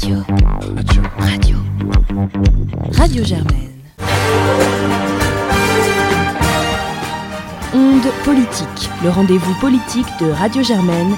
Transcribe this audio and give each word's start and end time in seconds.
Radio. 0.00 0.22
Radio. 0.76 1.02
Radio. 1.18 1.56
Radio 2.92 3.24
Germaine. 3.24 3.72
Onde 7.74 8.12
politique, 8.24 8.90
le 9.02 9.10
rendez-vous 9.10 9.54
politique 9.60 10.06
de 10.20 10.30
Radio 10.30 10.62
Germaine. 10.62 11.16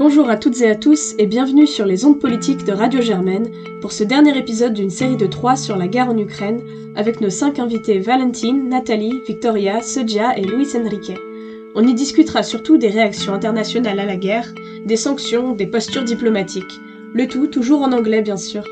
Bonjour 0.00 0.28
à 0.28 0.36
toutes 0.36 0.60
et 0.60 0.68
à 0.68 0.74
tous 0.74 1.14
et 1.18 1.26
bienvenue 1.26 1.68
sur 1.68 1.86
les 1.86 2.04
ondes 2.04 2.18
politiques 2.18 2.64
de 2.64 2.72
Radio 2.72 3.00
Germaine 3.00 3.48
pour 3.80 3.92
ce 3.92 4.02
dernier 4.02 4.36
épisode 4.36 4.74
d'une 4.74 4.90
série 4.90 5.16
de 5.16 5.26
trois 5.26 5.54
sur 5.54 5.76
la 5.76 5.86
guerre 5.86 6.08
en 6.08 6.18
Ukraine 6.18 6.60
avec 6.96 7.20
nos 7.20 7.30
cinq 7.30 7.60
invités 7.60 8.00
Valentine, 8.00 8.68
Nathalie, 8.68 9.20
Victoria, 9.28 9.82
Sodia 9.82 10.36
et 10.36 10.42
Luis 10.42 10.76
Enrique. 10.76 11.12
On 11.74 11.86
y 11.86 11.94
discutera 11.94 12.42
surtout 12.42 12.76
des 12.76 12.90
réactions 12.90 13.32
internationales 13.32 13.98
à 13.98 14.04
la 14.04 14.16
guerre, 14.16 14.52
des 14.84 14.96
sanctions, 14.96 15.54
des 15.54 15.66
postures 15.66 16.04
diplomatiques. 16.04 16.78
Le 17.14 17.26
tout 17.26 17.46
toujours 17.46 17.80
en 17.80 17.92
anglais 17.92 18.20
bien 18.20 18.36
sûr. 18.36 18.62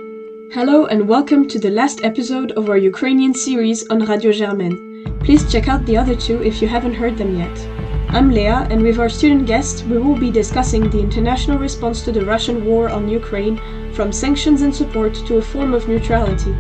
Hello 0.55 0.87
and 0.91 1.09
welcome 1.09 1.47
to 1.47 1.59
the 1.59 1.71
last 1.71 2.05
episode 2.05 2.53
of 2.57 2.69
our 2.69 2.77
Ukrainian 2.77 3.33
series 3.33 3.87
on 3.89 4.05
Radio 4.05 4.33
Germaine. 4.33 4.77
Please 5.21 5.51
check 5.51 5.67
out 5.67 5.87
the 5.87 5.97
other 5.97 6.15
two 6.15 6.43
if 6.43 6.61
you 6.61 6.69
haven't 6.69 6.93
heard 6.93 7.17
them 7.17 7.39
yet. 7.39 7.59
I'm 8.11 8.31
Leah, 8.31 8.67
and 8.71 8.83
with 8.83 8.99
our 8.99 9.09
student 9.09 9.47
guest, 9.47 9.87
we 9.87 9.97
will 9.97 10.19
be 10.19 10.31
discussing 10.31 10.91
the 10.91 11.01
international 11.01 11.59
response 11.59 12.03
to 12.03 12.13
the 12.13 12.27
Russian 12.27 12.67
war 12.67 12.91
on 12.91 13.09
Ukraine, 13.09 13.59
from 13.95 14.13
sanctions 14.13 14.61
and 14.61 14.75
support 14.75 15.15
to 15.27 15.39
a 15.39 15.43
form 15.43 15.73
of 15.73 15.89
neutrality. 15.89 16.55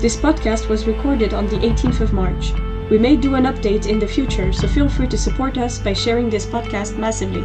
This 0.00 0.16
podcast 0.16 0.68
was 0.68 0.88
recorded 0.88 1.32
on 1.32 1.46
the 1.46 1.58
18th 1.58 2.00
of 2.00 2.12
March. 2.12 2.52
We 2.88 2.98
may 2.98 3.16
do 3.16 3.34
an 3.34 3.44
update 3.44 3.88
in 3.88 3.98
the 3.98 4.06
future, 4.06 4.52
so 4.52 4.68
feel 4.68 4.88
free 4.88 5.08
to 5.08 5.18
support 5.18 5.58
us 5.58 5.78
by 5.78 5.92
sharing 5.92 6.30
this 6.30 6.46
podcast 6.46 6.96
massively. 6.96 7.42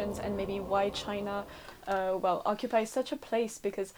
And 0.00 0.34
maybe 0.34 0.60
why 0.60 0.88
China, 0.90 1.44
uh, 1.86 2.16
well, 2.18 2.40
occupies 2.46 2.88
such 2.90 3.12
a 3.12 3.16
place 3.16 3.58
because 3.58 3.92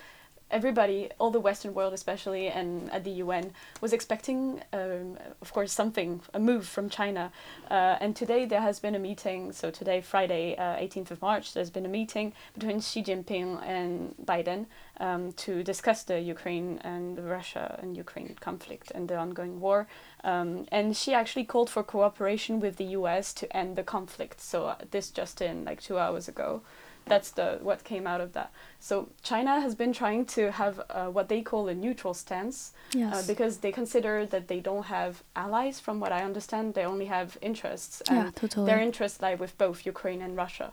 everybody, 0.53 1.11
all 1.19 1.31
the 1.31 1.41
Western 1.41 1.75
world 1.75 1.93
especially, 1.93 2.49
and 2.49 2.93
at 2.93 3.05
the 3.05 3.11
UN, 3.25 3.53
was 3.81 3.93
expecting, 3.93 4.63
um, 4.73 5.19
of 5.41 5.53
course, 5.53 5.73
something, 5.73 6.21
a 6.35 6.39
move 6.39 6.67
from 6.69 6.89
China. 6.89 7.33
Uh, 7.71 7.97
and 8.01 8.15
today 8.15 8.45
there 8.45 8.61
has 8.61 8.79
been 8.79 8.95
a 8.95 8.99
meeting, 8.99 9.53
so 9.53 9.71
today, 9.71 10.01
Friday, 10.01 10.57
uh, 10.57 10.77
18th 10.77 11.11
of 11.11 11.23
March, 11.23 11.55
there's 11.55 11.71
been 11.71 11.87
a 11.87 11.89
meeting 11.89 12.33
between 12.55 12.81
Xi 12.81 13.03
Jinping 13.03 13.61
and 13.67 14.15
Biden 14.25 14.67
um, 15.01 15.33
to 15.33 15.63
discuss 15.65 16.05
the 16.05 16.21
Ukraine 16.21 16.79
and 16.85 17.19
Russia 17.19 17.79
and 17.83 17.97
Ukraine 17.97 18.37
conflict 18.41 18.93
and 18.95 19.09
the 19.09 19.17
ongoing 19.17 19.61
war. 19.61 19.89
Um, 20.23 20.67
and 20.71 20.97
she 20.97 21.13
actually 21.15 21.45
called 21.45 21.71
for 21.71 21.83
cooperation 21.83 22.61
with 22.61 22.77
the 22.77 22.85
US 22.99 23.33
to 23.35 23.57
end 23.57 23.77
the 23.77 23.83
conflict. 23.83 24.41
So 24.41 24.67
uh, 24.67 24.77
this 24.91 25.11
just 25.11 25.41
in 25.41 25.65
like 25.65 25.81
two 25.81 25.99
hours 25.99 26.29
ago. 26.29 26.63
That's 27.07 27.31
the 27.31 27.59
what 27.63 27.85
came 27.85 28.07
out 28.07 28.21
of 28.21 28.33
that. 28.33 28.53
So 28.81 29.09
China 29.23 29.61
has 29.61 29.75
been 29.75 29.93
trying 29.93 30.25
to 30.27 30.53
have 30.53 30.81
uh, 30.89 31.07
what 31.07 31.29
they 31.29 31.43
call 31.43 31.69
a 31.69 31.75
neutral 31.75 32.15
stance 32.15 32.73
uh, 32.97 33.23
because 33.27 33.59
they 33.59 33.73
consider 33.73 34.25
that 34.27 34.49
they 34.49 34.61
don't 34.61 34.87
have 34.87 35.23
allies. 35.35 35.81
From 35.81 36.01
what 36.01 36.13
I 36.13 36.23
understand, 36.23 36.75
they 36.75 36.85
only 36.85 37.07
have 37.07 37.37
interests, 37.41 38.03
and 38.09 38.19
Yeah, 38.19 38.31
totally. 38.35 38.67
their 38.67 38.81
interests 38.81 39.21
lie 39.21 39.35
with 39.35 39.59
both 39.59 39.85
Ukraine 39.85 40.23
and 40.23 40.37
Russia. 40.37 40.73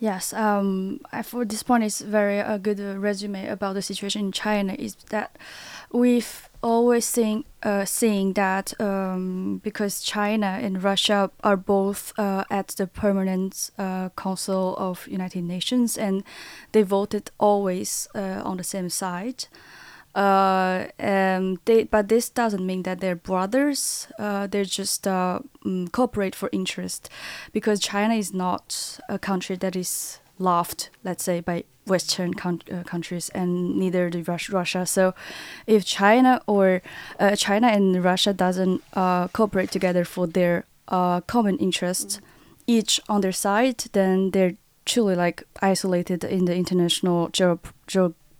Yes, 0.00 0.32
um, 0.32 1.00
I, 1.12 1.22
for 1.22 1.44
this 1.44 1.64
point, 1.64 1.82
it's 1.82 2.00
very 2.00 2.38
a 2.38 2.58
good 2.58 2.80
uh, 2.80 2.96
resume 2.98 3.48
about 3.48 3.74
the 3.74 3.82
situation 3.82 4.26
in 4.26 4.32
China. 4.32 4.74
Is 4.78 4.94
that 5.10 5.36
we've 5.90 6.47
always 6.62 7.04
seen 7.04 7.44
uh, 7.62 7.84
seeing 7.84 8.34
that 8.34 8.72
um, 8.80 9.60
because 9.64 10.00
China 10.00 10.58
and 10.62 10.82
Russia 10.82 11.30
are 11.42 11.56
both 11.56 12.12
uh, 12.18 12.44
at 12.50 12.68
the 12.68 12.86
permanent 12.86 13.70
uh, 13.78 14.10
Council 14.16 14.76
of 14.76 15.06
United 15.08 15.44
Nations, 15.44 15.98
and 15.98 16.22
they 16.72 16.82
voted 16.82 17.30
always 17.38 18.08
uh, 18.14 18.42
on 18.44 18.56
the 18.56 18.64
same 18.64 18.88
side. 18.88 19.46
Um, 20.14 21.60
they, 21.64 21.84
but 21.84 22.08
this 22.08 22.28
doesn't 22.30 22.66
mean 22.66 22.82
that 22.82 23.00
they're 23.00 23.14
brothers. 23.14 24.08
Uh, 24.18 24.46
they're 24.46 24.64
just 24.64 25.04
mm, 25.04 25.92
cooperate 25.92 26.34
for 26.34 26.48
interest, 26.52 27.08
because 27.52 27.78
China 27.80 28.14
is 28.14 28.32
not 28.34 28.98
a 29.08 29.18
country 29.18 29.56
that 29.56 29.76
is 29.76 30.18
loved, 30.38 30.88
let's 31.04 31.24
say, 31.24 31.40
by 31.40 31.64
Western 31.88 32.34
coun- 32.34 32.62
uh, 32.72 32.82
countries, 32.84 33.30
and 33.34 33.76
neither 33.78 34.10
the 34.10 34.22
Rus- 34.22 34.50
Russia. 34.50 34.84
So, 34.86 35.14
if 35.66 35.84
China 35.84 36.40
or 36.46 36.82
uh, 37.20 37.34
China 37.36 37.68
and 37.68 38.04
Russia 38.04 38.32
doesn't 38.32 38.82
uh, 38.94 39.28
cooperate 39.28 39.70
together 39.70 40.04
for 40.04 40.26
their 40.26 40.64
uh, 40.88 41.20
common 41.22 41.56
interests, 41.58 42.20
each 42.66 43.00
on 43.08 43.20
their 43.20 43.32
side, 43.32 43.78
then 43.92 44.30
they're 44.32 44.54
truly 44.84 45.14
like 45.14 45.42
isolated 45.62 46.24
in 46.24 46.44
the 46.46 46.54
international 46.54 47.28
geo- 47.32 47.60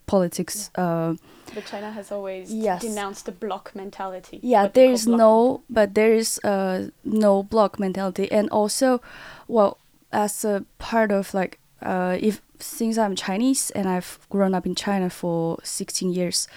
geopolitics. 0.07 0.71
Uh, 0.75 1.15
But 1.55 1.65
China 1.67 1.91
has 1.93 2.13
always 2.13 2.53
Yes. 2.53 2.83
denounced 2.83 3.25
the 3.27 3.33
bloc 3.33 3.73
mentality. 3.75 4.39
yeah 4.43 4.63
what 4.65 4.75
they 4.75 4.81
there 4.83 4.89
call 4.89 4.95
is 4.95 5.05
bloc 5.07 5.19
no 5.19 5.63
but 5.71 5.95
there 5.95 6.13
is 6.19 6.39
uh 6.45 6.89
no 7.05 7.43
bloc 7.43 7.79
mentality 7.79 8.27
and 8.31 8.49
also 8.51 9.01
well 9.49 9.77
as 10.13 10.45
a 10.45 10.65
part 10.79 11.11
of 11.11 11.33
like 11.35 11.59
uh 11.83 12.17
if 12.21 12.41
since 12.59 12.99
i'm 12.99 13.15
chinese 13.15 13.71
and 13.71 13.89
i've 13.89 14.19
grown 14.31 14.55
up 14.55 14.67
in 14.67 14.75
china 14.75 15.09
for 15.11 15.59
16 15.63 16.13
years 16.13 16.49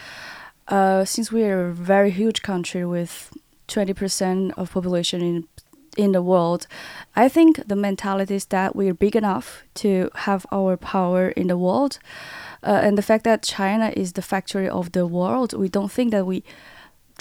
uh 0.67 1.06
since 1.06 1.31
we're 1.31 1.69
a 1.69 1.73
very 1.73 2.12
huge 2.12 2.41
country 2.41 2.85
with 2.85 3.31
20% 3.67 4.51
of 4.57 4.72
population 4.72 5.22
in 5.22 5.47
in 5.97 6.13
the 6.13 6.22
world 6.22 6.67
i 7.16 7.28
think 7.28 7.67
the 7.67 7.75
mentality 7.75 8.35
is 8.35 8.45
that 8.45 8.75
we're 8.75 8.94
big 8.94 9.16
enough 9.16 9.63
to 9.73 10.09
have 10.16 10.45
our 10.51 10.78
power 10.78 11.29
in 11.29 11.47
the 11.47 11.57
world 11.57 12.00
uh, 12.63 12.79
and 12.81 12.97
the 12.97 13.01
fact 13.01 13.25
that 13.25 13.44
china 13.44 13.91
is 13.97 14.13
the 14.13 14.22
factory 14.22 14.69
of 14.69 14.94
the 14.94 15.06
world 15.06 15.51
we 15.53 15.67
don't 15.67 15.91
think 15.91 16.11
that 16.11 16.25
we 16.25 16.44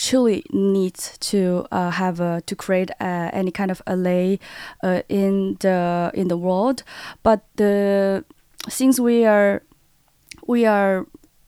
truly 0.00 0.42
need 0.50 0.94
to 0.94 1.66
uh, 1.70 1.90
have 1.90 2.20
a, 2.20 2.40
to 2.46 2.56
create 2.56 2.90
uh, 3.00 3.30
any 3.32 3.50
kind 3.50 3.70
of 3.70 3.82
ally 3.86 4.36
uh, 4.82 5.02
in 5.08 5.56
the 5.60 6.10
in 6.14 6.28
the 6.28 6.36
world. 6.36 6.82
But 7.22 7.44
the 7.56 8.24
since 8.68 9.00
we 9.00 9.24
are 9.24 9.62
we 10.46 10.66
are 10.66 11.06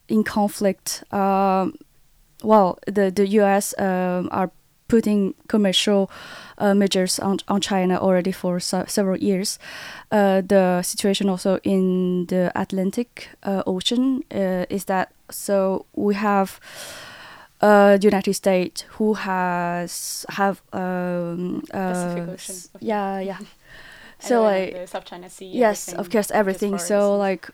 in 0.09 0.25
conflict 0.25 1.05
um, 1.13 1.75
well 2.43 2.79
the 2.87 3.11
the 3.11 3.27
US 3.41 3.75
um, 3.79 4.29
are 4.31 4.51
putting 4.89 5.35
commercial 5.49 6.11
uh, 6.59 6.75
measures 6.75 7.19
on, 7.19 7.39
on 7.49 7.61
China 7.63 7.97
already 7.99 8.31
for 8.31 8.61
se- 8.61 8.85
several 8.89 9.17
years. 9.17 9.59
Uh, 10.11 10.43
the 10.43 10.83
situation 10.83 11.31
also 11.31 11.59
in 11.65 12.27
the 12.27 12.53
Atlantic 12.55 13.29
uh, 13.43 13.63
Ocean 13.67 14.23
uh, 14.31 14.67
is 14.69 14.85
that 14.85 15.09
so 15.31 15.87
we 15.95 16.15
have 16.15 16.61
uh, 17.63 17.97
the 17.97 18.05
United 18.07 18.35
States 18.35 18.85
who 18.99 19.15
has 19.15 20.27
have 20.29 20.61
um, 20.75 21.63
Pacific 21.71 22.29
uh, 22.29 22.33
Ocean. 22.33 22.57
yeah 22.81 23.19
yeah. 23.21 23.39
So 24.23 24.43
like 24.43 24.75
the 24.75 24.87
South 24.87 25.05
China 25.05 25.29
Sea. 25.29 25.47
yes 25.47 25.93
of 25.93 26.11
course 26.11 26.31
everything. 26.31 26.79
So 26.79 27.17
like 27.17 27.49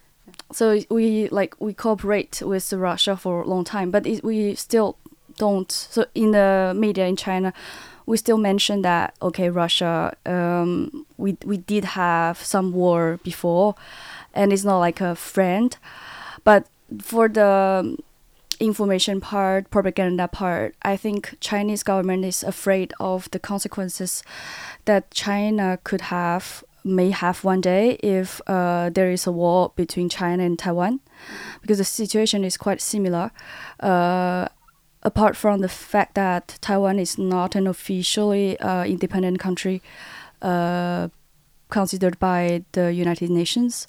so 0.52 0.78
we 0.90 1.28
like 1.28 1.54
we 1.58 1.72
cooperate 1.72 2.42
with 2.42 2.70
russia 2.72 3.16
for 3.16 3.40
a 3.42 3.46
long 3.46 3.64
time 3.64 3.90
but 3.90 4.06
it, 4.06 4.22
we 4.22 4.54
still 4.54 4.96
don't 5.36 5.72
so 5.72 6.04
in 6.14 6.32
the 6.32 6.74
media 6.76 7.06
in 7.06 7.16
china 7.16 7.52
we 8.04 8.16
still 8.18 8.36
mention 8.36 8.82
that 8.82 9.14
okay 9.22 9.48
russia 9.48 10.14
um 10.26 11.06
we 11.16 11.36
we 11.44 11.56
did 11.56 11.84
have 11.84 12.36
some 12.44 12.72
war 12.72 13.18
before 13.24 13.74
and 14.38 14.52
it's 14.52 14.64
not 14.64 14.78
like 14.78 15.00
a 15.00 15.14
friend. 15.14 15.76
But 16.44 16.66
for 17.02 17.28
the 17.28 17.98
information 18.60 19.20
part, 19.20 19.70
propaganda 19.70 20.28
part, 20.28 20.74
I 20.82 20.96
think 20.96 21.36
Chinese 21.40 21.82
government 21.82 22.24
is 22.24 22.42
afraid 22.42 22.92
of 22.98 23.30
the 23.30 23.38
consequences 23.38 24.22
that 24.84 25.10
China 25.10 25.78
could 25.84 26.02
have 26.02 26.64
may 26.84 27.10
have 27.10 27.44
one 27.44 27.60
day 27.60 27.92
if 28.02 28.40
uh, 28.46 28.90
there 28.90 29.10
is 29.10 29.26
a 29.26 29.32
war 29.32 29.72
between 29.76 30.08
China 30.08 30.42
and 30.42 30.58
Taiwan, 30.58 31.00
because 31.60 31.78
the 31.78 31.84
situation 31.84 32.44
is 32.44 32.56
quite 32.56 32.80
similar. 32.80 33.30
Uh, 33.80 34.48
apart 35.02 35.36
from 35.36 35.60
the 35.60 35.68
fact 35.68 36.14
that 36.14 36.58
Taiwan 36.60 36.98
is 36.98 37.18
not 37.18 37.54
an 37.54 37.66
officially 37.66 38.58
uh, 38.58 38.84
independent 38.84 39.38
country 39.38 39.80
uh, 40.42 41.08
considered 41.68 42.18
by 42.18 42.64
the 42.72 42.92
United 42.92 43.30
Nations, 43.30 43.86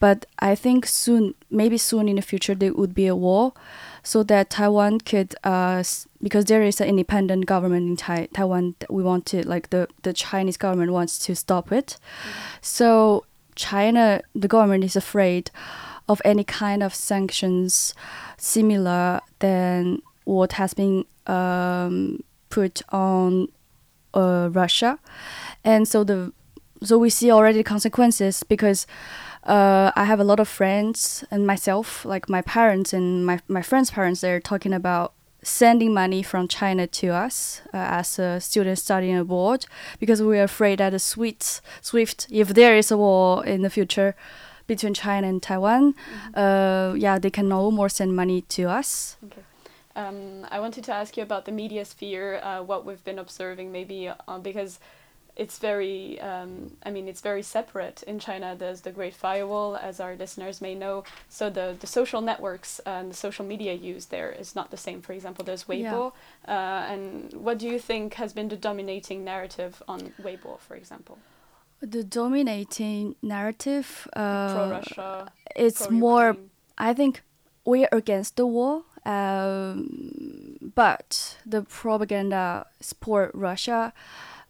but 0.00 0.26
I 0.38 0.54
think 0.54 0.86
soon, 0.86 1.34
maybe 1.50 1.78
soon 1.78 2.08
in 2.08 2.16
the 2.16 2.22
future, 2.22 2.54
there 2.54 2.72
would 2.72 2.94
be 2.94 3.06
a 3.06 3.14
war, 3.14 3.52
so 4.02 4.22
that 4.24 4.50
Taiwan 4.50 5.00
could, 5.00 5.34
uh, 5.44 5.82
because 6.22 6.44
there 6.46 6.62
is 6.62 6.80
an 6.80 6.88
independent 6.88 7.46
government 7.46 7.88
in 7.88 7.96
tai- 7.96 8.28
Taiwan, 8.32 8.74
we 8.88 9.02
want 9.02 9.26
to 9.26 9.46
like 9.46 9.70
the 9.70 9.88
the 10.02 10.12
Chinese 10.12 10.56
government 10.56 10.92
wants 10.92 11.18
to 11.26 11.34
stop 11.34 11.72
it, 11.72 11.96
so 12.60 13.24
China, 13.54 14.20
the 14.34 14.48
government 14.48 14.84
is 14.84 14.96
afraid 14.96 15.50
of 16.08 16.22
any 16.24 16.44
kind 16.44 16.82
of 16.82 16.94
sanctions 16.94 17.94
similar 18.36 19.20
than 19.40 20.00
what 20.24 20.52
has 20.52 20.72
been 20.74 21.04
um, 21.26 22.22
put 22.50 22.82
on 22.90 23.48
uh, 24.14 24.48
Russia, 24.52 24.98
and 25.64 25.86
so 25.86 26.04
the 26.04 26.32
so 26.82 26.96
we 26.96 27.10
see 27.10 27.30
already 27.30 27.62
consequences 27.62 28.42
because 28.44 28.86
uh, 29.44 29.92
I 29.94 30.04
have 30.04 30.20
a 30.20 30.24
lot 30.24 30.40
of 30.40 30.48
friends 30.48 31.24
and 31.30 31.46
myself, 31.46 32.04
like 32.04 32.28
my 32.28 32.42
parents 32.42 32.92
and 32.92 33.24
my 33.24 33.40
my 33.48 33.62
friends' 33.62 33.90
parents, 33.90 34.20
they're 34.20 34.40
talking 34.40 34.72
about 34.72 35.12
sending 35.42 35.94
money 35.94 36.22
from 36.22 36.48
China 36.48 36.86
to 36.86 37.08
us 37.08 37.62
uh, 37.72 37.76
as 37.76 38.18
a 38.18 38.40
student 38.40 38.78
studying 38.78 39.16
abroad 39.16 39.66
because 39.98 40.20
we 40.20 40.38
are 40.38 40.44
afraid 40.44 40.78
that 40.78 40.90
the 40.90 40.98
SWIFT, 40.98 41.60
SWIFT, 41.80 42.26
if 42.30 42.48
there 42.48 42.76
is 42.76 42.90
a 42.90 42.96
war 42.96 43.44
in 43.46 43.62
the 43.62 43.70
future 43.70 44.14
between 44.66 44.94
China 44.94 45.28
and 45.28 45.42
Taiwan, 45.42 45.94
uh, 46.34 46.94
yeah, 46.96 47.18
they 47.18 47.30
can 47.30 47.48
no 47.48 47.70
more 47.70 47.88
send 47.88 48.14
money 48.14 48.42
to 48.42 48.64
us. 48.64 49.16
Okay. 49.24 49.42
Um, 49.96 50.46
I 50.50 50.60
wanted 50.60 50.84
to 50.84 50.92
ask 50.92 51.16
you 51.16 51.22
about 51.22 51.44
the 51.44 51.52
media 51.52 51.84
sphere, 51.84 52.40
uh, 52.42 52.62
what 52.62 52.84
we've 52.84 53.02
been 53.04 53.18
observing, 53.18 53.72
maybe 53.72 54.08
uh, 54.08 54.38
because 54.38 54.78
it's 55.38 55.58
very, 55.58 56.20
um, 56.20 56.72
I 56.84 56.90
mean, 56.90 57.06
it's 57.06 57.20
very 57.20 57.42
separate 57.42 58.02
in 58.02 58.18
China. 58.18 58.56
There's 58.58 58.80
the 58.80 58.90
Great 58.90 59.14
Firewall, 59.14 59.76
as 59.76 60.00
our 60.00 60.16
listeners 60.16 60.60
may 60.60 60.74
know. 60.74 61.04
So 61.28 61.48
the 61.48 61.76
the 61.78 61.86
social 61.86 62.20
networks 62.20 62.80
and 62.84 63.12
the 63.12 63.16
social 63.16 63.44
media 63.46 63.72
used 63.72 64.10
there 64.10 64.30
is 64.30 64.54
not 64.56 64.70
the 64.70 64.76
same. 64.76 65.00
For 65.00 65.12
example, 65.12 65.44
there's 65.44 65.64
Weibo, 65.64 66.12
uh, 66.46 66.50
and 66.92 67.32
what 67.32 67.58
do 67.58 67.66
you 67.68 67.78
think 67.78 68.14
has 68.14 68.32
been 68.32 68.48
the 68.48 68.56
dominating 68.56 69.24
narrative 69.24 69.80
on 69.86 70.12
Weibo, 70.20 70.58
for 70.58 70.74
example? 70.74 71.18
The 71.80 72.02
dominating 72.02 73.14
narrative, 73.22 74.08
uh, 74.14 74.54
Pro 74.54 74.70
Russia. 74.70 75.32
it's 75.54 75.88
more. 75.88 76.36
I 76.76 76.92
think 76.94 77.22
we're 77.64 77.88
against 77.92 78.36
the 78.36 78.46
war, 78.46 78.82
um, 79.04 80.56
but 80.74 81.36
the 81.46 81.62
propaganda 81.62 82.66
support 82.80 83.30
Russia. 83.34 83.92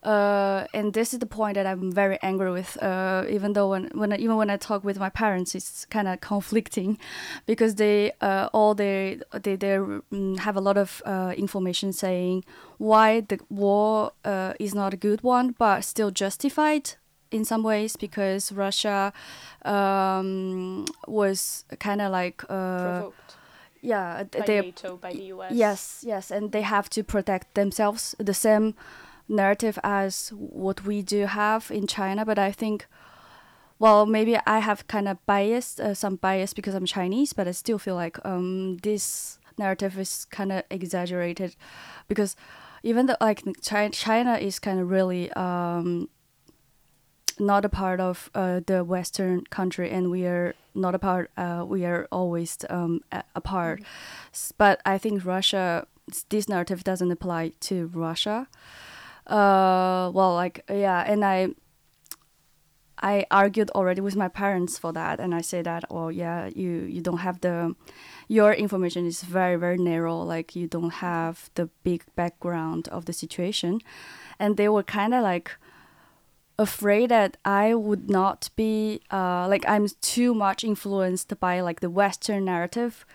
Uh, 0.08 0.66
and 0.72 0.94
this 0.94 1.12
is 1.12 1.18
the 1.18 1.26
point 1.26 1.54
that 1.56 1.66
I'm 1.66 1.92
very 1.92 2.18
angry 2.22 2.50
with. 2.50 2.82
Uh, 2.82 3.26
even 3.28 3.52
though 3.52 3.68
when, 3.68 3.90
when 3.92 4.10
I, 4.10 4.16
even 4.16 4.36
when 4.36 4.48
I 4.48 4.56
talk 4.56 4.82
with 4.82 4.98
my 4.98 5.10
parents, 5.10 5.54
it's 5.54 5.84
kind 5.84 6.08
of 6.08 6.22
conflicting, 6.22 6.98
because 7.46 7.74
they 7.74 8.12
uh, 8.22 8.48
all 8.54 8.74
they 8.74 9.20
they 9.32 9.56
they 9.56 9.76
mm, 9.76 10.38
have 10.38 10.56
a 10.56 10.62
lot 10.62 10.78
of 10.78 11.02
uh, 11.04 11.34
information 11.36 11.92
saying 11.92 12.44
why 12.78 13.20
the 13.20 13.38
war 13.50 14.12
uh, 14.24 14.54
is 14.58 14.74
not 14.74 14.94
a 14.94 14.96
good 14.96 15.22
one, 15.22 15.54
but 15.58 15.84
still 15.84 16.10
justified 16.10 16.92
in 17.30 17.44
some 17.44 17.62
ways 17.62 17.94
because 17.94 18.50
Russia 18.50 19.12
um, 19.66 20.86
was 21.06 21.66
kind 21.80 22.00
of 22.00 22.12
like 22.12 22.42
uh, 22.48 23.02
Provoked 23.02 23.36
yeah 23.82 24.22
by 24.22 24.46
they 24.46 24.60
NATO, 24.62 24.96
by 24.96 25.12
the 25.12 25.24
US. 25.34 25.52
Yes, 25.52 26.02
yes, 26.06 26.30
and 26.30 26.50
they 26.52 26.62
have 26.62 26.88
to 26.90 27.04
protect 27.04 27.52
themselves. 27.52 28.14
The 28.18 28.32
same 28.32 28.74
narrative 29.28 29.78
as 29.84 30.30
what 30.30 30.84
we 30.84 31.02
do 31.02 31.26
have 31.26 31.70
in 31.70 31.86
China, 31.86 32.24
but 32.24 32.38
I 32.38 32.52
think, 32.52 32.86
well, 33.78 34.06
maybe 34.06 34.36
I 34.46 34.58
have 34.58 34.86
kind 34.86 35.08
of 35.08 35.24
biased, 35.26 35.80
uh, 35.80 35.94
some 35.94 36.16
bias 36.16 36.54
because 36.54 36.74
I'm 36.74 36.86
Chinese, 36.86 37.32
but 37.32 37.46
I 37.46 37.52
still 37.52 37.78
feel 37.78 37.94
like 37.94 38.18
um, 38.24 38.78
this 38.78 39.38
narrative 39.58 39.98
is 39.98 40.24
kind 40.30 40.52
of 40.52 40.62
exaggerated, 40.70 41.56
because 42.08 42.36
even 42.82 43.06
though 43.06 43.16
like 43.20 43.42
China, 43.60 43.90
China 43.90 44.34
is 44.34 44.58
kind 44.58 44.80
of 44.80 44.88
really 44.90 45.30
um, 45.32 46.08
not 47.38 47.64
a 47.64 47.68
part 47.68 48.00
of 48.00 48.30
uh, 48.34 48.60
the 48.66 48.82
Western 48.82 49.44
country, 49.44 49.90
and 49.90 50.10
we 50.10 50.26
are 50.26 50.54
not 50.74 50.94
a 50.94 50.98
part. 50.98 51.30
Uh, 51.36 51.64
we 51.66 51.84
are 51.84 52.06
always 52.10 52.56
um, 52.70 53.00
apart. 53.34 53.82
S- 54.32 54.52
But 54.56 54.80
I 54.86 54.98
think 54.98 55.24
Russia, 55.24 55.86
this 56.28 56.48
narrative 56.48 56.82
doesn't 56.82 57.10
apply 57.12 57.52
to 57.60 57.90
Russia. 57.92 58.48
Uh, 59.28 60.10
well, 60.14 60.34
like 60.34 60.64
yeah, 60.70 61.04
and 61.06 61.24
I. 61.24 61.48
I 63.00 63.26
argued 63.30 63.70
already 63.76 64.00
with 64.00 64.16
my 64.16 64.26
parents 64.26 64.76
for 64.76 64.92
that, 64.92 65.20
and 65.20 65.32
I 65.32 65.40
say 65.40 65.62
that, 65.62 65.84
oh 65.88 66.08
yeah, 66.08 66.50
you 66.52 66.70
you 66.82 67.00
don't 67.00 67.18
have 67.18 67.40
the, 67.40 67.76
your 68.26 68.52
information 68.52 69.06
is 69.06 69.22
very 69.22 69.54
very 69.54 69.78
narrow, 69.78 70.18
like 70.20 70.56
you 70.56 70.66
don't 70.66 70.94
have 70.94 71.48
the 71.54 71.68
big 71.84 72.02
background 72.16 72.88
of 72.88 73.04
the 73.04 73.12
situation, 73.12 73.80
and 74.40 74.56
they 74.56 74.68
were 74.68 74.82
kind 74.82 75.14
of 75.14 75.22
like, 75.22 75.52
afraid 76.58 77.10
that 77.10 77.36
I 77.44 77.74
would 77.74 78.10
not 78.10 78.50
be 78.56 79.00
uh, 79.12 79.46
like 79.48 79.64
I'm 79.68 79.86
too 80.00 80.34
much 80.34 80.64
influenced 80.64 81.38
by 81.38 81.60
like 81.60 81.80
the 81.80 81.90
Western 81.90 82.44
narrative. 82.44 83.06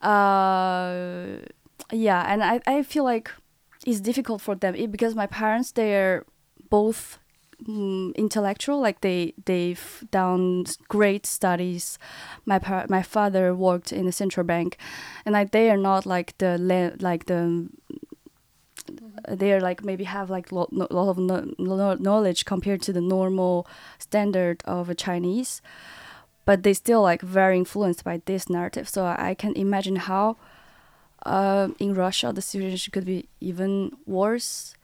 Uh, 0.00 1.44
yeah, 1.92 2.24
and 2.26 2.42
I, 2.42 2.60
I 2.66 2.82
feel 2.82 3.04
like 3.04 3.30
it's 3.86 4.00
difficult 4.00 4.40
for 4.40 4.54
them 4.54 4.74
it, 4.74 4.90
because 4.90 5.14
my 5.14 5.26
parents 5.26 5.72
they're 5.72 6.24
both 6.68 7.18
mm, 7.64 8.14
intellectual 8.14 8.80
like 8.80 9.00
they 9.00 9.34
they've 9.44 10.04
done 10.10 10.64
great 10.88 11.26
studies 11.26 11.98
my 12.44 12.58
par- 12.58 12.86
my 12.88 13.02
father 13.02 13.54
worked 13.54 13.92
in 13.92 14.06
the 14.06 14.12
central 14.12 14.44
bank 14.44 14.76
and 15.24 15.32
like 15.32 15.50
they 15.50 15.70
are 15.70 15.76
not 15.76 16.06
like 16.06 16.36
the 16.38 16.58
le- 16.58 16.96
like 17.02 17.26
the 17.26 17.68
they're 19.28 19.60
like 19.60 19.84
maybe 19.84 20.04
have 20.04 20.30
like 20.30 20.52
lot 20.52 20.72
lot 20.72 21.10
of 21.10 21.18
no, 21.18 21.52
no, 21.58 21.94
knowledge 21.94 22.44
compared 22.44 22.82
to 22.82 22.92
the 22.92 23.00
normal 23.00 23.66
standard 23.98 24.62
of 24.64 24.88
a 24.88 24.94
Chinese, 24.94 25.62
but 26.44 26.62
they 26.62 26.74
still 26.74 27.02
like 27.02 27.22
very 27.22 27.56
influenced 27.58 28.04
by 28.04 28.20
this 28.24 28.48
narrative. 28.48 28.88
So 28.88 29.04
I 29.04 29.34
can 29.34 29.54
imagine 29.54 29.96
how, 29.96 30.36
uh, 31.26 31.68
in 31.78 31.94
Russia 31.94 32.32
the 32.32 32.42
situation 32.42 32.90
could 32.92 33.04
be 33.04 33.28
even 33.40 33.96
worse. 34.06 34.74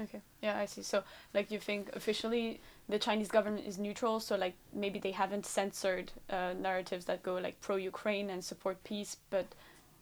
Okay. 0.00 0.20
Yeah, 0.42 0.56
I 0.58 0.66
see. 0.66 0.82
So, 0.82 1.02
like, 1.34 1.50
you 1.50 1.58
think 1.58 1.90
officially 1.94 2.60
the 2.88 2.98
Chinese 2.98 3.28
government 3.28 3.66
is 3.66 3.78
neutral, 3.78 4.20
so 4.20 4.36
like 4.36 4.54
maybe 4.72 4.98
they 4.98 5.10
haven't 5.10 5.44
censored 5.44 6.12
uh, 6.30 6.54
narratives 6.58 7.04
that 7.06 7.22
go 7.22 7.34
like 7.34 7.60
pro-Ukraine 7.60 8.30
and 8.30 8.42
support 8.42 8.82
peace, 8.84 9.16
but 9.30 9.46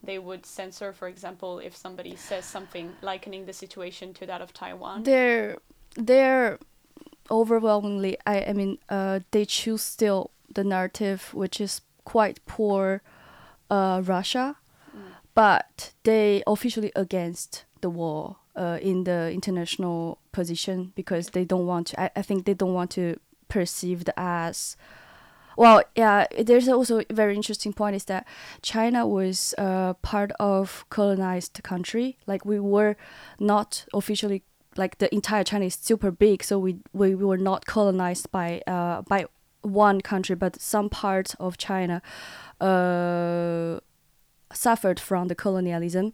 they 0.02 0.18
would 0.18 0.47
censor, 0.47 0.92
for 0.92 1.09
example, 1.09 1.59
if 1.59 1.75
somebody 1.75 2.14
says 2.14 2.45
something 2.45 2.92
likening 3.02 3.47
the 3.47 3.52
situation 3.52 4.14
to 4.14 4.26
that 4.26 4.40
of 4.40 4.52
Taiwan. 4.52 5.02
They're 5.02 5.56
they're 5.97 6.59
overwhelmingly. 7.30 8.18
I 8.26 8.45
I 8.45 8.52
mean, 8.52 8.78
uh, 8.88 9.21
they 9.33 9.45
choose 9.45 9.83
still 9.83 10.30
the 10.52 10.62
narrative 10.62 11.35
which 11.35 11.61
is 11.61 11.80
quite 12.04 12.38
poor, 12.47 13.02
uh, 13.68 14.00
Russia, 14.04 14.56
but 15.36 15.92
they 16.04 16.42
officially 16.46 16.90
against 16.96 17.66
the 17.82 17.90
war 17.90 18.36
uh, 18.56 18.78
in 18.80 19.04
the 19.04 19.30
international 19.30 20.18
position 20.32 20.92
because 20.96 21.30
they 21.30 21.44
don't 21.44 21.66
want 21.66 21.88
to. 21.88 22.00
I, 22.00 22.10
I 22.16 22.22
think 22.22 22.46
they 22.46 22.54
don't 22.54 22.72
want 22.72 22.90
to 22.92 23.20
perceived 23.48 24.08
as. 24.16 24.76
Well, 25.58 25.82
yeah. 25.94 26.26
There's 26.42 26.68
also 26.68 27.00
a 27.00 27.04
very 27.12 27.36
interesting 27.36 27.74
point 27.74 27.96
is 27.96 28.04
that 28.06 28.26
China 28.62 29.06
was 29.06 29.54
uh, 29.58 29.92
part 30.00 30.32
of 30.40 30.86
colonized 30.88 31.62
country. 31.62 32.16
Like 32.26 32.46
we 32.46 32.58
were 32.58 32.96
not 33.38 33.84
officially 33.92 34.42
like 34.76 34.98
the 34.98 35.14
entire 35.14 35.44
China 35.44 35.66
is 35.66 35.74
super 35.74 36.10
big, 36.10 36.42
so 36.44 36.58
we 36.58 36.78
we, 36.94 37.14
we 37.14 37.24
were 37.26 37.38
not 37.38 37.66
colonized 37.66 38.30
by 38.30 38.62
uh 38.66 39.02
by 39.02 39.26
one 39.60 40.00
country, 40.00 40.34
but 40.34 40.60
some 40.60 40.88
parts 40.88 41.34
of 41.38 41.58
China 41.58 42.00
uh 42.60 43.80
suffered 44.52 45.00
from 45.00 45.28
the 45.28 45.34
colonialism. 45.34 46.12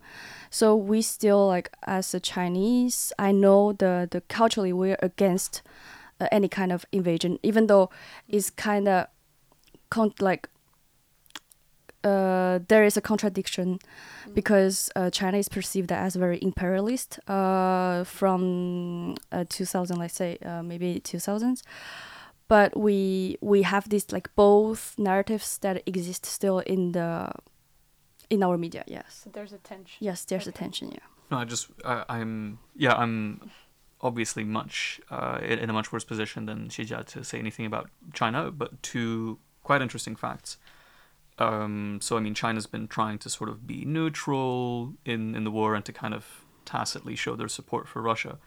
So 0.50 0.74
we 0.74 1.02
still 1.02 1.46
like 1.46 1.70
as 1.86 2.14
a 2.14 2.20
Chinese, 2.20 3.12
I 3.18 3.32
know 3.32 3.72
the 3.72 4.08
the 4.10 4.20
culturally 4.22 4.72
we're 4.72 4.98
against 5.00 5.62
uh, 6.20 6.28
any 6.32 6.48
kind 6.48 6.72
of 6.72 6.84
invasion, 6.92 7.38
even 7.42 7.66
though 7.66 7.90
it's 8.28 8.50
kind 8.50 8.88
of 8.88 9.06
con- 9.90 10.14
like 10.20 10.48
uh, 12.04 12.58
there 12.68 12.84
is 12.84 12.96
a 12.96 13.00
contradiction 13.00 13.78
because 14.34 14.90
uh, 14.96 15.10
China 15.10 15.38
is 15.38 15.48
perceived 15.48 15.92
as 15.92 16.16
very 16.16 16.38
imperialist 16.42 17.18
uh, 17.28 18.02
from 18.04 19.14
uh, 19.30 19.44
2000, 19.48 19.98
let's 19.98 20.14
say 20.14 20.38
uh, 20.44 20.62
maybe 20.62 21.00
2000s. 21.04 21.62
But 22.48 22.76
we 22.76 23.38
we 23.40 23.62
have 23.62 23.88
this 23.88 24.12
like 24.12 24.34
both 24.34 24.94
narratives 24.98 25.58
that 25.58 25.82
exist 25.86 26.26
still 26.26 26.58
in 26.58 26.92
the 26.92 27.30
in 28.32 28.42
our 28.42 28.56
media. 28.56 28.82
Yes. 28.86 29.20
So 29.22 29.30
there's 29.30 29.52
a 29.52 29.58
tension. 29.58 29.98
Yes, 30.00 30.24
there's 30.24 30.46
a 30.46 30.52
tension. 30.52 30.90
Yeah. 30.90 31.06
No, 31.30 31.36
I 31.38 31.44
just 31.44 31.68
I, 31.84 32.04
I'm 32.08 32.58
yeah 32.74 32.94
I'm 32.94 33.50
obviously 34.00 34.42
much 34.42 35.00
uh, 35.10 35.38
in, 35.42 35.58
in 35.58 35.70
a 35.70 35.72
much 35.72 35.92
worse 35.92 36.06
position 36.12 36.46
than 36.46 36.68
Xijia 36.68 37.04
to 37.12 37.22
say 37.22 37.38
anything 37.38 37.66
about 37.66 37.90
China, 38.14 38.50
but 38.50 38.82
two 38.82 39.38
quite 39.62 39.82
interesting 39.82 40.16
facts. 40.16 40.56
Um, 41.38 41.98
so 42.00 42.16
I 42.16 42.20
mean, 42.20 42.34
China's 42.34 42.66
been 42.66 42.88
trying 42.88 43.18
to 43.18 43.28
sort 43.28 43.50
of 43.50 43.66
be 43.66 43.84
neutral 43.84 44.94
in 45.04 45.34
in 45.36 45.44
the 45.44 45.50
war 45.50 45.74
and 45.74 45.84
to 45.84 45.92
kind 45.92 46.14
of 46.14 46.24
tacitly 46.64 47.14
show 47.14 47.36
their 47.36 47.48
support 47.48 47.86
for 47.86 48.00
Russia. 48.00 48.38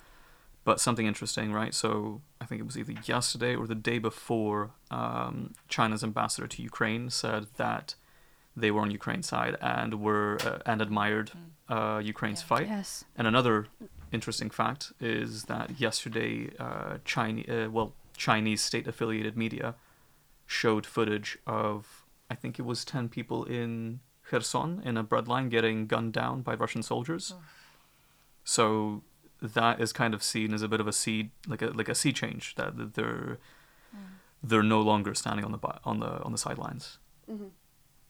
But 0.63 0.81
something 0.81 1.05
interesting, 1.05 1.53
right? 1.53 1.75
So 1.75 2.21
I 2.41 2.45
think 2.47 2.59
it 2.59 2.65
was 2.65 2.75
either 2.75 2.95
yesterday 3.05 3.53
or 3.55 3.67
the 3.67 3.75
day 3.75 3.99
before, 3.99 4.71
um, 4.89 5.53
China's 5.67 6.03
ambassador 6.03 6.47
to 6.47 6.63
Ukraine 6.63 7.11
said 7.11 7.45
that 7.57 7.93
they 8.55 8.71
were 8.71 8.81
on 8.81 8.91
Ukraine's 8.91 9.27
side 9.27 9.55
and 9.61 9.91
were 10.05 10.37
uh, 10.49 10.59
and 10.71 10.81
admired 10.81 11.31
uh, 11.69 11.99
Ukraine's 12.13 12.41
Yeah. 12.41 12.47
fight. 12.53 12.67
Yes. 12.67 13.03
And 13.17 13.25
another 13.27 13.67
interesting 14.11 14.49
fact 14.49 14.81
is 14.99 15.43
that 15.51 15.67
yesterday, 15.79 16.33
uh, 16.65 16.97
Chinese 17.13 17.49
uh, 17.49 17.67
well 17.75 17.89
Chinese 18.27 18.61
state-affiliated 18.69 19.35
media 19.35 19.67
showed 20.45 20.85
footage 20.85 21.37
of 21.45 22.05
I 22.29 22.35
think 22.41 22.59
it 22.59 22.65
was 22.71 22.79
ten 22.85 23.09
people 23.17 23.39
in 23.59 23.99
Kherson 24.29 24.81
in 24.87 24.95
a 24.97 25.03
breadline 25.03 25.49
getting 25.49 25.77
gunned 25.87 26.13
down 26.13 26.35
by 26.47 26.53
Russian 26.63 26.83
soldiers. 26.91 27.33
So 28.43 29.03
that 29.41 29.79
is 29.81 29.91
kind 29.91 30.13
of 30.13 30.23
seen 30.23 30.53
as 30.53 30.61
a 30.61 30.67
bit 30.67 30.79
of 30.79 30.87
a 30.87 30.93
sea 30.93 31.31
like 31.47 31.61
a 31.61 31.67
like 31.79 31.89
a 31.89 31.95
sea 31.95 32.13
change 32.13 32.55
that 32.55 32.77
that 32.77 32.93
they're 32.93 33.37
they're 34.43 34.63
no 34.63 34.81
longer 34.81 35.13
standing 35.15 35.43
on 35.47 35.51
the 35.51 35.59
on 35.83 35.99
the 35.99 36.11
on 36.23 36.31
the 36.31 36.37
sidelines. 36.37 36.97
hmm 37.27 37.47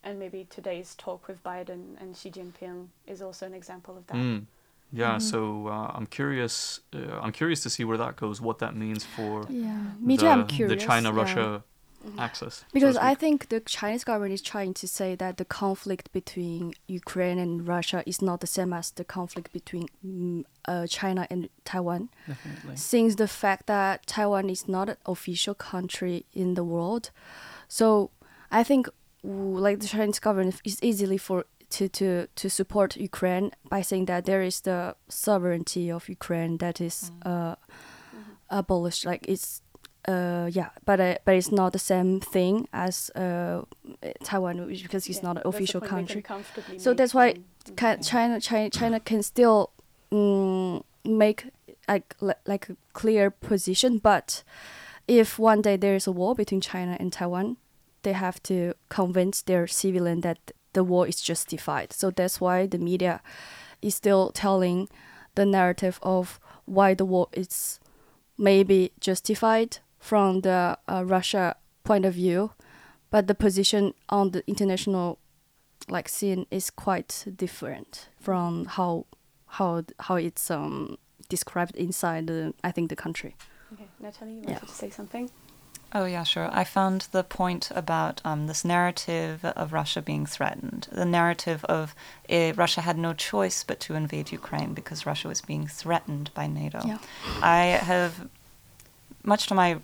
And 0.05 0.19
maybe 0.19 0.45
today's 0.51 0.93
talk 0.95 1.27
with 1.27 1.43
Biden 1.43 1.99
and 1.99 2.15
Xi 2.15 2.29
Jinping 2.29 2.87
is 3.07 3.21
also 3.23 3.45
an 3.47 3.53
example 3.55 3.97
of 3.97 4.05
that. 4.07 4.15
Mm. 4.17 4.45
Yeah, 4.93 5.15
Mhm. 5.17 5.21
so 5.21 5.67
uh, 5.67 5.91
I'm 5.95 6.05
curious. 6.05 6.79
Uh, 6.93 7.19
I'm 7.23 7.31
curious 7.31 7.61
to 7.63 7.69
see 7.71 7.83
where 7.83 7.97
that 7.97 8.15
goes. 8.15 8.39
What 8.39 8.59
that 8.59 8.75
means 8.75 9.03
for 9.03 9.47
Yeah. 9.49 9.93
Me 9.99 10.15
too. 10.15 10.25
the, 10.25 10.29
I'm 10.31 10.47
curious. 10.47 10.79
the 10.81 10.87
China 10.87 11.11
Russia 11.11 11.63
Mhm. 12.05 12.19
axis. 12.19 12.55
so 12.59 12.65
Because 12.71 12.97
I 12.97 13.15
think 13.15 13.49
the 13.49 13.61
Chinese 13.61 14.03
government 14.03 14.33
is 14.33 14.43
trying 14.43 14.75
to 14.75 14.87
say 14.87 15.15
that 15.15 15.37
the 15.37 15.45
conflict 15.45 16.11
between 16.13 16.73
Ukraine 16.87 17.39
and 17.39 17.67
Russia 17.67 18.03
is 18.05 18.21
not 18.21 18.41
the 18.41 18.47
same 18.47 18.73
as 18.73 18.91
the 18.91 19.03
conflict 19.03 19.51
between 19.51 19.87
mm, 20.05 20.43
uh, 20.71 20.85
China 20.87 21.25
and 21.31 21.49
Taiwan. 21.71 22.09
definitely. 22.27 22.75
Since 22.75 23.15
the 23.15 23.27
fact 23.27 23.65
that 23.65 24.05
Taiwan 24.05 24.51
is 24.51 24.67
not 24.67 24.87
an 24.89 24.97
official 25.07 25.55
country 25.55 26.25
in 26.31 26.53
the 26.53 26.63
world, 26.63 27.09
so 27.67 28.11
I 28.51 28.63
think 28.63 28.85
w- 28.85 28.95
like 29.25 29.79
the 29.79 29.87
Chinese 29.87 30.19
government 30.19 30.61
is 30.63 30.77
easily 30.83 31.17
for 31.17 31.45
to, 31.71 31.89
to, 31.89 32.27
to 32.35 32.49
support 32.49 32.95
Ukraine 32.95 33.51
by 33.69 33.81
saying 33.81 34.05
that 34.05 34.25
there 34.25 34.41
is 34.41 34.61
the 34.61 34.95
sovereignty 35.09 35.91
of 35.91 36.07
Ukraine 36.07 36.57
that 36.57 36.79
is 36.79 37.11
uh, 37.25 37.55
abolished. 38.49 39.05
Like 39.05 39.25
it's 39.27 39.61
uh 40.07 40.47
yeah, 40.51 40.69
but 40.85 40.99
uh, 40.99 41.15
but 41.25 41.33
it's 41.33 41.51
not 41.51 41.73
the 41.73 41.79
same 41.79 42.19
thing 42.19 42.67
as 42.71 43.09
uh 43.15 43.63
Taiwan 44.23 44.67
because 44.67 45.07
it's 45.09 45.17
Yeah, 45.17 45.23
not 45.33 45.37
an 45.37 45.43
official 45.45 45.81
point, 45.81 46.09
we 46.09 46.21
can 46.21 46.21
country. 46.21 46.79
So 46.79 46.93
that's 46.93 47.13
why 47.13 47.33
them-. 47.33 47.75
Ca- 47.75 47.97
China, 47.97 48.39
China, 48.39 48.69
China 48.69 48.99
can 48.99 49.23
still 49.23 49.71
mm, 50.11 50.83
make 51.03 51.45
like 51.87 52.15
like 52.45 52.69
a 52.69 52.77
clear 52.93 53.31
position, 53.31 53.97
but 53.97 54.43
if 55.07 55.39
one 55.39 55.61
day 55.63 55.75
there 55.75 55.95
is 55.95 56.05
a 56.07 56.11
war 56.11 56.35
between 56.35 56.61
China 56.61 56.95
and 56.99 57.11
Taiwan, 57.11 57.57
they 58.05 58.13
have 58.13 58.41
to 58.43 58.73
convince 58.87 59.41
their 59.41 59.67
civilian 59.67 60.21
that 60.21 60.37
the 60.73 60.83
war 60.83 61.07
is 61.07 61.19
justified. 61.21 61.91
So 61.91 62.11
that's 62.11 62.39
why 62.39 62.67
the 62.67 62.77
media 62.77 63.21
is 63.81 63.95
still 63.95 64.31
telling 64.31 64.87
the 65.33 65.45
narrative 65.45 65.99
of 66.01 66.39
why 66.65 66.93
the 66.93 67.05
war 67.05 67.27
is 67.33 67.79
maybe 68.37 68.91
justified 68.99 69.79
from 69.99 70.41
the 70.41 70.77
uh, 70.87 71.03
Russia 71.03 71.55
point 71.83 72.05
of 72.05 72.13
view, 72.13 72.51
but 73.09 73.27
the 73.27 73.35
position 73.35 73.93
on 74.09 74.31
the 74.31 74.43
international 74.47 75.17
like 75.89 76.07
scene 76.09 76.45
is 76.51 76.69
quite 76.69 77.25
different 77.35 78.09
from 78.19 78.65
how 78.65 79.05
how 79.47 79.83
how 79.99 80.15
it's 80.15 80.49
um 80.49 80.97
described 81.29 81.75
inside 81.75 82.27
the 82.27 82.53
I 82.63 82.71
think 82.71 82.89
the 82.89 82.95
country. 82.95 83.35
Okay, 83.73 83.87
Natalie, 83.99 84.33
you 84.33 84.41
Yeah. 84.41 84.53
wanted 84.53 84.67
to 84.67 84.73
say 84.75 84.89
something? 84.89 85.29
Oh, 85.97 86.03
yeah, 86.03 86.23
sure. 86.23 86.49
I 86.51 86.65
found 86.65 87.07
the 87.13 87.23
point 87.23 87.71
about 87.73 88.19
um, 88.25 88.47
this 88.47 88.65
narrative 88.65 89.45
of 89.45 89.71
Russia 89.71 90.01
being 90.01 90.25
threatened, 90.25 90.89
the 90.91 91.05
narrative 91.05 91.63
of 91.65 91.95
uh, 92.29 92.51
Russia 92.53 92.81
had 92.81 92.97
no 92.97 93.13
choice 93.13 93.63
but 93.63 93.79
to 93.79 93.95
invade 93.95 94.29
Ukraine 94.29 94.73
because 94.73 95.05
Russia 95.05 95.29
was 95.29 95.39
being 95.39 95.67
threatened 95.67 96.31
by 96.33 96.47
NATO. 96.47 96.81
Yeah. 96.85 96.97
I 97.41 97.59
have, 97.91 98.27
much 99.23 99.47
to 99.47 99.55
my 99.55 99.77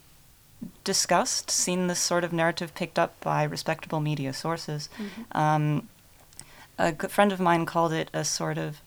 disgust, 0.83 1.49
seen 1.49 1.87
this 1.87 1.99
sort 1.99 2.25
of 2.25 2.33
narrative 2.33 2.75
picked 2.75 2.99
up 2.99 3.17
by 3.21 3.43
respectable 3.43 4.01
media 4.01 4.33
sources. 4.33 4.89
Um, 5.31 5.87
a 6.77 6.91
good 6.91 7.11
friend 7.11 7.31
of 7.31 7.39
mine 7.39 7.65
called 7.65 7.93
it 7.93 8.09
a 8.13 8.25
sort 8.25 8.57
of 8.57 8.81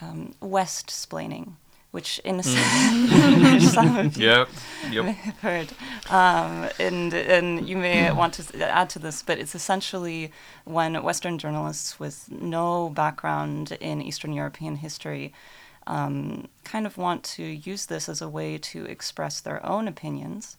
um, 0.00 0.34
West 0.40 0.88
splaining, 0.88 1.52
which 1.92 2.18
in 2.24 2.40
a 2.40 2.42
sense, 2.42 3.52
which 3.52 3.62
some 3.78 3.96
of 3.96 4.16
you 4.18 4.26
Yep. 4.26 4.48
may 4.90 4.90
Yep. 4.96 5.04
have 5.14 5.38
heard. 5.38 5.68
Um, 6.10 6.68
and 6.80 7.14
and 7.14 7.68
you 7.68 7.76
may 7.76 8.10
want 8.10 8.34
to 8.34 8.68
add 8.68 8.90
to 8.90 8.98
this, 8.98 9.22
but 9.22 9.38
it's 9.38 9.54
essentially 9.54 10.32
when 10.64 11.00
Western 11.02 11.38
journalists 11.38 12.00
with 12.00 12.30
no 12.30 12.88
background 12.90 13.72
in 13.80 14.02
Eastern 14.02 14.32
European 14.32 14.76
history 14.76 15.32
um, 15.86 16.48
kind 16.64 16.86
of 16.86 16.96
want 16.96 17.22
to 17.24 17.42
use 17.44 17.86
this 17.86 18.08
as 18.08 18.20
a 18.22 18.28
way 18.28 18.58
to 18.58 18.84
express 18.86 19.40
their 19.40 19.64
own 19.64 19.86
opinions. 19.88 20.56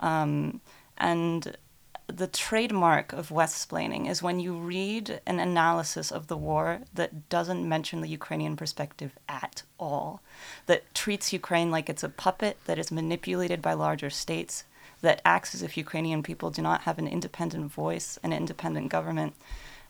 Um, 0.00 0.60
and 0.98 1.56
the 2.06 2.26
trademark 2.26 3.12
of 3.12 3.30
West-splaining 3.30 4.08
is 4.08 4.22
when 4.22 4.38
you 4.38 4.54
read 4.54 5.20
an 5.26 5.40
analysis 5.40 6.12
of 6.12 6.28
the 6.28 6.36
war 6.36 6.80
that 6.94 7.28
doesn't 7.28 7.68
mention 7.68 8.00
the 8.00 8.08
Ukrainian 8.08 8.56
perspective 8.56 9.12
at 9.28 9.62
all, 9.78 10.22
that 10.66 10.94
treats 10.94 11.32
Ukraine 11.32 11.70
like 11.70 11.88
it's 11.88 12.04
a 12.04 12.08
puppet 12.08 12.58
that 12.66 12.78
is 12.78 12.92
manipulated 12.92 13.60
by 13.60 13.72
larger 13.72 14.10
states, 14.10 14.64
that 15.00 15.20
acts 15.24 15.54
as 15.54 15.62
if 15.62 15.76
Ukrainian 15.76 16.22
people 16.22 16.50
do 16.50 16.62
not 16.62 16.82
have 16.82 16.98
an 16.98 17.08
independent 17.08 17.72
voice, 17.72 18.18
an 18.22 18.32
independent 18.32 18.88
government, 18.88 19.34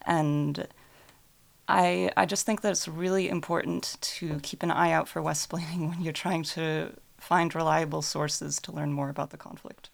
and 0.02 0.66
I 1.68 2.10
I 2.16 2.26
just 2.26 2.46
think 2.46 2.62
that 2.62 2.70
it's 2.70 2.88
really 2.88 3.28
important 3.28 3.98
to 4.00 4.40
keep 4.40 4.62
an 4.62 4.70
eye 4.70 4.92
out 4.92 5.08
for 5.08 5.20
West-splaining 5.20 5.88
when 5.90 6.02
you're 6.02 6.12
trying 6.12 6.44
to 6.44 6.92
find 7.18 7.54
reliable 7.54 8.02
sources 8.02 8.60
to 8.60 8.72
learn 8.72 8.92
more 8.92 9.08
about 9.10 9.30
the 9.30 9.36
conflict. 9.36 9.90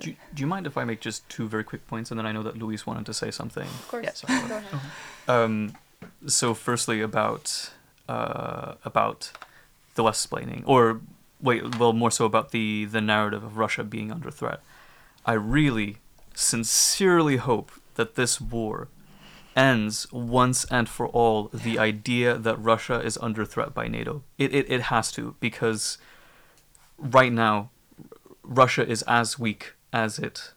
Do, 0.00 0.10
you- 0.10 0.16
do 0.34 0.40
you 0.40 0.46
mind 0.46 0.66
if 0.66 0.76
I 0.76 0.84
make 0.84 1.00
just 1.00 1.28
two 1.28 1.48
very 1.48 1.64
quick 1.64 1.86
points, 1.86 2.10
and 2.10 2.18
then 2.18 2.26
I 2.26 2.32
know 2.32 2.42
that 2.42 2.56
Luis 2.58 2.86
wanted 2.86 3.06
to 3.06 3.14
say 3.14 3.30
something. 3.30 3.66
Of 3.66 3.88
course. 3.88 4.04
Yeah, 4.04 4.12
sorry. 4.14 4.48
Go 4.48 4.56
ahead. 4.56 4.80
Um, 5.28 5.74
so, 6.26 6.54
firstly, 6.54 7.02
about 7.02 7.70
uh, 8.08 8.74
about 8.84 9.30
the 9.94 10.02
West 10.02 10.28
splaining, 10.28 10.62
or 10.64 11.00
wait, 11.40 11.76
well, 11.78 11.92
more 11.92 12.10
so 12.10 12.24
about 12.24 12.50
the 12.50 12.86
the 12.86 13.00
narrative 13.02 13.44
of 13.44 13.58
Russia 13.58 13.84
being 13.84 14.10
under 14.10 14.30
threat. 14.30 14.60
I 15.26 15.34
really, 15.34 15.98
sincerely 16.34 17.36
hope 17.36 17.72
that 17.96 18.14
this 18.14 18.40
war 18.40 18.88
ends 19.54 20.06
once 20.12 20.64
and 20.70 20.88
for 20.88 21.08
all 21.08 21.50
the 21.52 21.78
idea 21.78 22.38
that 22.38 22.56
Russia 22.58 23.00
is 23.00 23.18
under 23.20 23.44
threat 23.44 23.74
by 23.74 23.86
NATO. 23.88 24.22
It 24.38 24.54
it, 24.54 24.70
it 24.70 24.80
has 24.82 25.12
to 25.12 25.34
because 25.40 25.98
right 26.96 27.32
now 27.32 27.68
Russia 28.42 28.86
is 28.88 29.02
as 29.06 29.38
weak 29.38 29.74
as 29.92 30.18
it 30.18 30.52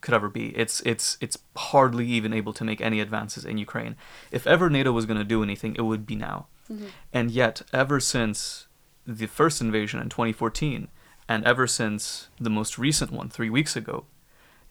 could 0.00 0.14
ever 0.14 0.28
be. 0.28 0.56
It's 0.56 0.80
it's 0.80 1.16
it's 1.20 1.38
hardly 1.56 2.06
even 2.06 2.32
able 2.32 2.52
to 2.52 2.64
make 2.64 2.80
any 2.80 3.00
advances 3.00 3.44
in 3.44 3.58
Ukraine. 3.58 3.96
If 4.30 4.46
ever 4.46 4.70
NATO 4.70 4.92
was 4.92 5.06
going 5.06 5.18
to 5.18 5.24
do 5.24 5.42
anything, 5.42 5.74
it 5.74 5.82
would 5.82 6.06
be 6.06 6.16
now. 6.16 6.46
Mm-hmm. 6.70 6.86
And 7.12 7.30
yet, 7.30 7.62
ever 7.72 7.98
since 7.98 8.66
the 9.06 9.26
first 9.26 9.60
invasion 9.60 10.00
in 10.00 10.08
2014, 10.08 10.88
and 11.28 11.44
ever 11.44 11.66
since 11.66 12.28
the 12.38 12.50
most 12.50 12.78
recent 12.78 13.10
one 13.10 13.28
three 13.28 13.50
weeks 13.50 13.74
ago, 13.74 14.04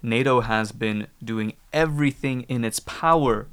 NATO 0.02 0.42
has 0.42 0.72
been 0.72 1.08
doing 1.24 1.54
everything 1.74 2.44
in 2.44 2.64
its 2.64 2.80
power 2.80 3.48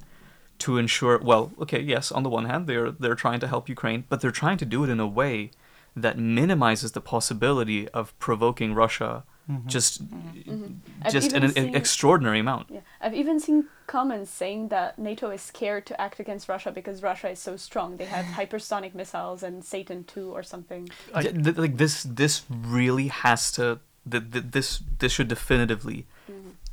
to 0.60 0.78
ensure. 0.78 1.18
Well, 1.18 1.52
okay, 1.60 1.80
yes, 1.80 2.12
on 2.12 2.22
the 2.22 2.30
one 2.30 2.44
hand, 2.44 2.66
they're 2.66 2.90
they're 2.90 3.14
trying 3.14 3.40
to 3.40 3.48
help 3.48 3.68
Ukraine, 3.68 4.04
but 4.08 4.20
they're 4.20 4.30
trying 4.30 4.58
to 4.58 4.64
do 4.64 4.84
it 4.84 4.90
in 4.90 5.00
a 5.00 5.06
way 5.06 5.50
that 5.96 6.18
minimizes 6.18 6.92
the 6.92 7.00
possibility 7.00 7.88
of 7.90 8.18
provoking 8.18 8.74
Russia 8.74 9.24
Mhm. 9.48 9.66
just 9.66 10.02
Mhm. 10.08 10.76
Just 11.10 11.32
in 11.32 11.44
even 11.44 11.50
an 11.50 11.54
seen- 11.54 11.74
extraordinary 11.76 12.38
amount. 12.38 12.70
Yeah, 12.70 12.80
I've 13.00 13.14
even 13.14 13.38
seen 13.40 13.64
comments 13.86 14.30
saying 14.30 14.68
that 14.68 14.98
NATO 14.98 15.28
is 15.30 15.42
scared 15.42 15.84
to 15.86 16.00
act 16.00 16.18
against 16.20 16.48
Russia 16.48 16.70
because 16.72 17.02
Russia 17.02 17.28
is 17.30 17.38
so 17.40 17.56
strong. 17.56 17.96
They 17.98 18.06
have 18.06 18.24
hypersonic 18.40 18.94
missiles 18.94 19.42
and 19.42 19.62
Satan 19.64 20.04
two 20.04 20.32
or 20.36 20.42
something. 20.42 20.88
I- 21.14 21.20
Yeah, 21.22 21.32
th- 21.32 21.56
like 21.58 21.76
this 21.76 22.04
this 22.04 22.42
really 22.50 23.08
has 23.08 23.52
to 23.52 23.78
th- 24.10 24.30
th- 24.32 24.44
this 24.50 24.80
this 24.98 25.12
should 25.12 25.28
definitively 25.28 26.06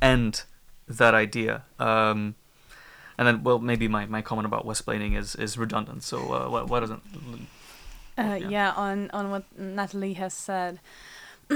end 0.00 0.44
that 0.88 1.14
idea. 1.14 1.62
Um, 1.78 2.34
and 3.18 3.28
then, 3.28 3.44
well, 3.44 3.58
maybe 3.58 3.86
my, 3.88 4.06
my 4.06 4.22
comment 4.22 4.46
about 4.46 4.64
Westplaining 4.66 5.16
is, 5.16 5.34
is 5.36 5.56
redundant. 5.58 6.02
So 6.02 6.16
uh, 6.32 6.48
why, 6.48 6.62
why 6.62 6.80
doesn't 6.80 7.02
Uh, 8.18 8.36
Yeah. 8.40 8.48
yeah. 8.48 8.72
on 8.76 9.10
on 9.12 9.30
what 9.30 9.44
Natalie 9.58 10.14
has 10.14 10.34
said, 10.34 10.80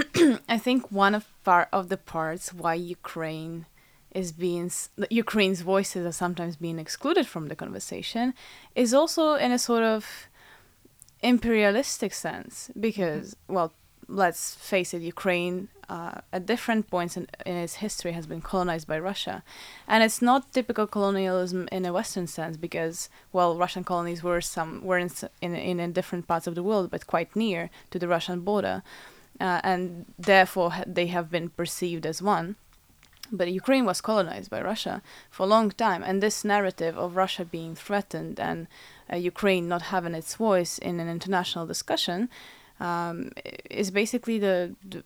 I 0.49 0.59
think 0.59 0.91
one 0.91 1.15
of 1.15 1.27
part 1.45 1.69
of 1.73 1.89
the 1.89 1.97
parts 1.97 2.53
why 2.53 2.75
Ukraine 2.75 3.67
is 4.13 4.33
being 4.33 4.71
Ukraine's 5.11 5.61
voices 5.61 6.07
are 6.07 6.13
sometimes 6.13 6.57
being 6.57 6.79
excluded 6.79 7.27
from 7.27 7.49
the 7.49 7.57
conversation 7.57 8.35
is 8.75 8.95
also 8.95 9.35
in 9.35 9.53
a 9.53 9.59
sort 9.59 9.83
of 9.83 10.29
imperialistic 11.23 12.13
sense 12.15 12.71
because 12.79 13.37
well 13.49 13.73
let's 14.09 14.55
face 14.55 14.95
it 14.95 15.03
Ukraine 15.03 15.69
uh, 15.89 16.21
at 16.33 16.47
different 16.47 16.89
points 16.91 17.17
in, 17.17 17.29
in 17.45 17.57
its 17.57 17.77
history 17.77 18.13
has 18.13 18.27
been 18.27 18.41
colonized 18.41 18.89
by 18.89 18.99
Russia. 18.99 19.43
And 19.87 20.03
it's 20.03 20.21
not 20.21 20.53
typical 20.53 20.87
colonialism 20.87 21.69
in 21.71 21.85
a 21.85 21.93
western 21.93 22.27
sense 22.27 22.57
because 22.57 23.09
well 23.33 23.57
Russian 23.57 23.85
colonies 23.85 24.23
were 24.23 24.41
some 24.41 24.85
were 24.85 24.99
in, 24.99 25.11
in, 25.41 25.81
in 25.81 25.93
different 25.93 26.27
parts 26.27 26.47
of 26.47 26.55
the 26.55 26.63
world 26.63 26.91
but 26.91 27.07
quite 27.07 27.35
near 27.37 27.71
to 27.91 27.99
the 27.99 28.09
Russian 28.09 28.41
border 28.41 28.83
uh, 29.41 29.61
and 29.63 30.07
therefore 30.19 30.73
they 30.87 31.07
have 31.07 31.31
been 31.31 31.49
perceived 31.51 32.07
as 32.07 32.23
one 32.23 32.57
but 33.33 33.51
Ukraine 33.51 33.85
was 33.85 34.01
colonized 34.01 34.51
by 34.51 34.61
Russia 34.63 35.03
for 35.31 35.45
a 35.45 35.47
long 35.47 35.71
time, 35.71 36.03
and 36.03 36.23
this 36.23 36.45
narrative 36.45 36.97
of 36.97 37.17
Russia 37.17 37.45
being 37.45 37.75
threatened 37.75 38.39
and 38.39 38.67
uh, 39.13 39.17
Ukraine 39.17 39.69
not 39.69 39.83
having 39.83 40.15
its 40.15 40.35
voice 40.35 40.79
in 40.79 41.01
an 41.01 41.09
international 41.09 41.67
discussion 41.67 42.29
um, 42.81 43.33
is 43.71 43.91
basically 43.91 44.39
the, 44.39 44.75
the 44.89 45.03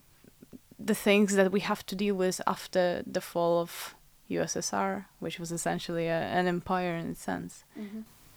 the 0.82 0.94
things 0.94 1.34
that 1.34 1.52
we 1.52 1.60
have 1.60 1.84
to 1.84 1.94
deal 1.94 2.14
with 2.14 2.40
after 2.46 3.02
the 3.06 3.20
fall 3.20 3.60
of 3.60 3.94
USSR, 4.30 5.04
which 5.18 5.38
was 5.38 5.52
essentially 5.52 6.06
a, 6.06 6.20
an 6.20 6.46
empire 6.46 6.94
in 6.96 7.10
its 7.10 7.20
sense. 7.20 7.64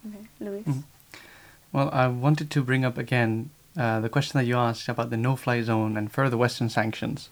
Okay, 0.06 0.26
Luis. 0.40 0.66
Mhm. 0.66 0.82
Well, 1.72 1.88
I 1.90 2.06
wanted 2.08 2.50
to 2.50 2.62
bring 2.62 2.84
up 2.84 2.98
again 2.98 3.50
uh, 3.76 4.00
the 4.00 4.08
question 4.08 4.38
that 4.38 4.46
you 4.46 4.56
asked 4.56 4.88
about 4.88 5.10
the 5.10 5.16
no-fly 5.16 5.60
zone 5.62 5.96
and 5.96 6.12
further 6.12 6.36
Western 6.36 6.68
sanctions. 6.68 7.28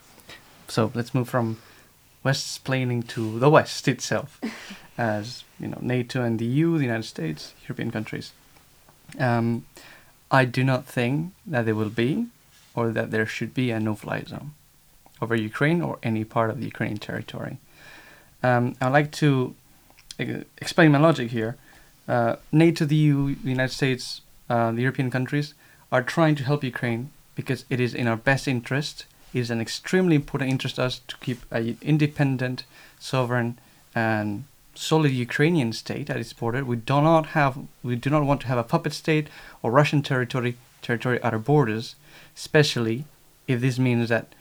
So 0.68 0.90
let's 0.94 1.14
move 1.14 1.28
from 1.28 1.58
West-splaining 2.25 3.06
to 3.08 3.38
the 3.38 3.50
West 3.50 3.87
itself, 3.88 4.40
as 4.99 5.44
you 5.61 5.68
know, 5.68 5.78
NATO 5.80 6.22
and 6.22 6.38
the 6.38 6.44
EU, 6.44 6.78
the 6.78 6.84
United 6.84 7.04
States, 7.04 7.54
European 7.62 7.90
countries. 7.90 8.32
Um, 9.18 9.66
I 10.30 10.44
do 10.44 10.64
not 10.64 10.87
think 10.87 11.32
that 11.46 11.64
there 11.64 11.75
will 11.75 11.90
be, 11.90 12.26
or 12.75 12.90
that 12.90 13.11
there 13.11 13.26
should 13.26 13.54
be, 13.54 13.70
a 13.70 13.78
no-fly 13.78 14.25
zone 14.25 14.52
over 15.20 15.37
Ukraine 15.37 15.80
or 15.80 15.99
any 16.02 16.25
part 16.25 16.50
of 16.50 16.58
the 16.58 16.64
Ukrainian 16.64 16.99
territory. 16.99 17.58
Um, 18.42 18.75
I'd 18.80 18.88
like 18.88 19.12
to 19.12 19.54
explain 20.18 20.90
my 20.90 20.99
logic 20.99 21.30
here. 21.30 21.56
Uh, 22.08 22.37
NATO, 22.50 22.84
the 22.84 22.96
EU, 22.96 23.37
the 23.37 23.50
United 23.50 23.72
States, 23.72 24.22
uh, 24.50 24.72
the 24.72 24.82
European 24.82 25.11
countries 25.11 25.54
are 25.92 26.02
trying 26.02 26.34
to 26.37 26.44
help 26.44 26.64
Ukraine 26.64 27.11
because 27.37 27.64
it 27.70 27.78
is 27.78 27.94
in 27.94 28.08
our 28.08 28.16
best 28.16 28.49
interest. 28.49 29.04
It 29.34 29.40
is 29.40 29.50
an 29.50 29.61
extremely 29.61 30.16
important 30.16 30.50
interest 30.50 30.76
to 30.76 30.84
us 30.84 31.00
to 31.06 31.16
keep 31.18 31.40
an 31.52 31.78
independent, 31.82 32.64
sovereign, 32.99 33.58
and 33.94 34.44
solid 34.75 35.12
Ukrainian 35.12 35.72
state 35.72 36.08
at 36.08 36.16
its 36.16 36.32
border. 36.32 36.64
We 36.64 36.76
do 36.76 37.00
not 37.02 37.26
have, 37.28 37.58
we 37.82 37.94
do 37.94 38.11
not 38.11 38.25
want 38.25 38.40
to 38.40 38.46
have 38.49 38.58
a 38.58 38.64
puppet 38.64 38.94
state 38.94 39.28
or 39.62 39.70
Russian 39.70 40.02
territory 40.02 40.56
territory 40.80 41.22
at 41.22 41.32
our 41.32 41.38
borders, 41.38 41.95
especially 42.36 43.04
if 43.47 43.60
this 43.60 43.78
means 43.78 44.08
that 44.08 44.34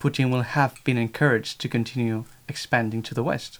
Putin 0.00 0.30
will 0.30 0.42
have 0.42 0.82
been 0.84 0.98
encouraged 0.98 1.60
to 1.60 1.68
continue 1.68 2.24
expanding 2.48 3.02
to 3.02 3.14
the 3.14 3.22
west. 3.22 3.58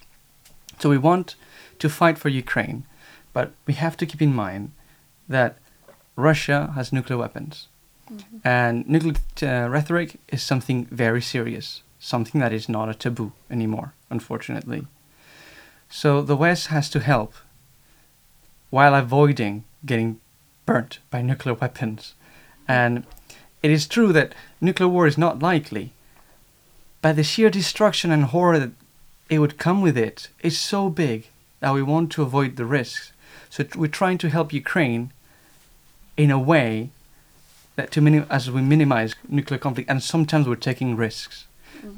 So 0.79 0.91
we 0.91 0.99
want 0.99 1.35
to 1.79 1.89
fight 1.89 2.19
for 2.19 2.29
Ukraine, 2.29 2.85
but 3.33 3.53
we 3.67 3.75
have 3.75 3.97
to 3.97 4.07
keep 4.07 4.21
in 4.21 4.35
mind 4.35 4.73
that 5.29 5.57
Russia 6.19 6.73
has 6.75 6.93
nuclear 6.93 7.17
weapons. 7.17 7.69
And 8.43 8.89
nuclear 8.89 9.15
uh, 9.43 9.69
rhetoric 9.69 10.17
is 10.29 10.43
something 10.43 10.87
very 10.87 11.23
serious, 11.23 11.83
something 12.01 12.41
that 12.41 12.53
is 12.53 12.69
not 12.69 12.89
a 12.89 12.95
taboo 12.95 13.33
anymore, 13.49 13.93
unfortunately. 14.11 14.87
So 15.89 16.21
the 16.23 16.37
West 16.37 16.67
has 16.69 16.91
to 16.91 17.01
help 17.01 17.35
while 18.71 18.95
avoiding 18.95 19.65
getting 19.87 20.21
burnt 20.67 20.99
by 21.11 21.23
nuclear 21.23 21.55
weapons. 21.55 22.15
And 22.67 23.07
it 23.63 23.71
is 23.71 23.87
true 23.87 24.13
that 24.13 24.35
nuclear 24.61 24.89
war 24.89 25.07
is 25.07 25.19
not 25.19 25.39
likely, 25.39 25.93
but 27.01 27.15
the 27.15 27.23
sheer 27.23 27.49
destruction 27.49 28.11
and 28.11 28.25
horror 28.25 28.59
that 28.59 28.73
it 29.31 29.39
would 29.39 29.57
come 29.57 29.83
with 29.83 29.97
it 29.97 30.31
is 30.41 30.59
so 30.59 30.89
big 30.89 31.29
that 31.61 31.75
we 31.75 31.83
want 31.83 32.11
to 32.13 32.23
avoid 32.23 32.57
the 32.57 32.65
risks. 32.65 33.13
So 33.51 33.65
we're 33.77 33.87
trying 33.87 34.19
to 34.19 34.31
help 34.31 34.53
Ukraine 34.53 35.13
in 36.19 36.31
a 36.31 36.39
way 36.39 36.91
that 37.77 37.91
to 37.93 38.01
minim- 38.03 38.27
as 38.29 38.51
we 38.51 38.61
minimize 38.61 39.15
nuclear 39.29 39.59
conflict, 39.59 39.89
and 39.89 40.03
sometimes 40.03 40.47
we're 40.47 40.57
taking 40.57 40.97
risks 40.97 41.47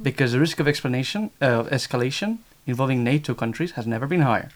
because 0.02 0.32
the 0.32 0.38
risk 0.38 0.60
of 0.60 0.68
explanation 0.68 1.30
uh, 1.40 1.64
escalation 1.64 2.38
involving 2.66 3.02
NATO 3.02 3.34
countries 3.34 3.72
has 3.72 3.86
never 3.86 4.06
been 4.06 4.20
higher. 4.20 4.50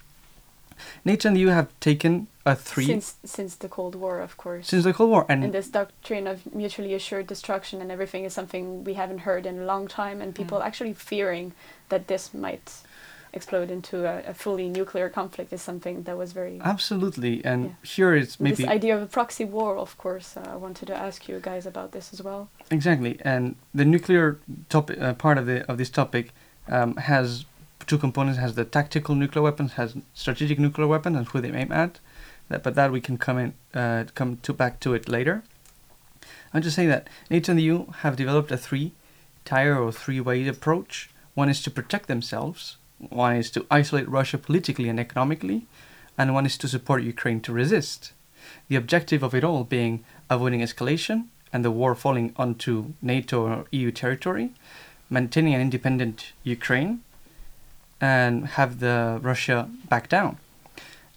NATO 1.05 1.29
and 1.29 1.37
the 1.37 1.40
EU 1.40 1.48
have 1.48 1.68
taken 1.81 2.27
a 2.44 2.55
three 2.55 2.85
since, 2.85 3.16
Since 3.24 3.55
the 3.57 3.68
Cold 3.68 3.94
War, 3.94 4.20
of 4.20 4.37
course. 4.37 4.68
Since 4.68 4.85
the 4.85 4.92
Cold 4.92 5.11
War, 5.11 5.24
and, 5.29 5.44
and 5.44 5.55
this 5.55 5.68
doctrine 5.68 6.27
of 6.27 6.55
mutually 6.55 6.92
assured 6.94 7.27
destruction 7.27 7.81
and 7.81 7.90
everything 7.90 8.24
is 8.24 8.35
something 8.35 8.85
we 8.85 8.94
haven't 8.94 9.20
heard 9.20 9.46
in 9.46 9.61
a 9.61 9.64
long 9.64 9.88
time, 9.88 10.20
and 10.20 10.35
people 10.35 10.62
actually 10.62 10.92
fearing 10.92 11.53
that 11.88 12.07
this 12.07 12.35
might 12.35 12.83
explode 13.35 13.70
into 13.70 13.97
a, 14.07 14.31
a 14.31 14.35
fully 14.35 14.68
nuclear 14.68 15.09
conflict 15.09 15.53
is 15.53 15.61
something 15.62 16.05
that 16.07 16.16
was 16.16 16.33
very. 16.33 16.61
absolutely, 16.75 17.35
and 17.44 17.61
Yeah. 17.64 17.75
here 17.97 18.14
it's 18.20 18.38
maybe 18.40 18.57
This 18.62 18.66
idea 18.79 18.97
of 18.97 19.03
a 19.03 19.07
proxy 19.18 19.44
war, 19.44 19.77
of 19.87 19.92
course, 19.99 20.29
uh, 20.37 20.55
I 20.55 20.57
wanted 20.57 20.87
to 20.92 20.97
ask 21.07 21.29
you 21.29 21.40
guys 21.51 21.66
about 21.66 21.90
this 21.92 22.12
as 22.14 22.20
well. 22.23 22.49
Exactly, 22.70 23.12
and 23.33 23.57
the 23.75 23.85
nuclear 23.85 24.27
topic 24.68 24.97
uh, 25.01 25.14
part 25.14 25.37
of 25.38 25.44
the 25.47 25.57
of 25.70 25.77
this 25.79 25.90
topic 25.90 26.25
um, 26.68 26.90
has 26.97 27.44
two 27.90 27.99
components: 27.99 28.38
has 28.38 28.55
the 28.55 28.64
tactical 28.64 29.14
nuclear 29.14 29.42
weapons, 29.42 29.73
has 29.81 29.94
strategic 30.14 30.59
nuclear 30.59 30.88
weapons, 30.94 31.16
and 31.18 31.27
who 31.29 31.40
they 31.40 31.53
aim 31.62 31.73
at. 31.73 32.01
That, 32.51 32.62
but 32.62 32.75
that 32.75 32.90
we 32.92 33.01
can 33.01 33.16
come 33.27 33.38
in 33.44 33.51
uh, 33.81 34.05
come 34.14 34.31
to 34.47 34.53
back 34.53 34.79
to 34.81 34.94
it 34.94 35.09
later. 35.09 35.42
I'm 36.53 36.62
just 36.62 36.77
saying 36.77 36.90
that 36.90 37.09
NATO 37.31 37.53
and 37.53 37.59
the 37.59 37.64
EU 37.64 37.87
have 38.03 38.14
developed 38.16 38.53
a 38.53 38.57
three-tier 38.57 39.77
or 39.77 39.90
three-way 39.92 40.47
approach. 40.49 41.11
One 41.35 41.49
is 41.51 41.62
to 41.62 41.70
protect 41.70 42.07
themselves. 42.07 42.77
One 42.98 43.37
is 43.37 43.50
to 43.52 43.66
isolate 43.70 44.09
Russia 44.09 44.38
politically 44.38 44.88
and 44.88 45.00
economically, 45.00 45.66
and 46.16 46.35
one 46.35 46.46
is 46.46 46.57
to 46.59 46.68
support 46.68 47.02
Ukraine 47.02 47.40
to 47.42 47.52
resist. 47.52 48.12
The 48.68 48.76
objective 48.76 49.22
of 49.22 49.35
it 49.35 49.44
all 49.44 49.64
being 49.64 50.04
avoiding 50.30 50.61
escalation 50.61 51.26
and 51.52 51.64
the 51.64 51.70
war 51.70 51.94
falling 51.94 52.33
onto 52.37 52.94
NATO 53.00 53.42
or 53.42 53.64
EU 53.70 53.90
territory, 53.90 54.50
maintaining 55.11 55.54
an 55.54 55.61
independent 55.61 56.33
Ukraine, 56.42 57.02
and 58.00 58.48
have 58.48 58.80
the 58.80 59.18
Russia 59.22 59.68
back 59.88 60.09
down. 60.09 60.38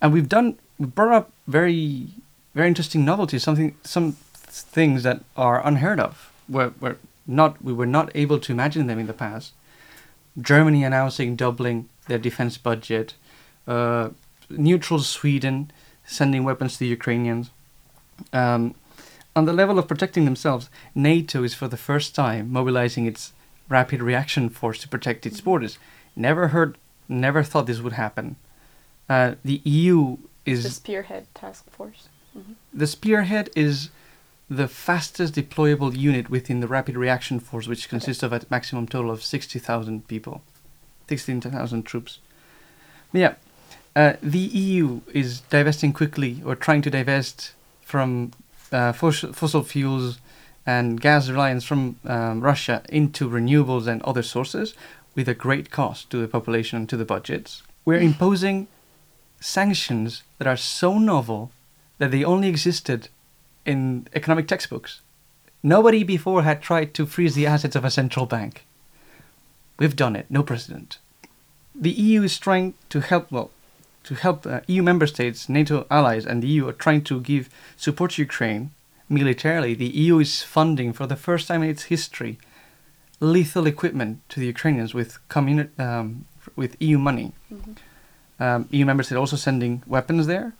And 0.02 0.14
we've 0.14 0.30
done 0.30 0.58
we 0.78 0.86
brought 0.86 1.14
up 1.14 1.32
very 1.48 2.10
very 2.54 2.68
interesting 2.68 3.04
novelties, 3.04 3.44
something 3.44 3.76
some 3.84 4.14
things 4.14 5.04
that 5.04 5.24
are 5.36 5.66
unheard 5.66 6.00
of. 6.00 6.32
Where 6.48 6.72
we're 6.80 6.98
not 7.26 7.62
we 7.64 7.74
were 7.74 7.86
not 7.98 8.12
able 8.16 8.40
to 8.40 8.52
imagine 8.52 8.88
them 8.88 9.00
in 9.00 9.08
the 9.08 9.14
past. 9.14 9.54
Germany 10.42 10.84
announcing 10.84 11.36
doubling 11.36 11.90
their 12.08 12.18
defense 12.18 12.58
budget, 12.58 13.14
uh, 13.68 14.10
neutral 14.50 15.00
Sweden 15.00 15.72
sending 16.06 16.44
weapons 16.44 16.74
to 16.74 16.80
the 16.80 16.88
Ukrainians. 16.88 17.50
Um, 18.34 18.76
on 19.36 19.46
the 19.46 19.54
level 19.54 19.78
of 19.78 19.88
protecting 19.88 20.26
themselves, 20.26 20.70
NATO 20.96 21.44
is 21.44 21.54
for 21.54 21.68
the 21.68 21.78
first 21.78 22.16
time 22.16 22.52
mobilizing 22.52 23.06
its 23.06 23.34
rapid 23.70 24.02
reaction 24.02 24.50
force 24.50 24.80
to 24.80 24.88
protect 24.88 25.26
its 25.26 25.42
borders. 25.42 25.78
Never 26.16 26.48
heard, 26.50 26.78
never 27.08 27.44
thought 27.44 27.68
this 27.68 27.82
would 27.82 27.94
happen. 27.94 28.38
Uh, 29.10 29.36
the 29.44 29.62
EU 29.64 30.18
is 30.46 30.64
The 30.64 30.70
spearhead 30.70 31.28
task 31.36 31.70
force. 31.70 32.10
the 32.74 32.88
spearhead 32.88 33.50
is 33.56 33.90
the 34.50 34.68
fastest 34.68 35.36
deployable 35.36 35.96
unit 35.96 36.30
within 36.30 36.60
the 36.60 36.68
rapid 36.68 36.96
reaction 36.96 37.40
force, 37.40 37.68
which 37.68 37.90
consists 37.90 38.24
of 38.24 38.32
a 38.32 38.42
maximum 38.50 38.88
total 38.88 39.12
of 39.12 39.24
sixty 39.24 39.60
thousand 39.60 40.08
people, 40.08 40.42
sixteen 41.08 41.42
thousand 41.42 41.84
troops. 41.84 42.20
Yeah, 43.14 43.36
uh, 43.96 44.14
the 44.22 44.40
EU 44.40 45.02
is 45.14 45.42
divesting 45.42 45.92
quickly 45.94 46.42
or 46.46 46.56
trying 46.56 46.82
to 46.84 46.90
divest 46.90 47.54
from 47.82 48.32
uh, 48.72 48.94
fossil, 48.94 49.34
fossil 49.34 49.64
fuels 49.64 50.20
and 50.66 51.00
gas 51.00 51.30
reliance 51.30 51.64
from 51.64 51.98
um, 52.06 52.42
Russia 52.42 52.84
into 52.90 53.30
renewables 53.30 53.88
and 53.88 54.02
other 54.04 54.22
sources 54.22 54.76
with 55.16 55.28
a 55.28 55.34
great 55.34 55.72
cost 55.72 56.10
to 56.10 56.18
the 56.18 56.28
population 56.28 56.78
and 56.78 56.90
to 56.90 56.98
the 56.98 57.06
budgets. 57.06 57.64
We're 57.86 58.00
imposing 58.00 58.68
sanctions 59.40 60.24
that 60.38 60.48
are 60.48 60.58
so 60.58 60.98
novel 60.98 61.52
that 61.98 62.12
they 62.12 62.24
only 62.24 62.50
existed 62.50 63.10
in 63.68 64.08
economic 64.16 64.48
textbooks. 64.48 65.02
Nobody 65.62 66.04
before 66.04 66.44
had 66.44 66.62
tried 66.62 66.94
to 66.96 67.06
freeze 67.06 67.36
the 67.36 67.46
assets 67.46 67.76
of 67.76 67.84
a 67.86 67.92
central 67.92 68.26
bank. 68.26 68.66
We've 69.78 69.96
done 69.96 70.16
it, 70.16 70.26
no 70.30 70.42
precedent. 70.42 70.98
The 71.76 71.92
EU 71.92 72.24
is 72.24 72.40
trying 72.40 72.74
to 72.90 73.02
help, 73.02 73.32
well, 73.32 73.52
to 74.06 74.16
help 74.16 74.48
uh, 74.48 74.62
EU 74.68 74.82
member 74.82 75.06
states, 75.06 75.50
NATO 75.50 75.86
allies, 75.92 76.26
and 76.26 76.42
the 76.42 76.48
EU 76.48 76.68
are 76.70 76.74
trying 76.74 77.04
to 77.04 77.20
give 77.20 77.50
support 77.76 78.12
to 78.12 78.22
Ukraine 78.22 78.72
militarily. 79.10 79.74
The 79.76 79.88
EU 79.88 80.20
is 80.20 80.42
funding, 80.42 80.94
for 80.94 81.06
the 81.06 81.16
first 81.16 81.48
time 81.48 81.62
in 81.62 81.70
its 81.70 81.84
history, 81.84 82.40
lethal 83.20 83.68
equipment 83.68 84.22
to 84.30 84.40
the 84.40 84.48
Ukrainians 84.48 84.94
with 84.94 85.20
communi- 85.30 85.78
um, 85.80 86.26
with 86.56 86.78
EU 86.80 86.98
money. 86.98 87.34
Um, 88.40 88.68
EU 88.72 88.86
member 88.86 89.04
states 89.04 89.20
also 89.20 89.36
sending 89.36 89.84
weapons 89.86 90.28
there, 90.28 90.54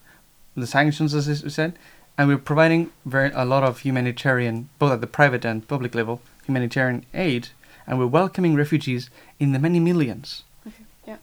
the 0.56 0.68
sanctions, 0.68 1.14
as 1.14 1.30
I 1.30 1.48
said, 1.48 1.78
and 2.18 2.28
we're 2.28 2.38
providing 2.38 2.92
very 3.06 3.32
a 3.34 3.46
lot 3.46 3.64
of 3.64 3.80
humanitarian, 3.80 4.70
both 4.80 4.92
at 4.92 5.02
the 5.02 5.08
private 5.08 5.46
and 5.46 5.68
public 5.68 5.94
level, 5.94 6.22
humanitarian 6.46 7.06
aid, 7.14 7.50
and 7.86 8.00
we're 8.00 8.08
welcoming 8.08 8.56
refugees 8.56 9.10
in 9.40 9.52
the 9.52 9.60
many 9.60 9.80
millions. 9.80 10.44
Okay. 10.66 10.84
yeah. 11.06 11.18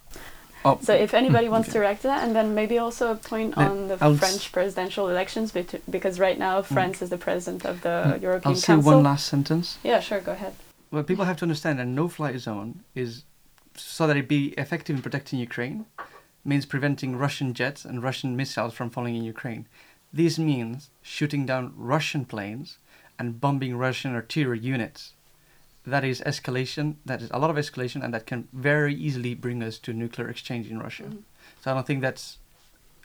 Oh, 0.64 0.78
So 0.80 0.94
if 0.94 1.12
anybody 1.12 1.48
wants 1.48 1.68
okay. 1.68 1.74
to 1.74 1.80
react 1.80 2.02
to 2.02 2.08
that, 2.08 2.24
and 2.24 2.34
then 2.34 2.54
maybe 2.54 2.78
also 2.78 3.10
a 3.10 3.16
point 3.16 3.56
on 3.58 3.88
the 3.88 3.98
I'll 4.00 4.16
French 4.16 4.50
presidential 4.50 5.08
elections, 5.10 5.52
because 5.90 6.18
right 6.18 6.38
now 6.38 6.62
France 6.62 7.02
is 7.02 7.10
the 7.10 7.18
president 7.18 7.66
of 7.66 7.82
the 7.82 8.18
European 8.22 8.54
Mm. 8.54 8.56
I'll 8.56 8.56
say 8.56 8.72
Council. 8.74 8.92
one 8.94 9.02
last 9.04 9.26
sentence. 9.26 9.78
yeah, 9.82 10.00
sure, 10.00 10.20
go 10.20 10.32
ahead. 10.32 10.54
Well, 10.90 11.02
people 11.02 11.24
have 11.24 11.36
to 11.38 11.44
understand 11.44 11.80
a 11.80 11.84
no-fly 11.84 12.36
zone 12.38 12.84
is 12.94 13.24
so 13.76 14.06
that 14.06 14.16
it 14.16 14.28
be 14.28 14.54
effective 14.56 14.94
in 14.96 15.02
protecting 15.02 15.40
Ukraine 15.40 15.84
means 16.44 16.64
preventing 16.64 17.16
Russian 17.16 17.52
jets 17.52 17.84
and 17.84 18.02
Russian 18.02 18.36
missiles 18.36 18.72
from 18.74 18.88
falling 18.90 19.16
in 19.16 19.24
Ukraine. 19.24 19.66
This 20.14 20.38
means 20.38 20.90
shooting 21.02 21.44
down 21.44 21.72
Russian 21.76 22.24
planes 22.24 22.78
and 23.18 23.40
bombing 23.40 23.76
Russian 23.76 24.14
artillery 24.14 24.60
units. 24.60 25.12
That 25.84 26.04
is 26.04 26.20
escalation. 26.20 26.94
That 27.04 27.20
is 27.20 27.30
a 27.32 27.38
lot 27.40 27.50
of 27.50 27.56
escalation, 27.56 28.02
and 28.04 28.14
that 28.14 28.24
can 28.24 28.46
very 28.52 28.94
easily 28.94 29.34
bring 29.34 29.60
us 29.60 29.76
to 29.80 29.92
nuclear 29.92 30.28
exchange 30.28 30.70
in 30.70 30.78
Russia. 30.78 31.02
Mhm. 31.04 31.22
So 31.60 31.72
I 31.72 31.74
don't 31.74 31.86
think 31.86 32.00
that's 32.00 32.38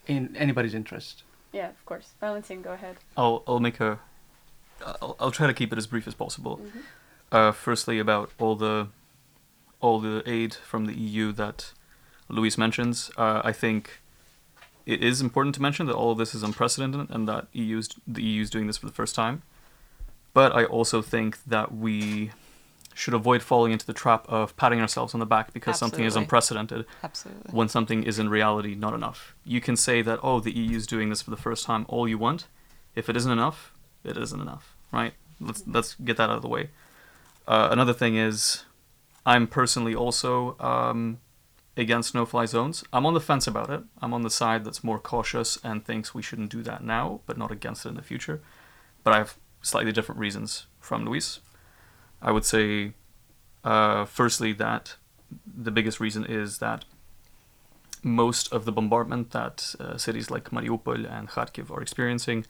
in 0.06 0.36
anybody's 0.38 0.76
interest. 0.76 1.24
Yeah, 1.52 1.69
of 1.69 1.84
course. 1.86 2.13
Valentine, 2.22 2.62
go 2.62 2.74
ahead. 2.74 2.98
I'll 3.17 3.41
I'll 3.48 3.60
make 3.60 3.80
a 3.80 4.00
I'll, 5.02 5.15
I'll 5.19 5.32
try 5.32 5.48
to 5.48 5.54
keep 5.54 5.74
it 5.74 5.78
as 5.80 5.88
brief 5.88 6.08
as 6.08 6.13
possible. 6.13 6.58
Mhm. 6.58 6.82
Uh, 7.32 7.52
firstly, 7.52 7.98
about 8.00 8.30
all 8.38 8.56
the 8.56 8.88
all 9.82 10.00
the 10.00 10.22
aid 10.28 10.54
from 10.54 10.86
the 10.86 10.93
EU 10.93 11.32
that 11.34 11.74
Luis 12.28 12.56
mentions, 12.58 13.10
uh, 13.17 13.41
I 13.43 13.52
think 13.52 14.00
it 14.89 15.04
is 15.04 15.21
important 15.21 15.54
to 15.56 15.62
mention 15.62 15.86
that 15.86 15.95
all 15.95 16.12
of 16.12 16.17
this 16.17 16.34
is 16.34 16.41
unprecedented 16.41 17.10
and 17.10 17.28
that 17.28 17.47
EU's 17.54 17.89
the 18.08 18.23
EU 18.23 18.41
is 18.41 18.49
doing 18.49 18.67
this 18.67 18.78
for 18.78 18.88
the 18.88 18.91
first 18.91 19.13
time. 19.13 19.43
But 20.34 20.56
I 20.56 20.65
also 20.65 21.02
think 21.02 21.43
that 21.45 21.73
we 21.75 22.32
should 22.95 23.13
avoid 23.13 23.41
falling 23.41 23.71
into 23.71 23.86
the 23.86 23.93
trap 23.93 24.25
of 24.28 24.56
patting 24.58 24.82
ourselves 24.82 25.13
on 25.13 25.19
the 25.19 25.25
back 25.25 25.54
because 25.54 25.78
something 25.78 26.04
is 26.04 26.15
unprecedented 26.15 26.86
Absolutely. 27.04 27.52
when 27.52 27.69
something 27.69 28.04
is 28.04 28.19
in 28.19 28.30
reality 28.30 28.75
not 28.75 28.93
enough. 28.93 29.36
You 29.45 29.62
can 29.62 29.78
say 29.78 30.02
that, 30.02 30.19
oh, 30.21 30.39
the 30.39 30.52
EU 30.52 30.75
is 30.75 30.86
doing 30.86 31.10
this 31.10 31.21
for 31.21 31.30
the 31.30 31.38
first 31.38 31.65
time 31.65 31.86
all 31.88 32.08
you 32.08 32.17
want. 32.17 32.47
If 32.95 33.08
it 33.08 33.15
isn't 33.15 33.32
enough, 33.32 33.73
it 34.04 34.17
isn't 34.17 34.41
enough, 34.41 34.75
right? 34.91 35.13
Let's 35.39 35.63
let's 35.65 35.95
get 35.95 36.17
that 36.17 36.30
out 36.30 36.38
of 36.38 36.41
the 36.41 36.49
way. 36.49 36.71
Uh, 37.47 37.69
another 37.71 37.93
thing 37.93 38.15
is, 38.15 38.65
I'm 39.25 39.47
personally 39.47 39.95
also 39.95 40.58
um, 40.60 41.19
against 41.80 42.13
no-fly 42.13 42.46
zones. 42.46 42.84
I'm 42.92 43.06
on 43.06 43.13
the 43.13 43.22
fence 43.22 43.48
about 43.48 43.70
it. 43.70 43.82
I'm 44.02 44.13
on 44.13 44.22
the 44.22 44.30
side 44.30 44.65
that's 44.65 44.84
more 44.84 45.00
cautious 45.00 45.58
and 45.63 45.84
thinks 45.84 46.13
we 46.13 46.22
shouldn't 46.22 46.52
do 46.52 46.62
that 46.63 46.84
now, 46.84 47.22
but 47.26 47.38
not 47.38 47.52
against 47.52 47.86
it 47.86 47.89
in 47.89 47.96
the 47.96 48.02
future. 48.02 48.42
But 49.04 49.13
I 49.13 49.18
have 49.18 49.38
slightly 49.62 49.92
different 49.92 50.20
reasons 50.20 50.68
from 50.80 51.06
Luis. 51.06 51.39
I 52.22 52.32
would 52.32 52.46
say, 52.46 52.94
uh, 53.63 54.06
firstly, 54.06 54.52
that 54.54 54.96
the 55.46 55.72
biggest 55.72 56.00
reason 56.00 56.26
is 56.26 56.58
that 56.58 56.86
most 58.04 58.52
of 58.52 58.65
the 58.65 58.72
bombardment 58.72 59.32
that 59.32 59.76
uh, 59.80 59.98
cities 59.98 60.30
like 60.30 60.52
Mariupol 60.52 61.10
and 61.10 61.30
Kharkiv 61.30 61.72
are 61.72 61.82
experiencing 61.82 62.46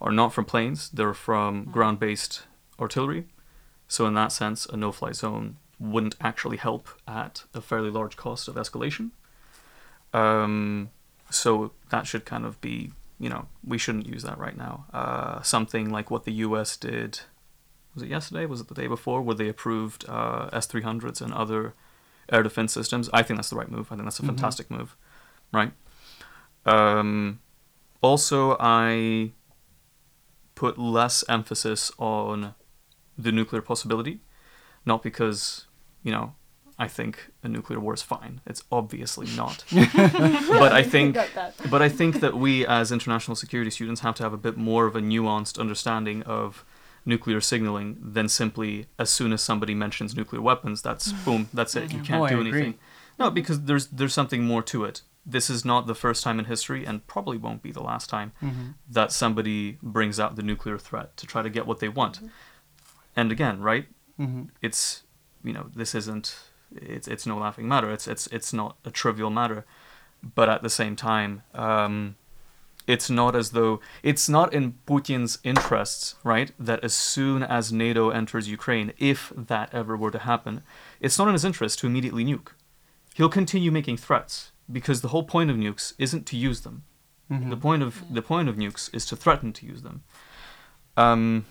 are 0.00 0.12
not 0.12 0.32
from 0.32 0.44
planes, 0.44 0.90
they're 0.90 1.14
from 1.14 1.64
ground 1.66 1.98
based 2.00 2.42
artillery. 2.80 3.26
So, 3.88 4.06
in 4.06 4.14
that 4.14 4.32
sense, 4.32 4.66
a 4.66 4.76
no 4.76 4.92
fly 4.92 5.12
zone 5.12 5.56
wouldn't 5.82 6.14
actually 6.20 6.56
help 6.58 6.88
at 7.08 7.42
a 7.54 7.60
fairly 7.60 7.90
large 7.90 8.16
cost 8.16 8.46
of 8.48 8.54
escalation. 8.54 9.10
Um, 10.12 10.90
so, 11.30 11.72
that 11.90 12.06
should 12.06 12.24
kind 12.24 12.44
of 12.44 12.60
be, 12.60 12.92
you 13.18 13.28
know, 13.28 13.46
we 13.66 13.78
shouldn't 13.78 14.06
use 14.06 14.22
that 14.22 14.38
right 14.38 14.56
now. 14.56 14.86
Uh, 14.92 15.42
something 15.42 15.90
like 15.90 16.10
what 16.10 16.24
the 16.24 16.32
US 16.46 16.76
did, 16.76 17.20
was 17.94 18.02
it 18.04 18.08
yesterday? 18.10 18.46
Was 18.46 18.60
it 18.60 18.68
the 18.68 18.74
day 18.74 18.86
before? 18.86 19.22
Where 19.22 19.34
they 19.34 19.48
approved 19.48 20.04
uh, 20.08 20.48
S 20.52 20.66
300s 20.66 21.20
and 21.20 21.32
other 21.32 21.74
air 22.30 22.42
defense 22.42 22.72
systems. 22.72 23.10
I 23.12 23.22
think 23.22 23.38
that's 23.38 23.50
the 23.50 23.56
right 23.56 23.70
move. 23.70 23.90
I 23.90 23.96
think 23.96 24.04
that's 24.04 24.20
a 24.20 24.22
Mhm. 24.22 24.26
fantastic 24.26 24.70
move, 24.70 24.96
right? 25.52 25.72
Um, 26.64 27.40
also, 28.00 28.56
I 28.60 29.32
put 30.54 30.78
less 30.78 31.24
emphasis 31.28 31.90
on 31.98 32.54
the 33.18 33.32
nuclear 33.32 33.62
possibility, 33.62 34.20
not 34.86 35.02
because 35.02 35.66
you 36.02 36.12
know 36.12 36.34
I 36.78 36.88
think 36.88 37.30
a 37.44 37.48
nuclear 37.48 37.78
war 37.78 37.94
is 37.94 38.02
fine. 38.02 38.40
It's 38.46 38.64
obviously 38.72 39.28
not. 39.36 39.62
but 39.72 40.72
I 40.72 40.82
think 40.82 41.14
that. 41.14 41.54
but 41.70 41.80
I 41.82 41.88
think 41.88 42.20
that 42.20 42.34
we, 42.36 42.66
as 42.66 42.90
international 42.90 43.36
security 43.36 43.70
students, 43.70 44.00
have 44.00 44.14
to 44.16 44.22
have 44.22 44.32
a 44.32 44.38
bit 44.38 44.56
more 44.56 44.86
of 44.86 44.96
a 44.96 45.00
nuanced 45.00 45.58
understanding 45.60 46.22
of 46.24 46.64
nuclear 47.04 47.40
signaling 47.40 47.98
than 48.00 48.28
simply 48.28 48.86
as 48.98 49.10
soon 49.10 49.32
as 49.32 49.42
somebody 49.42 49.74
mentions 49.74 50.16
nuclear 50.16 50.40
weapons, 50.40 50.82
that's 50.82 51.12
boom, 51.24 51.48
that's 51.52 51.76
it. 51.76 51.92
You 51.92 52.00
can't 52.00 52.22
Oh, 52.24 52.28
do 52.28 52.40
agree. 52.40 52.50
anything. 52.60 52.78
No, 53.18 53.30
because 53.30 53.62
there's 53.64 53.86
there's 53.88 54.14
something 54.14 54.42
more 54.44 54.62
to 54.62 54.84
it. 54.84 55.02
This 55.24 55.50
is 55.50 55.64
not 55.64 55.86
the 55.86 55.94
first 55.94 56.24
time 56.24 56.38
in 56.40 56.46
history, 56.46 56.84
and 56.84 57.06
probably 57.06 57.36
won't 57.38 57.62
be 57.62 57.70
the 57.70 57.82
last 57.82 58.08
time 58.08 58.32
Mm-hmm. 58.42 58.68
that 58.90 59.12
somebody 59.12 59.78
brings 59.82 60.18
out 60.18 60.34
the 60.36 60.42
nuclear 60.42 60.78
threat 60.78 61.16
to 61.18 61.26
try 61.26 61.42
to 61.42 61.50
get 61.50 61.66
what 61.66 61.78
they 61.80 61.88
want. 61.88 62.18
And 63.14 63.30
again, 63.30 63.60
right? 63.60 63.86
Mm-hmm. 64.18 64.42
it's 64.62 65.02
you 65.44 65.52
know 65.52 65.66
this 65.74 65.94
isn't 65.94 66.36
it's 66.74 67.08
it's 67.08 67.26
no 67.26 67.38
laughing 67.38 67.68
matter. 67.68 67.90
It's 67.90 68.06
it's 68.06 68.26
it's 68.28 68.52
not 68.52 68.76
a 68.84 68.90
trivial 68.90 69.30
matter. 69.30 69.64
But 70.34 70.48
at 70.48 70.62
the 70.62 70.70
same 70.70 70.94
time 70.96 71.42
um 71.54 72.16
it's 72.86 73.08
not 73.08 73.36
as 73.36 73.50
though 73.50 73.80
it's 74.02 74.28
not 74.28 74.52
in 74.52 74.74
Putin's 74.86 75.38
interests 75.44 76.16
right 76.24 76.52
that 76.58 76.82
as 76.82 76.94
soon 76.94 77.42
as 77.42 77.72
NATO 77.72 78.10
enters 78.10 78.48
Ukraine 78.48 78.92
if 78.98 79.32
that 79.36 79.72
ever 79.72 79.96
were 79.96 80.10
to 80.10 80.18
happen 80.20 80.62
it's 81.00 81.18
not 81.18 81.28
in 81.28 81.34
his 81.34 81.44
interest 81.44 81.78
to 81.80 81.86
immediately 81.86 82.24
nuke. 82.24 82.48
He'll 83.14 83.28
continue 83.28 83.70
making 83.70 83.96
threats 83.98 84.52
because 84.70 85.00
the 85.00 85.08
whole 85.08 85.24
point 85.24 85.50
of 85.50 85.56
nukes 85.56 85.92
isn't 85.98 86.24
to 86.26 86.36
use 86.36 86.60
them. 86.60 86.84
Mm-hmm. 87.30 87.50
the 87.50 87.56
point 87.56 87.82
of 87.82 88.02
the 88.10 88.22
point 88.22 88.48
of 88.48 88.56
nukes 88.56 88.94
is 88.94 89.06
to 89.06 89.16
threaten 89.16 89.52
to 89.54 89.66
use 89.66 89.82
them. 89.82 90.02
Um 90.96 91.46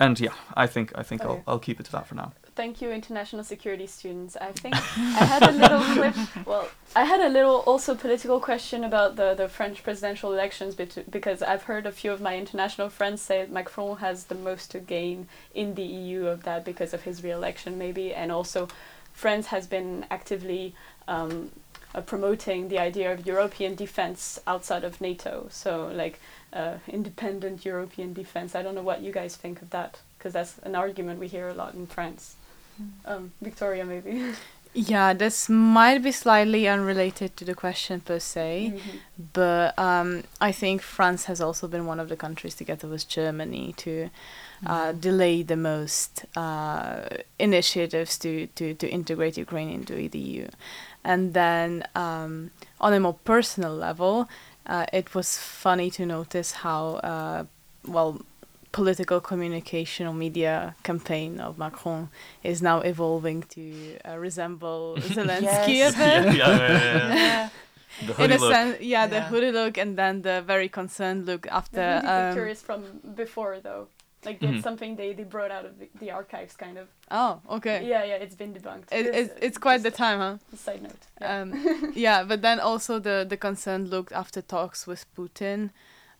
and 0.00 0.18
yeah 0.18 0.32
i 0.54 0.66
think 0.66 0.90
i 0.96 1.02
think 1.02 1.20
Okay. 1.20 1.30
I'll, 1.30 1.42
I'll 1.46 1.58
keep 1.58 1.78
it 1.78 1.84
to 1.86 1.92
that 1.92 2.06
for 2.06 2.14
now 2.14 2.32
Thank 2.54 2.82
you, 2.82 2.90
international 2.90 3.44
security 3.44 3.86
students. 3.86 4.36
I 4.36 4.52
think 4.52 4.74
I 4.96 5.24
had 5.24 5.42
a 5.42 5.52
little 5.52 5.80
clip. 5.80 6.46
Well, 6.46 6.68
I 6.94 7.04
had 7.04 7.20
a 7.20 7.28
little 7.28 7.58
also 7.60 7.94
political 7.94 8.40
question 8.40 8.84
about 8.84 9.16
the, 9.16 9.34
the 9.34 9.48
French 9.48 9.82
presidential 9.82 10.32
elections 10.32 10.74
bet- 10.74 11.10
because 11.10 11.42
I've 11.42 11.64
heard 11.64 11.86
a 11.86 11.92
few 11.92 12.12
of 12.12 12.20
my 12.20 12.36
international 12.36 12.90
friends 12.90 13.22
say 13.22 13.46
Macron 13.48 13.98
has 13.98 14.24
the 14.24 14.34
most 14.34 14.70
to 14.72 14.80
gain 14.80 15.28
in 15.54 15.74
the 15.74 15.82
EU 15.82 16.26
of 16.26 16.42
that 16.42 16.64
because 16.64 16.92
of 16.92 17.02
his 17.02 17.22
re-election, 17.22 17.78
maybe, 17.78 18.12
and 18.12 18.32
also 18.32 18.68
France 19.12 19.46
has 19.46 19.66
been 19.66 20.06
actively 20.10 20.74
um, 21.08 21.50
uh, 21.94 22.00
promoting 22.00 22.68
the 22.68 22.78
idea 22.78 23.12
of 23.12 23.26
European 23.26 23.74
defense 23.74 24.40
outside 24.46 24.84
of 24.84 25.00
NATO. 25.00 25.46
So, 25.50 25.90
like 25.94 26.20
uh, 26.52 26.78
independent 26.88 27.64
European 27.64 28.12
defense. 28.12 28.54
I 28.54 28.62
don't 28.62 28.74
know 28.74 28.82
what 28.82 29.02
you 29.02 29.12
guys 29.12 29.36
think 29.36 29.62
of 29.62 29.70
that 29.70 30.00
because 30.18 30.32
that's 30.32 30.58
an 30.58 30.74
argument 30.74 31.20
we 31.20 31.28
hear 31.28 31.48
a 31.48 31.54
lot 31.54 31.74
in 31.74 31.86
France. 31.86 32.36
Um, 33.04 33.32
Victoria, 33.40 33.84
maybe. 33.84 34.32
Yeah, 34.72 35.14
this 35.14 35.48
might 35.48 35.98
be 35.98 36.12
slightly 36.12 36.68
unrelated 36.68 37.36
to 37.38 37.44
the 37.44 37.56
question 37.56 38.00
per 38.00 38.20
se, 38.20 38.80
but 39.32 39.76
um, 39.76 40.22
I 40.40 40.52
think 40.52 40.80
France 40.80 41.24
has 41.24 41.40
also 41.40 41.66
been 41.66 41.86
one 41.86 41.98
of 41.98 42.08
the 42.08 42.16
countries, 42.16 42.54
together 42.54 42.86
with 42.86 43.08
Germany, 43.08 43.74
to 43.78 44.10
uh, 44.64 44.92
delay 44.92 45.42
the 45.42 45.56
most 45.56 46.24
uh, 46.36 47.00
initiatives 47.40 48.16
to, 48.18 48.46
to, 48.54 48.74
to 48.74 48.88
integrate 48.88 49.36
Ukraine 49.36 49.70
into 49.70 50.08
the 50.08 50.18
EU. 50.18 50.46
And 51.02 51.34
then, 51.34 51.84
um, 51.96 52.52
on 52.80 52.92
a 52.92 53.00
more 53.00 53.18
personal 53.24 53.74
level, 53.74 54.28
uh, 54.66 54.86
it 54.92 55.16
was 55.16 55.36
funny 55.36 55.90
to 55.90 56.06
notice 56.06 56.52
how, 56.52 57.00
uh, 57.02 57.44
well, 57.88 58.20
political 58.72 59.20
communication 59.20 60.06
or 60.06 60.14
media 60.14 60.74
campaign 60.82 61.40
of 61.40 61.58
Macron 61.58 62.08
is 62.42 62.62
now 62.62 62.80
evolving 62.80 63.42
to 63.54 63.96
uh, 64.08 64.16
resemble 64.16 64.96
Zelensky 65.00 65.74
Yes. 65.76 65.94
a 65.94 65.98
bit. 65.98 66.36
yeah, 66.36 66.48
yeah, 66.48 66.58
yeah, 66.58 67.14
yeah. 67.14 67.48
Yeah. 68.08 68.24
In 68.24 68.30
a 68.32 68.38
look. 68.38 68.52
sense, 68.52 68.80
yeah, 68.80 69.06
the 69.08 69.20
hoodie 69.22 69.50
look 69.52 69.76
and 69.76 69.98
then 69.98 70.22
the 70.22 70.42
very 70.46 70.68
concerned 70.68 71.26
look 71.26 71.46
after. 71.48 71.76
The 71.76 72.00
hoodie 72.00 72.28
picture 72.28 72.44
um, 72.44 72.48
is 72.48 72.62
from 72.62 72.84
before 73.16 73.58
though. 73.60 73.88
Like 74.24 74.38
Mhm. 74.40 74.62
something 74.62 74.96
they, 74.96 75.14
they 75.14 75.24
brought 75.24 75.50
out 75.50 75.64
of 75.64 75.78
the, 75.78 75.88
the 75.98 76.10
archives 76.10 76.54
kind 76.54 76.76
of. 76.78 76.86
oh, 77.10 77.40
okay. 77.56 77.78
Yeah, 77.88 78.04
yeah, 78.04 78.16
it's 78.24 78.34
been 78.36 78.52
debunked. 78.52 78.92
It, 78.92 79.06
it's, 79.06 79.34
it's 79.40 79.58
quite 79.58 79.82
the 79.82 79.90
time, 79.90 80.18
huh? 80.18 80.36
Side 80.56 80.82
note. 80.82 81.02
Yeah. 81.20 81.40
Um, 81.40 81.92
yeah, 81.94 82.22
but 82.24 82.42
then 82.42 82.60
also 82.60 82.98
the 82.98 83.26
the 83.28 83.36
concerned 83.38 83.88
look 83.88 84.12
after 84.12 84.42
talks 84.42 84.86
with 84.86 85.04
Putin, 85.16 85.70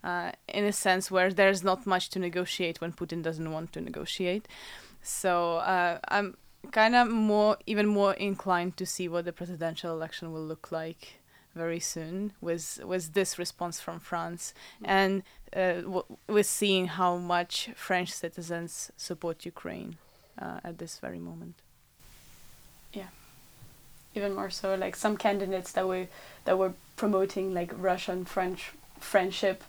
uh, 0.02 0.32
in 0.48 0.64
a 0.64 0.72
sense 0.72 1.10
where 1.10 1.32
there's 1.32 1.62
not 1.62 1.86
much 1.86 2.08
to 2.10 2.18
negotiate 2.18 2.80
when 2.80 2.92
Putin 2.92 3.22
doesn't 3.22 3.50
want 3.52 3.72
to 3.72 3.80
negotiate. 3.80 4.46
So 5.02 5.56
uh, 5.56 5.98
I'm 6.08 6.36
kind 6.72 6.94
of 6.94 7.08
more, 7.08 7.56
even 7.66 7.86
more 7.86 8.14
inclined 8.14 8.76
to 8.78 8.86
see 8.86 9.08
what 9.08 9.24
the 9.24 9.32
presidential 9.32 9.92
election 9.92 10.32
will 10.32 10.44
look 10.44 10.70
like 10.70 11.20
very 11.54 11.80
soon 11.80 12.32
with 12.40 12.80
with 12.84 13.12
this 13.12 13.36
response 13.38 13.80
from 13.80 13.98
France 13.98 14.54
and 14.84 15.22
uh, 15.54 15.80
w- 15.80 16.04
with 16.28 16.46
seeing 16.46 16.86
how 16.86 17.16
much 17.16 17.70
French 17.74 18.12
citizens 18.12 18.92
support 18.96 19.44
Ukraine 19.44 19.96
uh, 20.38 20.60
at 20.62 20.78
this 20.78 20.98
very 20.98 21.18
moment. 21.18 21.56
Yeah, 22.92 23.08
even 24.14 24.34
more 24.34 24.50
so 24.50 24.74
like 24.74 24.94
some 24.94 25.16
candidates 25.16 25.72
that 25.72 25.86
were 25.88 26.06
that 26.44 26.56
were 26.56 26.74
promoting 26.96 27.52
like 27.52 27.72
Russian 27.76 28.24
French 28.24 28.72
friendship 29.00 29.64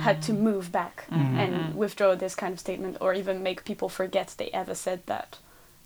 had 0.00 0.22
to 0.22 0.32
move 0.32 0.70
back 0.70 1.06
Mhm. 1.10 1.36
and 1.38 1.74
withdraw 1.74 2.14
this 2.14 2.34
kind 2.34 2.52
of 2.52 2.60
statement 2.60 2.96
or 3.00 3.14
even 3.14 3.42
make 3.42 3.64
people 3.64 3.88
forget 3.88 4.34
they 4.36 4.50
ever 4.50 4.74
said 4.74 5.04
that 5.06 5.38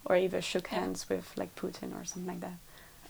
or 0.05 0.17
even 0.17 0.41
shook 0.41 0.71
Yeah. 0.71 0.81
hands 0.81 1.09
with 1.09 1.33
like 1.37 1.55
Putin 1.57 1.99
or 1.99 2.05
something 2.05 2.27
like 2.27 2.41
that. 2.41 2.59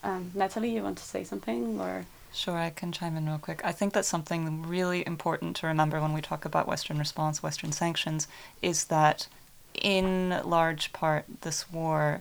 Um, 0.05 0.31
Natalie, 0.35 0.71
you 0.71 0.83
want 0.83 0.99
to 0.99 1.05
say 1.05 1.25
something 1.25 1.81
or 1.81 2.07
Sure, 2.33 2.59
I 2.59 2.69
can 2.71 2.93
chime 2.93 3.17
in 3.17 3.27
real 3.27 3.39
quick. 3.39 3.63
I 3.65 3.73
think 3.73 3.95
that's 3.95 4.07
something 4.07 4.63
really 4.69 5.05
important 5.07 5.57
to 5.57 5.67
remember 5.67 5.99
when 6.01 6.13
we 6.13 6.21
talk 6.21 6.45
about 6.45 6.69
Western 6.69 6.99
response, 6.99 7.43
Western 7.43 7.73
sanctions, 7.73 8.29
is 8.61 8.85
that 8.85 9.27
in 9.75 10.39
large 10.45 10.93
part, 10.93 11.25
this 11.41 11.73
war, 11.73 12.21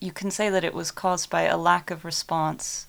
you 0.00 0.10
can 0.10 0.30
say 0.32 0.50
that 0.50 0.64
it 0.64 0.74
was 0.74 0.90
caused 0.90 1.30
by 1.30 1.42
a 1.42 1.56
lack 1.56 1.90
of 1.92 2.04
response 2.04 2.87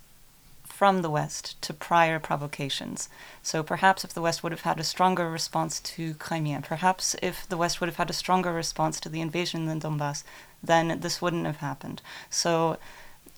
from 0.79 1.01
the 1.01 1.09
West 1.09 1.61
to 1.61 1.73
prior 1.73 2.19
provocations. 2.19 3.09
So 3.43 3.63
perhaps 3.63 4.05
if 4.05 4.13
the 4.13 4.21
West 4.21 4.41
would 4.41 4.53
have 4.53 4.61
had 4.61 4.79
a 4.79 4.91
stronger 4.93 5.29
response 5.29 5.81
to 5.81 6.13
Crimea, 6.13 6.61
perhaps 6.61 7.17
if 7.21 7.45
the 7.49 7.57
West 7.57 7.81
would 7.81 7.89
have 7.89 7.97
had 7.97 8.09
a 8.09 8.21
stronger 8.23 8.53
response 8.53 8.97
to 9.01 9.09
the 9.09 9.19
invasion 9.19 9.67
in 9.67 9.81
Donbass, 9.81 10.23
then 10.63 11.01
this 11.01 11.21
wouldn't 11.21 11.45
have 11.45 11.57
happened. 11.57 12.01
So, 12.29 12.77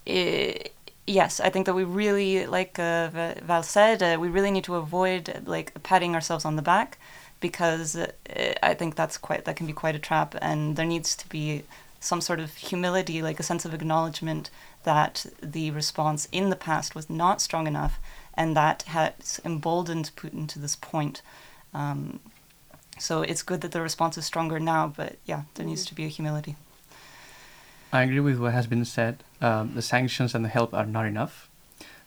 i 0.07 0.53
yes, 1.07 1.39
I 1.39 1.49
think 1.49 1.65
that 1.65 1.73
we 1.73 1.83
really, 1.83 2.45
like 2.45 2.77
uh, 2.77 3.09
Val 3.49 3.63
said, 3.63 4.03
uh, 4.03 4.17
we 4.19 4.29
really 4.29 4.51
need 4.51 4.65
to 4.65 4.75
avoid 4.75 5.41
like 5.47 5.69
patting 5.81 6.13
ourselves 6.13 6.45
on 6.45 6.57
the 6.57 6.67
back 6.73 6.99
because 7.39 7.95
uh, 7.95 8.11
I 8.61 8.75
think 8.75 8.95
that's 8.95 9.17
quite 9.17 9.45
that 9.45 9.55
can 9.55 9.65
be 9.65 9.73
quite 9.73 9.95
a 9.95 10.05
trap, 10.09 10.35
and 10.43 10.75
there 10.75 10.91
needs 10.95 11.15
to 11.15 11.27
be 11.27 11.63
some 11.99 12.21
sort 12.21 12.39
of 12.39 12.49
humility, 12.55 13.21
like 13.21 13.39
a 13.39 13.43
sense 13.43 13.63
of 13.65 13.73
acknowledgement 13.73 14.51
that 14.83 15.25
the 15.41 15.71
response 15.71 16.27
in 16.31 16.49
the 16.49 16.55
past 16.55 16.95
was 16.95 17.09
not 17.09 17.41
strong 17.41 17.67
enough, 17.67 17.99
and 18.33 18.55
that 18.55 18.83
has 18.83 19.39
emboldened 19.43 20.11
Putin 20.15 20.47
to 20.49 20.59
this 20.59 20.75
point. 20.75 21.21
Um, 21.73 22.19
so 22.97 23.21
it's 23.21 23.43
good 23.43 23.61
that 23.61 23.71
the 23.71 23.81
response 23.81 24.17
is 24.17 24.25
stronger 24.25 24.59
now, 24.59 24.93
but 24.95 25.17
yeah, 25.25 25.43
there 25.55 25.65
needs 25.65 25.85
to 25.85 25.95
be 25.95 26.05
a 26.05 26.09
humility. 26.09 26.55
I 27.93 28.03
agree 28.03 28.19
with 28.19 28.39
what 28.39 28.53
has 28.53 28.67
been 28.67 28.85
said. 28.85 29.23
Um, 29.41 29.73
the 29.75 29.81
sanctions 29.81 30.33
and 30.33 30.45
the 30.45 30.49
help 30.49 30.73
are 30.73 30.85
not 30.85 31.05
enough. 31.05 31.49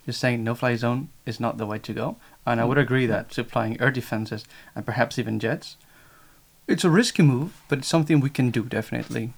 Just 0.06 0.20
saying 0.20 0.44
no-fly 0.44 0.76
zone 0.76 1.08
is 1.26 1.40
not 1.40 1.58
the 1.58 1.66
way 1.66 1.78
to 1.78 1.92
go. 1.92 2.16
And 2.46 2.60
I 2.60 2.64
would 2.64 2.78
agree 2.78 3.06
that 3.06 3.32
supplying 3.32 3.80
air 3.80 3.90
defenses 3.90 4.44
and 4.74 4.84
perhaps 4.84 5.18
even 5.18 5.40
jets, 5.40 5.76
it's 6.66 6.84
a 6.84 6.90
risky 6.90 7.22
move, 7.22 7.60
but 7.68 7.80
it's 7.80 7.88
something 7.88 8.20
we 8.20 8.30
can 8.30 8.50
do 8.50 8.64
definitely. 8.64 9.32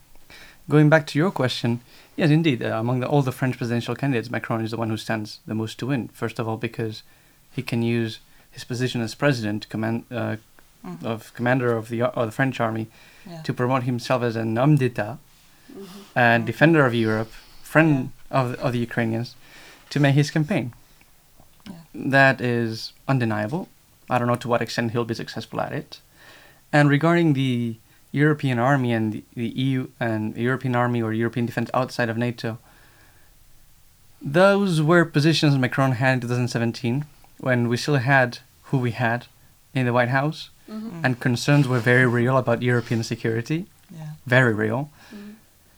Going 0.68 0.88
back 0.88 1.06
to 1.08 1.18
your 1.18 1.30
question, 1.30 1.80
yes, 2.16 2.30
indeed, 2.30 2.62
uh, 2.62 2.78
among 2.78 3.00
the, 3.00 3.06
all 3.08 3.22
the 3.22 3.30
French 3.32 3.56
presidential 3.56 3.94
candidates, 3.94 4.30
Macron 4.30 4.64
is 4.64 4.72
the 4.72 4.76
one 4.76 4.90
who 4.90 4.96
stands 4.96 5.38
the 5.46 5.54
most 5.54 5.78
to 5.78 5.86
win. 5.86 6.08
First 6.08 6.38
of 6.40 6.48
all, 6.48 6.56
because 6.56 7.02
he 7.52 7.62
can 7.62 7.82
use 7.82 8.18
his 8.50 8.64
position 8.64 9.00
as 9.00 9.14
president, 9.14 9.68
command, 9.68 10.04
uh, 10.10 10.36
Mhm. 10.84 11.02
of 11.04 11.34
commander 11.34 11.74
of 11.76 11.88
the 11.88 12.00
of 12.02 12.26
the 12.26 12.30
French 12.32 12.60
army, 12.60 12.86
Yeah. 13.28 13.42
to 13.42 13.52
promote 13.52 13.82
himself 13.84 14.22
as 14.22 14.36
an 14.36 14.56
homme 14.56 14.76
d'état 14.78 15.18
Mm-hmm. 15.72 15.84
and 16.14 16.42
Mhm. 16.44 16.46
defender 16.46 16.86
of 16.86 16.94
Europe, 16.94 17.32
friend 17.62 18.10
of, 18.30 18.54
of 18.60 18.72
the 18.72 18.78
Ukrainians, 18.78 19.34
to 19.90 19.98
make 19.98 20.14
his 20.14 20.30
campaign. 20.30 20.72
Yeah. 21.68 21.72
That 21.92 22.40
is 22.40 22.92
undeniable. 23.08 23.68
I 24.08 24.18
don't 24.18 24.28
know 24.28 24.36
to 24.36 24.48
what 24.48 24.62
extent 24.62 24.92
he'll 24.92 25.04
be 25.04 25.14
successful 25.14 25.60
at 25.60 25.72
it. 25.72 26.00
And 26.72 26.88
regarding 26.88 27.32
the 27.32 27.76
European 28.24 28.58
army 28.58 28.90
and 28.92 29.12
the, 29.12 29.22
the 29.34 29.48
EU 29.48 29.88
and 30.00 30.36
European 30.36 30.74
army 30.74 31.00
or 31.02 31.12
European 31.12 31.44
defense 31.46 31.70
outside 31.74 32.08
of 32.08 32.16
NATO, 32.16 32.58
those 34.22 34.80
were 34.82 35.04
positions 35.04 35.56
Macron 35.58 35.92
had 35.92 36.14
in 36.14 36.20
2017 36.20 37.04
when 37.38 37.68
we 37.68 37.76
still 37.76 37.96
had 37.96 38.38
who 38.68 38.78
we 38.78 38.92
had 38.92 39.26
in 39.74 39.86
the 39.86 39.92
White 39.92 40.08
House, 40.20 40.50
Mm-hmm. 40.68 41.04
and 41.04 41.20
concerns 41.20 41.68
were 41.68 41.78
very 41.78 42.06
real 42.06 42.36
about 42.36 42.60
European 42.60 43.04
security, 43.04 43.66
Yeah. 43.88 44.08
very 44.26 44.52
real. 44.52 44.90
Mhm. 45.14 45.34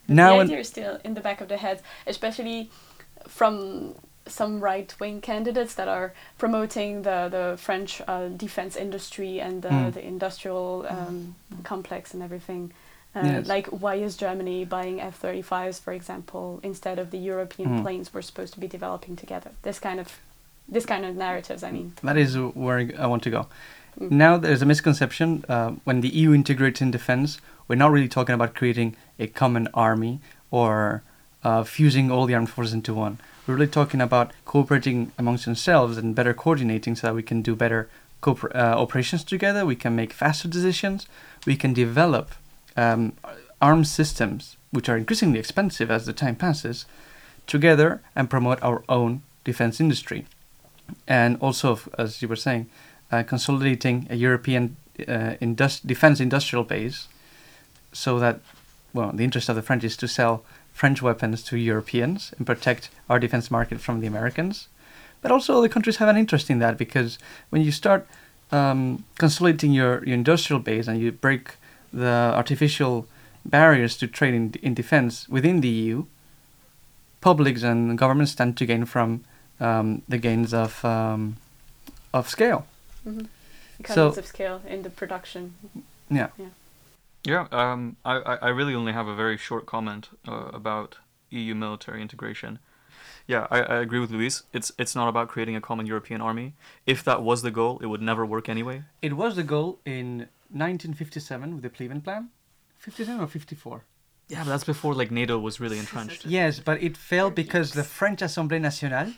Now, 0.07 0.33
the 0.37 0.41
idea 0.45 0.59
is 0.61 0.67
still 0.67 0.95
in 1.03 1.13
the 1.13 1.21
back 1.21 1.41
of 1.41 1.47
the 1.47 1.57
head, 1.57 1.77
especially 2.07 2.71
from 3.27 3.93
some 4.29 4.59
right-wing 4.61 5.21
candidates 5.21 5.73
that 5.75 5.87
are 5.87 6.13
promoting 6.37 7.01
the 7.03 7.27
the 7.31 7.57
French 7.57 8.01
uh, 8.07 8.27
defense 8.45 8.75
industry 8.75 9.39
and 9.41 9.61
the, 9.61 9.69
Mm. 9.69 9.93
the 9.93 10.03
industrial 10.05 10.85
um, 10.89 11.35
complex 11.63 12.13
and 12.13 12.23
everything. 12.23 12.71
Uh, 13.15 13.21
Yes. 13.25 13.47
Like, 13.47 13.67
why 13.67 13.95
is 13.95 14.15
Germany 14.17 14.65
buying 14.65 15.01
F-35s, 15.01 15.79
for 15.81 15.93
example, 15.93 16.59
instead 16.63 16.99
of 16.99 17.09
the 17.09 17.17
European 17.17 17.69
Mm. 17.69 17.81
planes 17.83 18.13
we're 18.13 18.21
supposed 18.31 18.53
to 18.53 18.59
be 18.59 18.67
developing 18.67 19.15
together? 19.15 19.51
This 19.63 19.79
kind 19.79 19.99
of, 19.99 20.07
this 20.75 20.85
kind 20.85 21.03
of 21.05 21.15
narratives. 21.15 21.63
I 21.63 21.71
mean, 21.71 21.93
That 22.03 22.17
is 22.17 22.37
where 22.37 22.79
I 23.03 23.07
want 23.07 23.23
to 23.23 23.29
go. 23.31 23.41
Mm. 23.99 24.11
Now 24.11 24.37
there's 24.37 24.61
a 24.61 24.65
misconception. 24.65 25.43
Uh, 25.49 25.71
when 25.87 26.01
the 26.01 26.09
EU 26.09 26.33
integrates 26.33 26.81
in 26.81 26.91
defense, 26.91 27.41
we're 27.67 27.75
not 27.83 27.91
really 27.91 28.07
talking 28.07 28.35
about 28.35 28.53
creating 28.53 28.95
a 29.19 29.27
common 29.27 29.67
army 29.73 30.19
or 30.51 31.01
uh, 31.43 31.63
fusing 31.63 32.11
all 32.11 32.25
the 32.27 32.35
armed 32.35 32.49
forces 32.49 32.73
into 32.73 32.93
one. 32.93 33.17
We're 33.49 33.55
really 33.55 33.67
talking 33.67 33.99
about 33.99 34.31
cooperating 34.45 35.11
amongst 35.17 35.45
themselves 35.45 35.97
and 35.97 36.13
better 36.13 36.35
coordinating 36.35 36.95
so 36.95 37.07
that 37.07 37.15
we 37.15 37.23
can 37.23 37.41
do 37.41 37.55
better 37.55 37.89
uh, 38.23 38.37
operations 38.53 39.23
together. 39.23 39.65
We 39.65 39.75
can 39.75 39.95
make 39.95 40.13
faster 40.13 40.47
decisions. 40.47 41.07
We 41.47 41.55
can 41.55 41.73
develop 41.73 42.29
um, 42.77 43.13
armed 43.59 43.87
systems, 43.87 44.55
which 44.69 44.87
are 44.87 44.97
increasingly 44.97 45.39
expensive 45.39 45.89
as 45.89 46.05
the 46.05 46.13
time 46.13 46.35
passes, 46.35 46.85
together 47.47 48.03
and 48.15 48.29
promote 48.29 48.61
our 48.61 48.83
own 48.87 49.23
defense 49.45 49.79
industry. 49.79 50.27
And 51.07 51.35
also, 51.41 51.79
as 51.97 52.21
you 52.21 52.27
were 52.27 52.35
saying, 52.35 52.69
uh, 53.11 53.23
consolidating 53.23 54.05
a 54.11 54.15
European 54.15 54.77
uh, 55.07 55.33
defense 55.87 56.19
industrial 56.19 56.65
base 56.65 57.07
so 57.93 58.19
that, 58.19 58.41
well, 58.93 59.11
the 59.11 59.23
interest 59.23 59.49
of 59.49 59.55
the 59.55 59.63
French 59.63 59.83
is 59.83 59.97
to 59.97 60.07
sell 60.07 60.45
French 60.79 61.01
weapons 61.01 61.43
to 61.43 61.57
Europeans 61.57 62.33
and 62.37 62.47
protect 62.47 62.89
our 63.09 63.19
defense 63.19 63.51
market 63.51 63.81
from 63.81 63.99
the 63.99 64.07
Americans. 64.07 64.69
But 65.21 65.29
also, 65.31 65.57
other 65.57 65.67
countries 65.67 65.97
have 65.97 66.07
an 66.07 66.15
interest 66.15 66.49
in 66.49 66.59
that 66.59 66.77
because 66.77 67.19
when 67.49 67.61
you 67.61 67.71
start 67.71 68.07
um, 68.53 69.03
consolidating 69.17 69.73
your, 69.73 70.01
your 70.05 70.13
industrial 70.13 70.61
base 70.61 70.87
and 70.87 70.97
you 71.01 71.11
break 71.11 71.43
the 71.91 72.31
artificial 72.33 73.05
barriers 73.45 73.97
to 73.97 74.07
trade 74.07 74.33
in, 74.33 74.53
in 74.61 74.73
defense 74.73 75.27
within 75.27 75.59
the 75.59 75.67
EU, 75.67 76.05
publics 77.19 77.61
and 77.63 77.97
governments 77.97 78.31
stand 78.31 78.55
to 78.57 78.65
gain 78.65 78.85
from 78.85 79.25
um, 79.59 80.01
the 80.07 80.17
gains 80.17 80.53
of 80.53 80.83
um, 80.85 81.35
of 82.13 82.29
scale. 82.29 82.65
mhm. 83.05 83.27
economies 83.79 84.15
So- 84.15 84.19
of 84.21 84.25
scale 84.27 84.61
in 84.67 84.83
the 84.83 84.89
production. 84.89 85.53
Yeah. 86.09 86.29
Yeah, 86.37 86.51
um, 87.51 87.97
I, 88.05 88.15
I 88.17 88.35
I 88.35 88.49
really 88.49 88.75
only 88.75 88.93
have 88.93 89.07
a 89.07 89.15
very 89.15 89.37
short 89.37 89.65
comment 89.65 90.09
uh, 90.27 90.49
about 90.53 90.97
EU 91.29 91.55
military 91.55 92.01
integration. 92.01 92.59
Yeah, 93.27 93.45
I, 93.51 93.61
I 93.61 93.75
agree 93.77 93.99
with 93.99 94.11
Luis. 94.11 94.43
It's 94.53 94.71
it's 94.79 94.95
not 94.95 95.07
about 95.07 95.27
creating 95.27 95.55
a 95.55 95.61
common 95.61 95.85
European 95.85 96.21
army. 96.21 96.55
If 96.85 97.03
that 97.03 97.21
was 97.21 97.41
the 97.41 97.51
goal, 97.51 97.79
it 97.79 97.85
would 97.85 98.01
never 98.01 98.25
work 98.25 98.49
anyway. 98.49 98.83
It 99.01 99.13
was 99.13 99.35
the 99.35 99.43
goal 99.43 99.79
in 99.85 100.29
1957 100.49 101.53
with 101.53 101.63
the 101.63 101.69
Pleven 101.69 102.01
Plan. 102.01 102.29
57 102.79 103.21
or 103.21 103.27
54? 103.27 103.83
Yeah, 104.29 104.43
but 104.43 104.49
that's 104.49 104.63
before 104.63 104.93
like 104.93 105.11
NATO 105.11 105.37
was 105.37 105.59
really 105.59 105.79
entrenched. 105.79 106.25
Yes, 106.25 106.59
but 106.59 106.81
it 106.81 106.95
failed 106.97 107.35
because 107.35 107.73
the 107.73 107.83
French 107.83 108.21
Assemblée 108.21 108.61
Nationale 108.61 109.13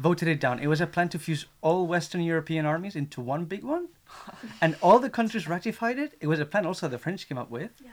voted 0.00 0.28
it 0.28 0.40
down. 0.40 0.58
It 0.58 0.66
was 0.68 0.80
a 0.80 0.86
plan 0.86 1.08
to 1.10 1.18
fuse 1.18 1.46
all 1.60 1.86
Western 1.86 2.22
European 2.22 2.64
armies 2.66 2.96
into 2.96 3.20
one 3.20 3.44
big 3.44 3.62
one. 3.64 3.88
and 4.60 4.76
all 4.82 4.98
the 4.98 5.10
countries 5.10 5.46
ratified 5.48 5.98
it. 5.98 6.10
It 6.20 6.26
was 6.26 6.40
a 6.40 6.44
plan 6.46 6.66
also 6.66 6.88
the 6.88 6.98
French 6.98 7.28
came 7.28 7.38
up 7.38 7.50
with. 7.50 7.70
Yeah. 7.84 7.90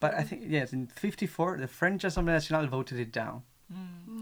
But 0.00 0.14
I 0.14 0.22
think 0.22 0.42
yes, 0.46 0.72
in 0.72 0.86
'54 0.86 1.58
the 1.58 1.66
French 1.68 2.02
Assemblée 2.04 2.32
Nationale 2.38 2.66
voted 2.66 2.98
it 2.98 3.12
down. 3.12 3.42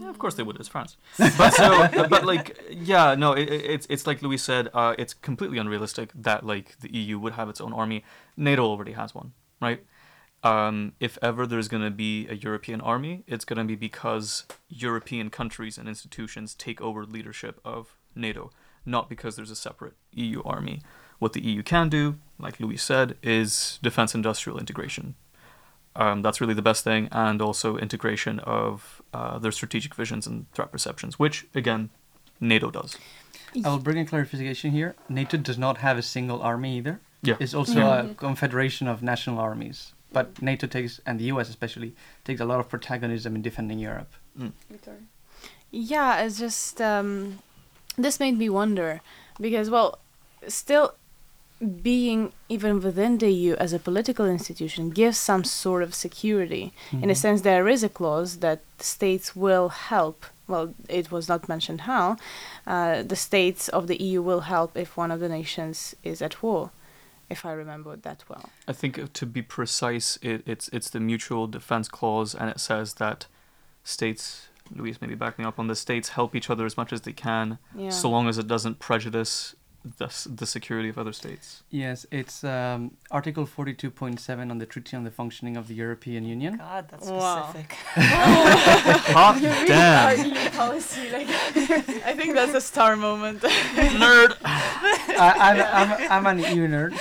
Yeah, 0.01 0.09
of 0.09 0.17
course 0.19 0.35
they 0.35 0.43
would. 0.43 0.57
It's 0.59 0.69
France. 0.69 0.97
But 1.37 1.51
so, 1.53 1.87
but 2.09 2.23
like, 2.25 2.45
yeah, 2.69 3.15
no, 3.15 3.33
it, 3.33 3.49
it- 3.49 3.65
it's 3.73 3.87
it's 3.89 4.05
like 4.07 4.21
Louis 4.21 4.37
said. 4.37 4.67
Uh, 4.73 4.93
it's 4.97 5.13
completely 5.13 5.57
unrealistic 5.57 6.11
that 6.23 6.45
like 6.45 6.67
the 6.81 6.89
EU 6.99 7.17
would 7.23 7.33
have 7.33 7.49
its 7.49 7.61
own 7.61 7.73
army. 7.73 8.03
NATO 8.37 8.63
already 8.63 8.91
has 8.93 9.15
one, 9.15 9.31
right? 9.61 9.79
Um, 10.43 10.93
if 10.99 11.17
ever 11.21 11.45
there's 11.45 11.67
going 11.67 11.83
to 11.83 11.91
be 11.91 12.27
a 12.27 12.33
European 12.33 12.79
army, 12.81 13.23
it's 13.27 13.43
going 13.43 13.57
to 13.57 13.65
be 13.65 13.75
because 13.75 14.45
European 14.69 15.29
countries 15.29 15.77
and 15.77 15.89
institutions 15.89 16.55
take 16.55 16.79
over 16.79 17.05
leadership 17.05 17.59
of 17.65 17.95
NATO, 18.15 18.51
not 18.85 19.09
because 19.09 19.35
there's 19.35 19.51
a 19.51 19.55
separate 19.55 19.93
EU 20.13 20.41
army. 20.43 20.81
What 21.19 21.33
the 21.33 21.41
EU 21.41 21.61
can 21.61 21.89
do, 21.89 22.17
like 22.37 22.59
Louis 22.59 22.77
said, 22.77 23.17
is 23.21 23.79
defense 23.83 24.15
industrial 24.15 24.57
integration. 24.57 25.15
Um, 25.95 26.21
that's 26.21 26.39
really 26.39 26.53
the 26.53 26.61
best 26.61 26.85
thing, 26.85 27.09
and 27.11 27.41
also 27.41 27.75
integration 27.75 28.39
of 28.39 29.01
uh, 29.13 29.39
their 29.39 29.51
strategic 29.51 29.93
visions 29.95 30.25
and 30.25 30.49
threat 30.53 30.71
perceptions, 30.71 31.19
which 31.19 31.45
again, 31.53 31.89
NATO 32.39 32.71
does. 32.71 32.97
I 33.65 33.69
will 33.69 33.79
bring 33.79 33.99
a 33.99 34.05
clarification 34.05 34.71
here. 34.71 34.95
NATO 35.09 35.35
does 35.35 35.57
not 35.57 35.79
have 35.79 35.97
a 35.97 36.01
single 36.01 36.41
army 36.41 36.77
either. 36.77 37.01
Yeah. 37.21 37.35
It's 37.39 37.53
also 37.53 37.81
a 37.81 38.13
confederation 38.15 38.87
of 38.87 39.03
national 39.03 39.39
armies. 39.39 39.93
But 40.11 40.41
NATO 40.41 40.67
takes, 40.67 40.99
and 41.05 41.19
the 41.19 41.25
US 41.25 41.49
especially, 41.49 41.93
takes 42.23 42.41
a 42.41 42.45
lot 42.45 42.59
of 42.59 42.69
protagonism 42.69 43.35
in 43.35 43.41
defending 43.41 43.79
Europe. 43.79 44.11
Victoria. 44.69 45.01
Yeah, 45.71 46.21
it's 46.21 46.39
just 46.39 46.81
um, 46.81 47.39
this 47.97 48.19
made 48.19 48.37
me 48.37 48.49
wonder 48.49 49.01
because, 49.39 49.69
well, 49.69 49.99
still 50.47 50.95
being 51.83 52.31
even 52.47 52.79
within 52.79 53.17
the 53.17 53.29
EU 53.29 53.53
as 53.55 53.73
a 53.73 53.79
political 53.79 54.25
institution 54.25 54.89
gives 54.89 55.17
some 55.17 55.43
sort 55.43 55.83
of 55.83 55.93
security. 55.93 56.71
In 56.91 57.09
a 57.09 57.15
sense, 57.15 57.41
there 57.41 57.67
is 57.67 57.83
a 57.83 57.89
clause 57.89 58.37
that 58.37 58.61
states 58.79 59.35
will 59.35 59.69
help. 59.69 60.25
Well, 60.47 60.73
it 60.87 61.11
was 61.11 61.27
not 61.27 61.49
mentioned 61.49 61.81
how. 61.81 62.15
Uh, 62.65 63.03
the 63.03 63.17
states 63.17 63.67
of 63.67 63.87
the 63.87 64.01
EU 64.01 64.21
will 64.21 64.41
help 64.41 64.77
if 64.77 64.95
one 64.95 65.11
of 65.11 65.19
the 65.19 65.29
nations 65.29 65.95
is 66.03 66.21
at 66.21 66.41
war, 66.41 66.71
if 67.29 67.45
I 67.45 67.51
remember 67.53 67.95
that 67.95 68.23
well. 68.29 68.49
I 68.67 68.73
think 68.73 68.97
uh, 68.99 69.07
to 69.13 69.25
be 69.25 69.41
precise, 69.41 70.17
it, 70.21 70.43
it's 70.45 70.67
it's 70.69 70.89
the 70.89 70.99
mutual 70.99 71.47
defense 71.47 71.87
clause, 71.87 72.33
and 72.35 72.49
it 72.49 72.59
says 72.59 72.95
that 72.95 73.27
states. 73.83 74.47
Louise, 74.75 75.01
maybe 75.01 75.15
back 75.15 75.39
me 75.39 75.45
up 75.45 75.57
on 75.57 75.65
this. 75.67 75.79
States 75.79 76.09
help 76.09 76.35
each 76.35 76.47
other 76.47 76.63
as 76.63 76.77
much 76.77 76.93
as 76.93 77.01
they 77.01 77.11
can, 77.13 77.57
Yeah. 77.75 77.89
so 77.89 78.07
long 78.07 78.27
as 78.29 78.37
it 78.37 78.45
doesn't 78.47 78.77
prejudice 78.77 79.55
the 79.97 80.09
the 80.35 80.45
security 80.45 80.89
of 80.89 80.97
other 80.99 81.13
states. 81.13 81.63
Yes, 81.71 82.05
it's 82.11 82.43
um, 82.43 82.91
Article 83.09 83.47
42.7 83.47 84.51
on 84.51 84.57
the 84.59 84.67
Treaty 84.67 84.95
on 84.95 85.05
the 85.05 85.09
Functioning 85.11 85.57
of 85.57 85.67
the 85.69 85.73
European 85.73 86.23
Union. 86.23 86.57
God, 86.57 86.85
that's 86.89 87.07
Wow. 87.07 87.49
specific. 87.49 87.71
Hot 89.15 89.41
damn, 89.67 90.25
EU 90.25 90.49
policy, 90.51 91.09
like 91.11 91.27
I 92.05 92.13
think 92.15 92.35
that's 92.35 92.53
a 92.53 92.61
star 92.61 92.95
moment. 92.95 93.41
nerd. 93.41 94.35
I, 94.45 95.33
I'm, 95.47 95.61
I'm, 95.79 96.11
I'm 96.27 96.27
an 96.27 96.55
EU 96.55 96.67
nerd. 96.67 96.93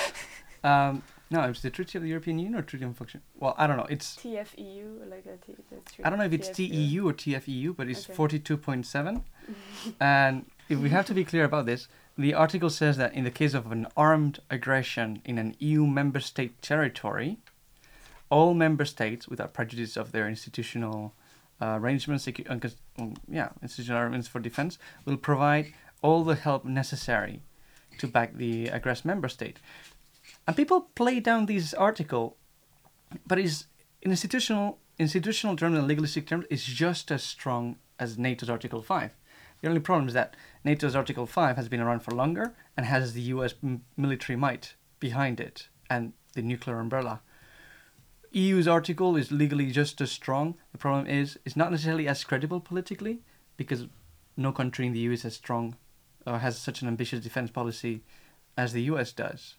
Um, 0.68 1.02
no, 1.30 1.42
it's 1.42 1.60
the 1.60 1.70
Treaty 1.70 1.98
of 1.98 2.02
the 2.02 2.08
European 2.08 2.38
Union 2.38 2.58
or 2.58 2.62
Treaty 2.62 2.84
on 2.86 2.94
Function. 2.94 3.20
Well, 3.38 3.54
I 3.58 3.66
don't 3.66 3.76
know. 3.76 3.86
It's 3.90 4.16
TFEU, 4.16 5.10
like 5.10 5.26
a 5.26 5.36
T. 5.44 5.54
the 5.70 6.06
I 6.06 6.08
don't 6.08 6.18
know 6.18 6.24
if 6.24 6.32
it's 6.32 6.48
TFEU. 6.48 6.90
TEU 6.90 7.08
or 7.08 7.12
TFEU, 7.12 7.76
but 7.76 7.88
it's 7.88 8.08
Okay. 8.08 8.38
42.7. 8.38 9.22
and 10.00 10.46
if 10.68 10.78
we 10.78 10.88
have 10.90 11.06
to 11.06 11.14
be 11.14 11.24
clear 11.24 11.44
about 11.44 11.66
this, 11.66 11.86
the 12.16 12.32
article 12.34 12.70
says 12.70 12.96
that 12.96 13.12
in 13.14 13.24
the 13.24 13.30
case 13.30 13.54
of 13.54 13.70
an 13.70 13.86
armed 13.96 14.40
aggression 14.50 15.20
in 15.24 15.38
an 15.38 15.54
EU 15.58 15.86
member 15.86 16.20
state 16.20 16.60
territory, 16.62 17.38
all 18.30 18.54
member 18.54 18.84
states, 18.84 19.28
without 19.28 19.52
prejudice 19.52 19.96
of 19.96 20.12
their 20.12 20.28
institutional 20.28 21.12
uh, 21.60 21.76
arrangements, 21.80 22.24
secu- 22.26 22.48
uh, 22.48 23.02
um, 23.02 23.14
yeah, 23.30 23.50
institutional 23.62 24.00
arrangements 24.00 24.28
for 24.28 24.40
defense, 24.40 24.78
will 25.04 25.16
provide 25.16 25.74
all 26.02 26.24
the 26.24 26.34
help 26.36 26.64
necessary 26.64 27.42
to 27.98 28.06
back 28.06 28.34
the 28.36 28.68
aggressed 28.68 29.04
member 29.04 29.28
state. 29.28 29.58
And 30.48 30.56
people 30.56 30.88
play 30.94 31.20
down 31.20 31.44
this 31.44 31.74
article, 31.74 32.38
but 33.26 33.38
is 33.38 33.66
in 34.00 34.10
institutional 34.10 34.78
institutional 34.98 35.56
terms 35.56 35.76
and 35.76 35.86
legalistic 35.86 36.26
terms 36.26 36.46
is 36.48 36.64
just 36.64 37.12
as 37.12 37.22
strong 37.22 37.76
as 37.98 38.16
NATO's 38.16 38.48
Article 38.48 38.80
Five. 38.80 39.10
The 39.60 39.68
only 39.68 39.80
problem 39.80 40.08
is 40.08 40.14
that 40.14 40.34
NATO's 40.64 40.96
Article 40.96 41.26
Five 41.26 41.56
has 41.56 41.68
been 41.68 41.80
around 41.80 42.00
for 42.00 42.12
longer 42.12 42.54
and 42.78 42.86
has 42.86 43.12
the 43.12 43.20
U.S. 43.34 43.56
military 43.98 44.36
might 44.36 44.74
behind 45.00 45.38
it 45.38 45.68
and 45.90 46.14
the 46.32 46.40
nuclear 46.40 46.80
umbrella. 46.80 47.20
EU's 48.32 48.66
article 48.66 49.16
is 49.16 49.30
legally 49.30 49.70
just 49.70 50.00
as 50.00 50.10
strong. 50.10 50.54
The 50.72 50.78
problem 50.78 51.06
is 51.06 51.38
it's 51.44 51.56
not 51.56 51.70
necessarily 51.70 52.08
as 52.08 52.24
credible 52.24 52.60
politically 52.60 53.20
because 53.58 53.86
no 54.34 54.52
country 54.52 54.86
in 54.86 54.94
the 54.94 55.00
EU 55.00 55.12
is 55.12 55.26
as 55.26 55.34
strong 55.34 55.76
or 56.26 56.38
has 56.38 56.56
such 56.56 56.80
an 56.80 56.88
ambitious 56.88 57.20
defense 57.20 57.50
policy 57.50 58.02
as 58.56 58.72
the 58.72 58.84
US 58.84 59.12
does. 59.12 59.56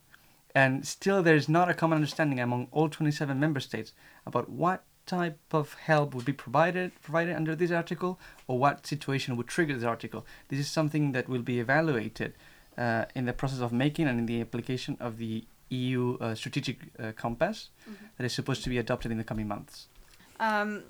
And 0.55 0.85
still, 0.85 1.21
there 1.21 1.35
is 1.35 1.47
not 1.47 1.69
a 1.69 1.73
common 1.73 1.97
understanding 1.97 2.39
among 2.39 2.67
all 2.71 2.89
27 2.89 3.39
member 3.39 3.59
states 3.59 3.93
about 4.25 4.49
what 4.49 4.83
type 5.05 5.39
of 5.51 5.73
help 5.73 6.13
would 6.13 6.25
be 6.25 6.33
provided 6.33 6.91
provided 7.01 7.35
under 7.35 7.55
this 7.55 7.71
article 7.71 8.19
or 8.47 8.59
what 8.59 8.85
situation 8.85 9.35
would 9.37 9.47
trigger 9.47 9.73
this 9.73 9.83
article. 9.83 10.25
This 10.49 10.59
is 10.59 10.67
something 10.67 11.13
that 11.13 11.27
will 11.27 11.41
be 11.41 11.59
evaluated 11.59 12.33
uh, 12.77 13.05
in 13.15 13.25
the 13.25 13.33
process 13.33 13.59
of 13.59 13.71
making 13.73 14.07
and 14.07 14.19
in 14.19 14.25
the 14.27 14.39
application 14.41 14.97
of 14.99 15.17
the 15.17 15.45
EU 15.69 16.17
uh, 16.19 16.35
strategic 16.35 16.77
uh, 16.99 17.11
compass 17.15 17.69
that 18.17 18.25
is 18.25 18.33
supposed 18.33 18.63
to 18.63 18.69
be 18.69 18.77
adopted 18.77 19.11
in 19.11 19.17
the 19.17 19.23
coming 19.23 19.47
months. 19.47 19.87
Um, 20.39 20.83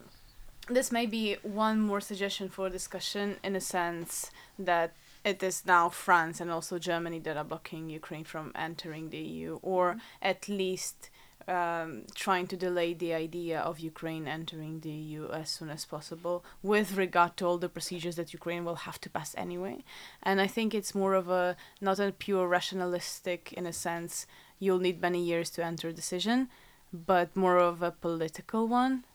this 0.70 0.92
may 0.92 1.06
be 1.06 1.38
one 1.42 1.80
more 1.82 2.02
suggestion 2.02 2.50
for 2.50 2.70
discussion 2.70 3.38
in 3.44 3.56
a 3.56 3.62
sense 3.62 4.32
that 4.58 4.94
it 5.24 5.44
is 5.44 5.66
now 5.66 5.90
France 5.90 6.40
and 6.40 6.50
also 6.50 6.80
Germany 6.80 7.20
that 7.20 7.38
are 7.38 7.44
blocking 7.44 7.90
Ukraine 7.90 8.24
from 8.24 8.52
entering 8.56 9.10
the 9.10 9.18
EU, 9.18 9.60
or 9.62 9.98
at 10.22 10.48
least 10.48 11.10
um, 11.48 12.04
trying 12.14 12.48
to 12.48 12.56
delay 12.56 12.94
the 12.94 13.14
idea 13.14 13.60
of 13.60 13.80
Ukraine 13.80 14.28
entering 14.28 14.82
the 14.82 14.92
EU 14.92 15.30
as 15.32 15.50
soon 15.50 15.70
as 15.70 15.84
possible, 15.84 16.46
with 16.62 16.96
regard 16.96 17.38
to 17.38 17.46
all 17.46 17.58
the 17.58 17.70
procedures 17.70 18.16
that 18.18 18.34
Ukraine 18.34 18.64
will 18.64 18.76
have 18.88 19.02
to 19.02 19.10
pass 19.10 19.34
anyway. 19.38 19.84
And 20.22 20.40
I 20.40 20.48
think 20.48 20.74
it's 20.74 20.94
more 20.94 21.16
of 21.16 21.30
a 21.30 21.58
not 21.82 22.00
a 22.00 22.12
pure 22.12 22.48
rationalistic, 22.48 23.52
in 23.54 23.66
a 23.66 23.74
sense, 23.74 24.28
you'll 24.60 24.80
need 24.80 25.02
many 25.02 25.24
years 25.24 25.50
to 25.52 25.66
enter 25.66 25.88
a 25.88 25.94
decision, 25.94 26.50
but 26.94 27.36
more 27.36 27.58
of 27.58 27.82
a 27.82 27.92
political 27.92 28.68
one. 28.68 29.06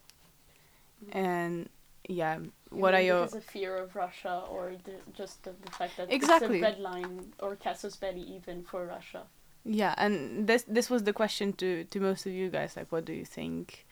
And 1.12 1.68
yeah, 2.08 2.38
what 2.74 2.94
are 2.94 3.00
your 3.00 3.22
Because 3.22 3.34
of 3.34 3.44
fear 3.44 3.76
of 3.76 3.96
Russia, 3.96 4.42
or 4.50 4.72
the, 4.84 4.96
just 5.12 5.44
the, 5.44 5.52
the 5.64 5.70
fact 5.70 5.96
that 5.96 6.12
Exactly. 6.12 6.58
it's 6.58 6.66
a 6.66 6.70
red 6.70 6.78
line 6.80 7.32
or 7.40 7.56
casus 7.56 7.96
belli 7.96 8.22
even 8.36 8.62
for 8.62 8.86
Russia. 8.86 9.22
Yeah, 9.64 9.94
and 9.96 10.46
this 10.46 10.64
this 10.68 10.90
was 10.90 11.04
the 11.04 11.12
question 11.12 11.52
to 11.54 11.84
to 11.84 12.00
most 12.00 12.26
of 12.26 12.32
you 12.32 12.50
guys. 12.50 12.76
Like, 12.76 12.90
what 12.92 13.04
do 13.04 13.12
you 13.12 13.24
think? 13.24 13.86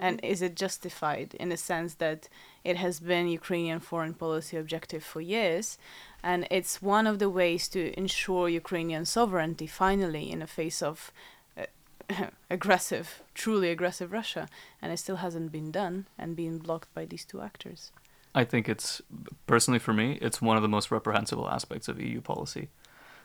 And 0.00 0.20
is 0.22 0.42
it 0.42 0.54
justified 0.54 1.34
in 1.40 1.48
the 1.48 1.56
sense 1.56 1.94
that 1.94 2.28
it 2.62 2.76
has 2.76 3.00
been 3.00 3.26
Ukrainian 3.28 3.80
foreign 3.80 4.14
policy 4.14 4.56
objective 4.56 5.02
for 5.02 5.20
years, 5.22 5.78
and 6.22 6.46
it's 6.50 6.82
one 6.82 7.06
of 7.06 7.18
the 7.18 7.30
ways 7.30 7.68
to 7.68 7.98
ensure 7.98 8.48
Ukrainian 8.48 9.04
sovereignty 9.06 9.66
finally 9.66 10.30
in 10.30 10.40
the 10.40 10.46
face 10.46 10.82
of 10.82 11.10
uh, 11.56 11.64
aggressive, 12.50 13.22
truly 13.34 13.70
aggressive 13.70 14.12
Russia, 14.12 14.48
and 14.82 14.92
it 14.92 14.98
still 14.98 15.16
hasn't 15.16 15.52
been 15.52 15.70
done 15.70 16.06
and 16.18 16.36
being 16.36 16.58
blocked 16.58 16.92
by 16.94 17.06
these 17.06 17.24
two 17.24 17.40
actors. 17.40 17.90
I 18.34 18.44
think 18.44 18.68
it's 18.68 19.02
personally 19.46 19.78
for 19.78 19.92
me, 19.92 20.18
it's 20.20 20.40
one 20.40 20.56
of 20.56 20.62
the 20.62 20.68
most 20.68 20.90
reprehensible 20.90 21.48
aspects 21.48 21.88
of 21.88 22.00
EU 22.00 22.20
policy, 22.20 22.68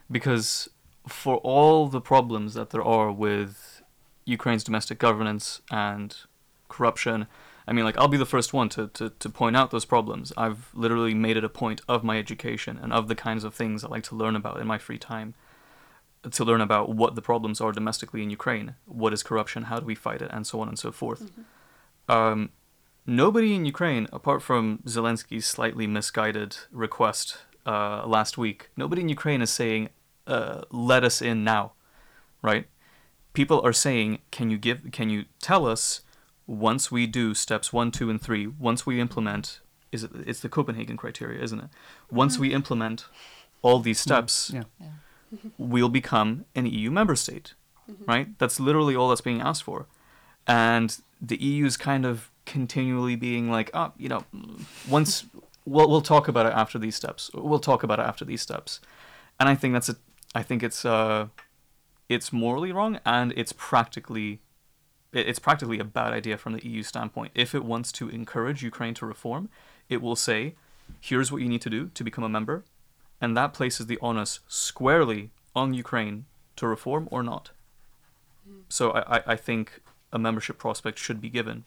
because 0.09 0.69
for 1.07 1.37
all 1.37 1.87
the 1.87 2.01
problems 2.01 2.53
that 2.53 2.69
there 2.69 2.83
are 2.83 3.11
with 3.11 3.81
Ukraine's 4.25 4.63
domestic 4.63 4.99
governance 4.99 5.61
and 5.69 6.15
corruption, 6.69 7.27
I 7.67 7.73
mean, 7.73 7.85
like 7.85 7.97
I'll 7.97 8.07
be 8.07 8.17
the 8.17 8.25
first 8.25 8.53
one 8.53 8.69
to, 8.69 8.87
to, 8.89 9.09
to 9.09 9.29
point 9.29 9.55
out 9.55 9.71
those 9.71 9.85
problems. 9.85 10.33
I've 10.37 10.69
literally 10.73 11.13
made 11.13 11.37
it 11.37 11.43
a 11.43 11.49
point 11.49 11.81
of 11.87 12.03
my 12.03 12.17
education 12.17 12.79
and 12.81 12.91
of 12.91 13.07
the 13.07 13.15
kinds 13.15 13.43
of 13.43 13.53
things 13.53 13.83
I 13.83 13.89
like 13.89 14.03
to 14.03 14.15
learn 14.15 14.35
about 14.35 14.59
in 14.59 14.67
my 14.67 14.77
free 14.77 14.97
time 14.97 15.33
to 16.29 16.43
learn 16.45 16.61
about 16.61 16.89
what 16.89 17.15
the 17.15 17.21
problems 17.21 17.59
are 17.59 17.71
domestically 17.71 18.23
in 18.23 18.29
Ukraine, 18.29 18.75
what 18.85 19.13
is 19.13 19.23
corruption, 19.23 19.63
how 19.63 19.79
do 19.79 19.85
we 19.85 19.95
fight 19.95 20.21
it, 20.21 20.31
and 20.31 20.47
so 20.47 20.61
on 20.61 20.69
and 20.69 20.79
so 20.79 20.91
forth. 20.91 21.31
Um, 22.07 22.51
nobody 23.05 23.53
in 23.55 23.65
Ukraine, 23.65 24.07
apart 24.11 24.41
from 24.41 24.79
Zelensky's 24.85 25.45
slightly 25.45 25.87
misguided 25.87 26.57
request 26.71 27.37
uh, 27.65 28.05
last 28.05 28.37
week, 28.37 28.69
nobody 28.77 29.01
in 29.01 29.09
Ukraine 29.09 29.41
is 29.41 29.49
saying, 29.49 29.89
uh, 30.27 30.61
"Let 30.71 31.03
us 31.03 31.21
in 31.21 31.43
now," 31.43 31.73
right? 32.41 32.67
People 33.33 33.61
are 33.63 33.73
saying, 33.73 34.19
"Can 34.31 34.49
you 34.49 34.57
give? 34.57 34.79
Can 34.91 35.09
you 35.09 35.25
tell 35.39 35.65
us 35.65 36.01
once 36.45 36.91
we 36.91 37.07
do 37.07 37.33
steps 37.33 37.71
one, 37.73 37.89
two, 37.91 38.09
and 38.09 38.21
three? 38.21 38.47
Once 38.47 38.85
we 38.85 38.99
implement, 38.99 39.59
is 39.91 40.03
it? 40.03 40.11
It's 40.25 40.41
the 40.41 40.49
Copenhagen 40.49 40.97
criteria, 40.97 41.41
isn't 41.41 41.59
it? 41.59 41.69
Once 42.11 42.37
we 42.37 42.53
implement 42.53 43.05
all 43.61 43.79
these 43.79 43.99
steps, 43.99 44.51
Yeah. 44.53 44.63
Yeah. 44.79 44.87
we'll 45.57 45.89
become 45.89 46.45
an 46.53 46.65
EU 46.65 46.91
member 46.91 47.15
state, 47.15 47.53
right? 48.05 48.37
That's 48.39 48.59
literally 48.59 48.95
all 48.95 49.09
that's 49.09 49.21
being 49.21 49.41
asked 49.41 49.63
for. 49.63 49.87
And 50.45 50.97
the 51.21 51.37
EU 51.41 51.65
is 51.65 51.77
kind 51.77 52.05
of 52.05 52.29
continually 52.45 53.15
being 53.15 53.49
like, 53.49 53.69
oh, 53.73 53.91
you 53.97 54.09
know, 54.09 54.23
once 54.87 55.25
we'll 55.65 55.89
we'll 55.89 56.01
talk 56.01 56.27
about 56.27 56.45
it 56.45 56.53
after 56.53 56.77
these 56.77 56.95
steps. 56.95 57.31
We'll 57.33 57.59
talk 57.59 57.83
about 57.83 57.99
it 57.99 58.03
after 58.03 58.25
these 58.25 58.41
steps. 58.41 58.79
And 59.39 59.49
I 59.49 59.55
think 59.55 59.73
that's 59.73 59.89
a 59.89 59.95
I 60.35 60.43
think 60.43 60.63
it's 60.63 60.85
uh 60.85 61.27
it's 62.09 62.33
morally 62.33 62.71
wrong 62.71 62.99
and 63.05 63.33
it's 63.35 63.53
practically 63.53 64.41
it's 65.11 65.39
practically 65.39 65.79
a 65.79 65.83
bad 65.83 66.11
idea 66.11 66.37
from 66.37 66.53
the 66.53 66.67
EU 66.67 66.81
standpoint. 66.83 67.31
If 67.35 67.53
it 67.53 67.63
wants 67.63 67.91
to 67.93 68.09
encourage 68.09 68.63
Ukraine 68.63 68.95
to 68.95 69.05
reform, 69.05 69.49
it 69.87 70.01
will 70.01 70.15
say, 70.15 70.55
here's 70.99 71.31
what 71.31 71.41
you 71.41 71.47
need 71.47 71.61
to 71.61 71.69
do 71.69 71.91
to 71.93 72.03
become 72.03 72.23
a 72.23 72.29
member, 72.29 72.63
and 73.21 73.37
that 73.37 73.53
places 73.53 73.85
the 73.85 73.99
onus 73.99 74.39
squarely 74.47 75.29
on 75.55 75.75
Ukraine 75.75 76.25
to 76.55 76.67
reform 76.67 77.07
or 77.11 77.21
not. 77.21 77.51
So 78.69 78.91
I, 78.91 79.17
I, 79.17 79.23
I 79.27 79.35
think 79.35 79.81
a 80.11 80.19
membership 80.19 80.57
prospect 80.57 80.97
should 80.97 81.21
be 81.21 81.29
given, 81.29 81.65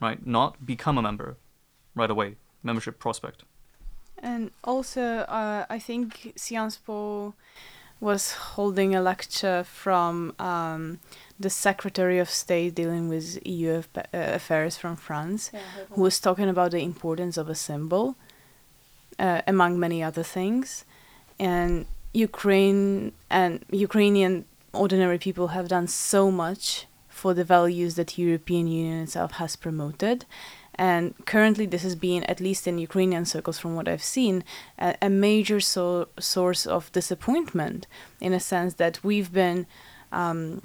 right? 0.00 0.24
Not 0.26 0.64
become 0.66 0.98
a 0.98 1.02
member 1.02 1.36
right 1.94 2.10
away. 2.10 2.36
Membership 2.62 2.98
prospect. 2.98 3.44
And 4.18 4.50
also, 4.62 5.02
uh, 5.02 5.66
I 5.68 5.78
think 5.78 6.32
Sciences 6.36 6.80
Po 6.84 7.34
was 8.00 8.32
holding 8.32 8.94
a 8.94 9.00
lecture 9.00 9.64
from 9.64 10.34
um, 10.38 10.98
the 11.38 11.50
Secretary 11.50 12.18
of 12.18 12.28
State 12.28 12.74
dealing 12.74 13.08
with 13.08 13.38
EU 13.46 13.70
aff- 13.70 13.88
uh, 13.96 14.02
affairs 14.12 14.76
from 14.76 14.96
France, 14.96 15.50
who 15.90 16.02
was 16.02 16.20
talking 16.20 16.48
about 16.48 16.70
the 16.72 16.82
importance 16.82 17.36
of 17.36 17.48
a 17.48 17.54
symbol, 17.54 18.16
uh, 19.18 19.42
among 19.46 19.78
many 19.78 20.02
other 20.02 20.22
things. 20.22 20.84
And 21.38 21.86
Ukraine 22.12 23.12
and 23.30 23.64
Ukrainian 23.70 24.44
ordinary 24.72 25.18
people 25.18 25.48
have 25.48 25.68
done 25.68 25.86
so 25.86 26.30
much 26.30 26.86
for 27.14 27.32
the 27.32 27.44
values 27.44 27.94
that 27.94 28.18
European 28.18 28.66
Union 28.66 29.02
itself 29.04 29.32
has 29.32 29.56
promoted. 29.56 30.26
And 30.74 31.14
currently, 31.24 31.66
this 31.66 31.84
has 31.84 31.94
been, 31.94 32.24
at 32.24 32.40
least 32.40 32.66
in 32.66 32.78
Ukrainian 32.78 33.24
circles, 33.24 33.58
from 33.60 33.76
what 33.76 33.88
I've 33.88 34.02
seen, 34.02 34.42
a, 34.78 34.96
a 35.00 35.08
major 35.08 35.60
so- 35.60 36.08
source 36.18 36.66
of 36.66 36.90
disappointment 36.90 37.86
in 38.20 38.32
a 38.32 38.40
sense 38.40 38.74
that 38.74 39.04
we've 39.04 39.32
been 39.32 39.66
um, 40.10 40.62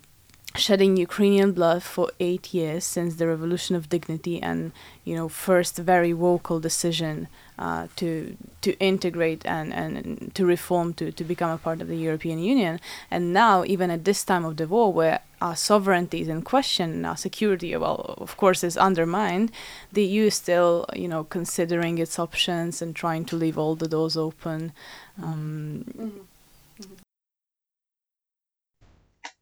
shedding 0.56 0.98
Ukrainian 0.98 1.52
blood 1.52 1.84
for 1.84 2.12
eight 2.20 2.54
years 2.54 2.84
since 2.84 3.16
the 3.16 3.28
Revolution 3.28 3.76
of 3.76 3.90
Dignity 3.90 4.42
and, 4.42 4.72
you 5.04 5.16
know, 5.16 5.30
first 5.30 5.78
very 5.78 6.12
vocal 6.12 6.60
decision 6.60 7.28
uh, 7.58 7.88
to 7.98 8.36
to 8.62 8.78
integrate 8.80 9.46
and, 9.46 9.74
and 9.74 10.34
to 10.36 10.46
reform 10.46 10.94
to, 10.94 11.12
to 11.12 11.24
become 11.24 11.52
a 11.52 11.58
part 11.58 11.82
of 11.82 11.88
the 11.88 11.96
European 11.98 12.40
Union. 12.40 12.80
And 13.12 13.34
now, 13.34 13.64
even 13.64 13.92
at 13.92 14.06
this 14.06 14.24
time 14.24 14.44
of 14.44 14.58
the 14.58 14.68
war, 14.68 14.92
where 14.92 15.20
our 15.42 15.56
sovereignty 15.56 16.22
is 16.22 16.28
in 16.28 16.42
question 16.42 16.92
and 16.92 17.06
our 17.06 17.18
security, 17.18 17.76
well, 17.76 18.16
of 18.18 18.36
course, 18.36 18.64
is 18.64 18.76
undermined, 18.76 19.52
the 19.94 20.04
EU 20.04 20.26
is 20.26 20.36
still, 20.36 20.86
you 20.94 21.08
know, 21.08 21.24
considering 21.24 21.98
its 21.98 22.20
options 22.20 22.82
and 22.82 22.96
trying 22.96 23.24
to 23.26 23.36
leave 23.36 23.58
all 23.58 23.76
the 23.76 23.88
doors 23.88 24.18
open. 24.18 24.74
Um, 25.22 26.28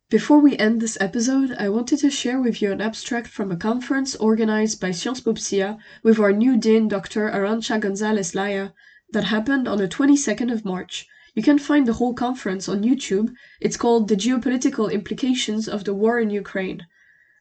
Before 0.09 0.39
we 0.39 0.55
end 0.55 0.79
this 0.79 0.97
episode, 1.01 1.53
I 1.59 1.67
wanted 1.67 1.99
to 1.99 2.09
share 2.09 2.39
with 2.39 2.61
you 2.61 2.71
an 2.71 2.79
abstract 2.79 3.27
from 3.27 3.51
a 3.51 3.57
conference 3.57 4.15
organized 4.15 4.79
by 4.79 4.91
Sciences 4.91 5.19
Po 5.21 5.77
with 6.01 6.17
our 6.17 6.31
new 6.31 6.55
Dean, 6.55 6.87
Dr. 6.87 7.29
Arancha 7.29 7.77
Gonzalez 7.77 8.33
Laya, 8.33 8.69
that 9.11 9.25
happened 9.25 9.67
on 9.67 9.79
the 9.79 9.87
22nd 9.89 10.49
of 10.49 10.63
March. 10.63 11.05
You 11.35 11.43
can 11.43 11.59
find 11.59 11.85
the 11.85 11.99
whole 11.99 12.13
conference 12.13 12.69
on 12.69 12.83
YouTube. 12.83 13.33
It's 13.59 13.75
called 13.75 14.07
The 14.07 14.15
Geopolitical 14.15 14.89
Implications 14.89 15.67
of 15.67 15.83
the 15.83 15.93
War 15.93 16.21
in 16.21 16.29
Ukraine. 16.29 16.87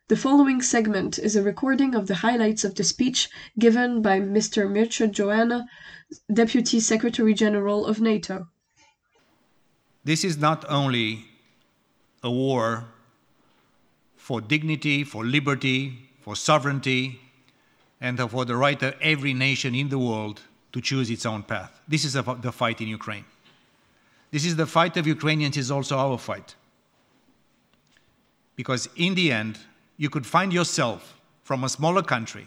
The 0.09 0.17
following 0.17 0.61
segment 0.61 1.21
is 1.21 1.37
a 1.37 1.45
recording 1.45 1.95
of 1.95 2.09
the 2.09 2.17
highlights 2.17 2.65
of 2.65 2.75
the 2.75 2.83
speech 2.83 3.29
given 3.57 4.03
by 4.03 4.19
Mr. 4.19 4.69
Mircea 4.69 5.07
Geoană, 5.13 5.67
Deputy 6.33 6.81
Secretary 6.81 7.33
General 7.33 7.87
of 7.87 8.01
NATO. 8.01 8.49
This 10.03 10.25
is 10.25 10.37
not 10.37 10.65
only 10.69 11.27
a 12.27 12.31
war 12.31 12.85
for 14.17 14.41
dignity, 14.41 15.05
for 15.05 15.25
liberty, 15.25 16.11
for 16.21 16.37
sovereignty, 16.37 17.21
and 18.01 18.21
for 18.31 18.45
the 18.45 18.57
right 18.57 18.83
of 18.83 18.95
every 19.01 19.33
nation 19.33 19.75
in 19.75 19.89
the 19.89 19.99
world 19.99 20.43
to 20.73 20.81
choose 20.81 21.09
its 21.09 21.25
own 21.25 21.43
path. 21.43 21.81
This 21.89 22.05
is 22.05 22.13
the 22.13 22.53
fight 22.53 22.81
in 22.81 22.89
Ukraine. 22.89 23.25
This 24.33 24.45
is 24.45 24.57
the 24.57 24.67
fight 24.67 24.97
of 24.97 25.07
Ukrainians, 25.07 25.57
is 25.57 25.71
also 25.71 25.97
our 25.97 26.19
fight. 26.19 26.57
Because 28.57 28.89
in 28.97 29.15
the 29.15 29.33
end, 29.33 29.59
you 29.97 30.11
could 30.11 30.27
find 30.27 30.53
yourself 30.53 31.19
from 31.45 31.65
a 31.65 31.69
smaller 31.69 32.03
country 32.03 32.47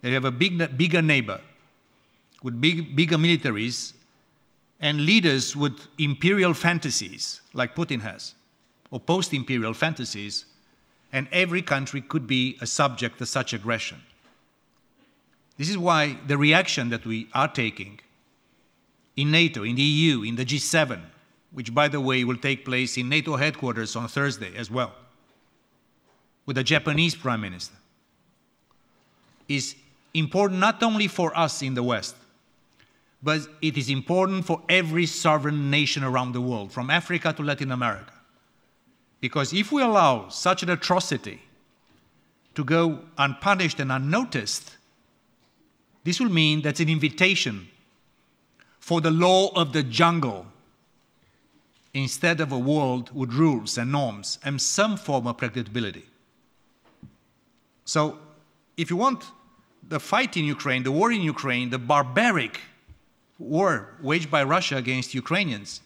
that 0.00 0.08
you 0.08 0.14
have 0.14 0.24
a 0.24 0.30
big, 0.30 0.78
bigger 0.78 1.02
neighbor 1.02 1.40
with 2.42 2.60
big, 2.60 2.94
bigger 2.94 3.16
militaries 3.16 3.92
and 4.80 5.00
leaders 5.00 5.56
with 5.56 5.88
imperial 5.98 6.54
fantasies 6.54 7.40
like 7.52 7.74
Putin 7.74 8.00
has, 8.00 8.34
or 8.90 9.00
post 9.00 9.34
imperial 9.34 9.74
fantasies, 9.74 10.44
and 11.12 11.28
every 11.32 11.62
country 11.62 12.00
could 12.00 12.26
be 12.26 12.58
a 12.60 12.66
subject 12.66 13.20
of 13.20 13.28
such 13.28 13.52
aggression. 13.52 13.98
This 15.56 15.68
is 15.68 15.78
why 15.78 16.18
the 16.26 16.38
reaction 16.38 16.90
that 16.90 17.04
we 17.04 17.28
are 17.34 17.48
taking 17.48 18.00
in 19.16 19.30
NATO, 19.30 19.64
in 19.64 19.74
the 19.74 19.82
EU, 19.82 20.22
in 20.22 20.36
the 20.36 20.44
G7, 20.44 21.00
which 21.50 21.74
by 21.74 21.88
the 21.88 22.00
way 22.00 22.22
will 22.24 22.36
take 22.36 22.64
place 22.64 22.96
in 22.96 23.08
NATO 23.08 23.36
headquarters 23.36 23.96
on 23.96 24.06
Thursday 24.06 24.54
as 24.56 24.70
well, 24.70 24.92
with 26.46 26.56
the 26.56 26.62
Japanese 26.62 27.14
Prime 27.14 27.40
Minister, 27.40 27.74
is 29.48 29.74
important 30.14 30.60
not 30.60 30.82
only 30.82 31.08
for 31.08 31.36
us 31.36 31.62
in 31.62 31.74
the 31.74 31.82
West, 31.82 32.14
but 33.22 33.40
it 33.60 33.76
is 33.76 33.90
important 33.90 34.44
for 34.44 34.62
every 34.68 35.06
sovereign 35.06 35.70
nation 35.70 36.04
around 36.04 36.32
the 36.32 36.40
world, 36.40 36.70
from 36.70 36.88
Africa 36.90 37.32
to 37.32 37.42
Latin 37.42 37.72
America. 37.72 38.12
Because 39.20 39.52
if 39.52 39.72
we 39.72 39.82
allow 39.82 40.28
such 40.28 40.62
an 40.62 40.70
atrocity 40.70 41.42
to 42.54 42.64
go 42.64 43.00
unpunished 43.16 43.80
and 43.80 43.90
unnoticed, 43.90 44.76
this 46.04 46.20
will 46.20 46.30
mean 46.30 46.62
that's 46.62 46.80
an 46.80 46.88
invitation 46.88 47.68
for 48.78 49.00
the 49.00 49.10
law 49.10 49.48
of 49.54 49.72
the 49.72 49.82
jungle 49.82 50.46
instead 51.92 52.40
of 52.40 52.52
a 52.52 52.58
world 52.58 53.10
with 53.14 53.32
rules 53.32 53.76
and 53.76 53.90
norms 53.90 54.38
and 54.44 54.60
some 54.60 54.96
form 54.96 55.26
of 55.26 55.36
predictability. 55.36 56.04
So, 57.84 58.18
if 58.76 58.90
you 58.90 58.96
want 58.96 59.24
the 59.88 59.98
fight 59.98 60.36
in 60.36 60.44
Ukraine, 60.44 60.82
the 60.82 60.92
war 60.92 61.10
in 61.10 61.22
Ukraine, 61.22 61.70
the 61.70 61.78
barbaric 61.78 62.60
war 63.38 63.94
waged 64.00 64.30
by 64.30 64.42
Russia 64.44 64.76
against 64.76 65.14
Ukrainians, 65.14 65.80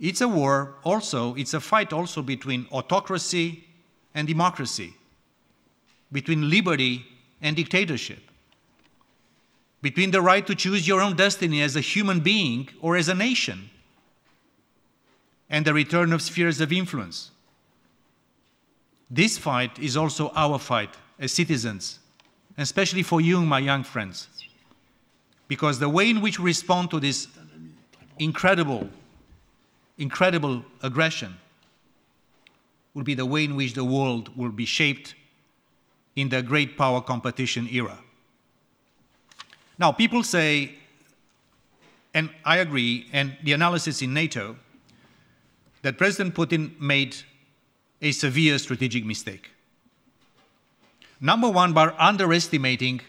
it's 0.00 0.20
a 0.20 0.28
war 0.28 0.76
also, 0.84 1.34
it's 1.34 1.54
a 1.54 1.60
fight 1.60 1.92
also 1.92 2.22
between 2.22 2.66
autocracy 2.70 3.64
and 4.14 4.28
democracy, 4.28 4.94
between 6.12 6.48
liberty 6.48 7.04
and 7.42 7.56
dictatorship, 7.56 8.20
between 9.82 10.10
the 10.10 10.20
right 10.20 10.46
to 10.46 10.54
choose 10.54 10.86
your 10.86 11.00
own 11.00 11.16
destiny 11.16 11.62
as 11.62 11.74
a 11.74 11.80
human 11.80 12.20
being 12.20 12.68
or 12.80 12.96
as 12.96 13.08
a 13.08 13.14
nation, 13.14 13.70
and 15.50 15.64
the 15.64 15.74
return 15.74 16.12
of 16.12 16.22
spheres 16.22 16.60
of 16.60 16.72
influence. 16.72 17.30
This 19.10 19.38
fight 19.38 19.78
is 19.78 19.96
also 19.96 20.30
our 20.34 20.58
fight 20.58 20.94
as 21.18 21.32
citizens, 21.32 21.98
especially 22.56 23.02
for 23.02 23.20
you, 23.20 23.40
my 23.40 23.58
young 23.58 23.82
friends, 23.82 24.28
because 25.48 25.78
the 25.78 25.88
way 25.88 26.10
in 26.10 26.20
which 26.20 26.38
we 26.38 26.44
respond 26.44 26.90
to 26.90 27.00
this 27.00 27.26
incredible 28.18 28.88
incredible 29.98 30.64
aggression 30.82 31.36
will 32.94 33.02
be 33.02 33.14
the 33.14 33.26
way 33.26 33.44
in 33.44 33.56
which 33.56 33.74
the 33.74 33.84
world 33.84 34.36
will 34.36 34.50
be 34.50 34.64
shaped 34.64 35.14
in 36.16 36.28
the 36.28 36.42
great 36.42 36.76
power 36.76 37.00
competition 37.00 37.68
era. 37.70 37.98
Now, 39.78 39.92
people 39.92 40.22
say, 40.22 40.74
and 42.14 42.30
I 42.44 42.56
agree, 42.56 43.06
and 43.12 43.36
the 43.42 43.52
analysis 43.52 44.02
in 44.02 44.12
NATO, 44.12 44.56
that 45.82 45.96
President 45.96 46.34
Putin 46.34 46.78
made 46.80 47.16
a 48.02 48.10
severe 48.10 48.58
strategic 48.58 49.04
mistake. 49.04 49.50
Number 51.20 51.48
one, 51.48 51.72
by 51.72 51.94
underestimating 51.98 53.00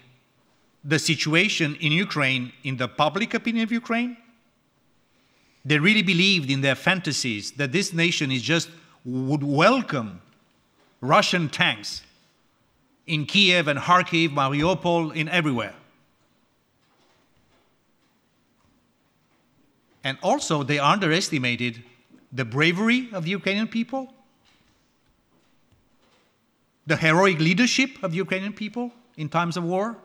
the 0.84 1.00
situation 1.00 1.76
in 1.80 1.92
Ukraine 1.92 2.52
in 2.64 2.78
the 2.78 2.88
public 2.88 3.34
opinion 3.34 3.64
of 3.64 3.72
Ukraine 3.72 4.18
they 5.66 5.78
really 5.78 6.02
believed 6.02 6.50
in 6.50 6.62
their 6.62 6.76
fantasies 6.76 7.52
that 7.54 7.72
this 7.72 7.94
nation 7.94 8.32
is 8.32 8.42
just 8.42 8.70
would 9.06 9.44
welcome 9.44 10.22
Russian 11.02 11.50
tanks 11.50 12.02
in 13.08 13.26
Kiev 13.26 13.68
and 13.68 13.80
Kharkiv, 13.80 14.30
Mariupol, 14.30 15.16
in 15.16 15.28
everywhere. 15.30 15.74
And 20.04 20.18
also, 20.22 20.64
they 20.64 20.80
underestimated 20.80 21.84
the 22.32 22.46
bravery 22.46 23.10
of 23.12 23.26
the 23.26 23.32
Ukrainian 23.32 23.68
people, 23.68 24.14
the 26.88 26.96
heroic 26.96 27.40
leadership 27.40 28.02
of 28.04 28.12
the 28.12 28.18
Ukrainian 28.18 28.54
people 28.54 28.92
in 29.18 29.28
times 29.28 29.58
of 29.58 29.64
war, 29.64 29.98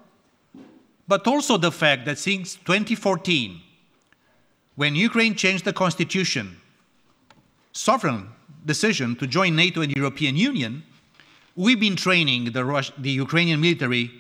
but 1.07 1.27
also 1.27 1.57
the 1.57 1.71
fact 1.71 2.07
that 2.07 2.19
since 2.19 2.57
2014, 2.57 3.61
when 4.77 4.97
Ukraine 4.97 5.35
changed 5.35 5.65
the 5.65 5.73
constitution, 5.73 6.61
sovereign 7.73 8.29
decision 8.67 9.15
to 9.17 9.27
join 9.27 9.55
NATO 9.55 9.83
and 9.83 9.95
European 9.95 10.37
Union, 10.37 10.83
we've 11.55 11.79
been 11.79 11.97
training 11.97 12.53
the, 12.53 12.65
Rus- 12.65 12.93
the 12.99 13.11
Ukrainian 13.11 13.61
military. 13.61 14.11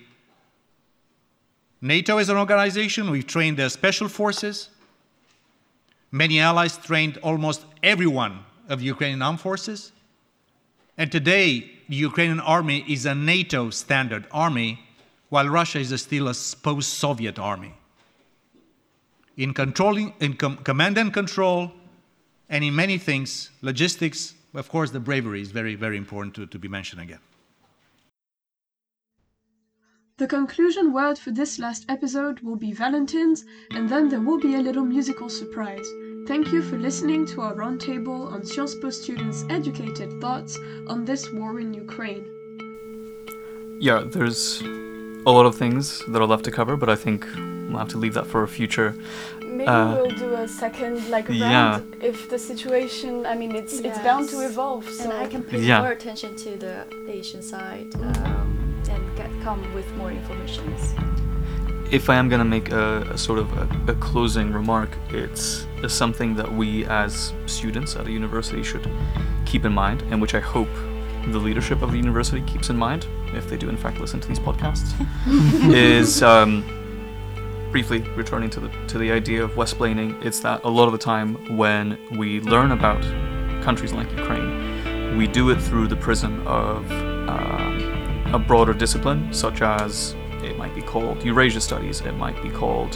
NATO 1.80 2.18
is 2.18 2.28
an 2.28 2.36
organization, 2.36 3.10
we've 3.10 3.26
trained 3.26 3.56
their 3.56 3.68
special 3.68 4.08
forces. 4.08 4.68
Many 6.12 6.38
allies 6.38 6.76
trained 6.76 7.18
almost 7.18 7.64
everyone 7.82 8.38
of 8.68 8.78
the 8.78 8.86
Ukrainian 8.86 9.20
armed 9.22 9.40
forces. 9.40 9.90
And 10.96 11.10
today, 11.10 11.70
the 11.88 11.96
Ukrainian 11.96 12.38
army 12.38 12.84
is 12.88 13.04
a 13.04 13.14
NATO 13.14 13.70
standard 13.70 14.26
army, 14.30 14.80
while 15.28 15.48
Russia 15.48 15.80
is 15.80 16.00
still 16.00 16.28
a 16.28 16.34
post 16.62 16.94
Soviet 16.94 17.38
army. 17.38 17.74
In, 19.36 19.52
controlling, 19.52 20.14
in 20.20 20.34
com- 20.34 20.58
command 20.58 20.96
and 20.98 21.12
control, 21.12 21.72
and 22.48 22.62
in 22.62 22.74
many 22.74 22.98
things, 22.98 23.50
logistics, 23.62 24.34
of 24.54 24.68
course, 24.68 24.90
the 24.90 25.00
bravery 25.00 25.40
is 25.40 25.50
very, 25.50 25.74
very 25.74 25.96
important 25.96 26.34
to, 26.36 26.46
to 26.46 26.58
be 26.58 26.68
mentioned 26.68 27.02
again. 27.02 27.18
The 30.16 30.28
conclusion 30.28 30.92
word 30.92 31.18
for 31.18 31.32
this 31.32 31.58
last 31.58 31.86
episode 31.88 32.38
will 32.38 32.54
be 32.54 32.70
Valentine's, 32.70 33.44
and 33.72 33.88
then 33.88 34.08
there 34.08 34.20
will 34.20 34.38
be 34.38 34.54
a 34.54 34.60
little 34.60 34.84
musical 34.84 35.28
surprise. 35.28 35.84
Thank 36.28 36.52
you 36.52 36.62
for 36.62 36.78
listening 36.78 37.26
to 37.26 37.40
our 37.40 37.54
roundtable 37.54 38.32
on 38.32 38.46
Sciences 38.46 38.78
Po 38.80 38.90
students' 38.90 39.44
educated 39.50 40.20
thoughts 40.20 40.56
on 40.86 41.04
this 41.04 41.28
war 41.32 41.58
in 41.58 41.74
Ukraine. 41.74 42.24
Yeah, 43.80 44.04
there's 44.06 44.62
a 45.26 45.32
lot 45.32 45.46
of 45.46 45.56
things 45.56 46.00
that 46.06 46.22
are 46.22 46.26
left 46.26 46.44
to 46.44 46.52
cover, 46.52 46.76
but 46.76 46.88
I 46.88 46.94
think 46.94 47.26
we'll 47.74 47.80
have 47.84 47.92
to 47.92 47.98
leave 47.98 48.14
that 48.14 48.26
for 48.26 48.42
a 48.42 48.48
future. 48.48 48.94
Maybe 49.42 49.66
Uh, 49.68 49.94
we'll 49.94 50.10
do 50.10 50.34
a 50.34 50.48
second 50.48 51.08
like 51.10 51.28
round 51.28 51.40
yeah. 51.40 51.80
if 52.10 52.28
the 52.30 52.38
situation. 52.38 53.26
I 53.26 53.34
mean, 53.34 53.54
it's 53.54 53.74
it's 53.80 53.98
bound 53.98 54.28
to 54.30 54.38
evolve. 54.50 54.88
So 54.88 55.04
and 55.04 55.12
I 55.12 55.26
can 55.26 55.42
pay 55.42 55.60
Yeah. 55.60 55.80
more 55.82 55.92
attention 55.92 56.30
to 56.44 56.50
the 56.64 56.74
Asian 57.08 57.42
side 57.42 57.88
um, 58.02 58.74
and 58.92 59.02
get 59.16 59.30
come 59.42 59.60
with 59.74 59.88
more 59.96 60.10
information. 60.10 60.64
If 61.90 62.08
I 62.08 62.16
am 62.16 62.28
going 62.28 62.40
to 62.46 62.50
make 62.56 62.70
a, 62.72 63.02
a 63.16 63.18
sort 63.18 63.38
of 63.38 63.46
a, 63.62 63.92
a 63.92 63.94
closing 63.96 64.52
remark, 64.52 64.90
it's, 65.10 65.66
it's 65.82 65.94
something 65.94 66.34
that 66.36 66.50
we 66.60 66.86
as 66.86 67.32
students 67.46 67.94
at 67.96 68.06
a 68.06 68.10
university 68.10 68.62
should 68.62 68.88
keep 69.44 69.64
in 69.64 69.72
mind, 69.72 70.02
and 70.10 70.20
which 70.22 70.34
I 70.34 70.40
hope 70.40 70.72
the 71.28 71.38
leadership 71.38 71.82
of 71.82 71.90
the 71.92 71.98
university 71.98 72.42
keeps 72.52 72.68
in 72.70 72.76
mind, 72.76 73.06
if 73.34 73.48
they 73.48 73.56
do 73.56 73.68
in 73.68 73.76
fact 73.76 74.00
listen 74.00 74.18
to 74.20 74.28
these 74.28 74.40
podcasts, 74.40 74.90
is 75.72 76.22
um, 76.22 76.64
briefly 77.74 78.02
returning 78.14 78.48
to 78.48 78.60
the 78.60 78.68
to 78.86 78.98
the 78.98 79.10
idea 79.10 79.42
of 79.42 79.56
West-splaining. 79.56 80.24
It's 80.24 80.38
that 80.46 80.62
a 80.62 80.68
lot 80.68 80.86
of 80.86 80.92
the 80.92 81.04
time 81.12 81.56
when 81.56 81.98
we 82.16 82.40
learn 82.42 82.70
about 82.70 83.02
countries 83.64 83.92
like 83.92 84.08
Ukraine, 84.12 85.16
we 85.18 85.26
do 85.26 85.50
it 85.50 85.60
through 85.60 85.88
the 85.88 85.96
prism 85.96 86.32
of 86.46 86.88
um, 87.28 88.32
a 88.32 88.38
broader 88.38 88.74
discipline, 88.74 89.20
such 89.32 89.60
as 89.60 90.14
it 90.48 90.56
might 90.56 90.72
be 90.76 90.82
called 90.82 91.24
Eurasia 91.24 91.60
Studies, 91.60 92.00
it 92.02 92.12
might 92.12 92.40
be 92.44 92.50
called 92.60 92.92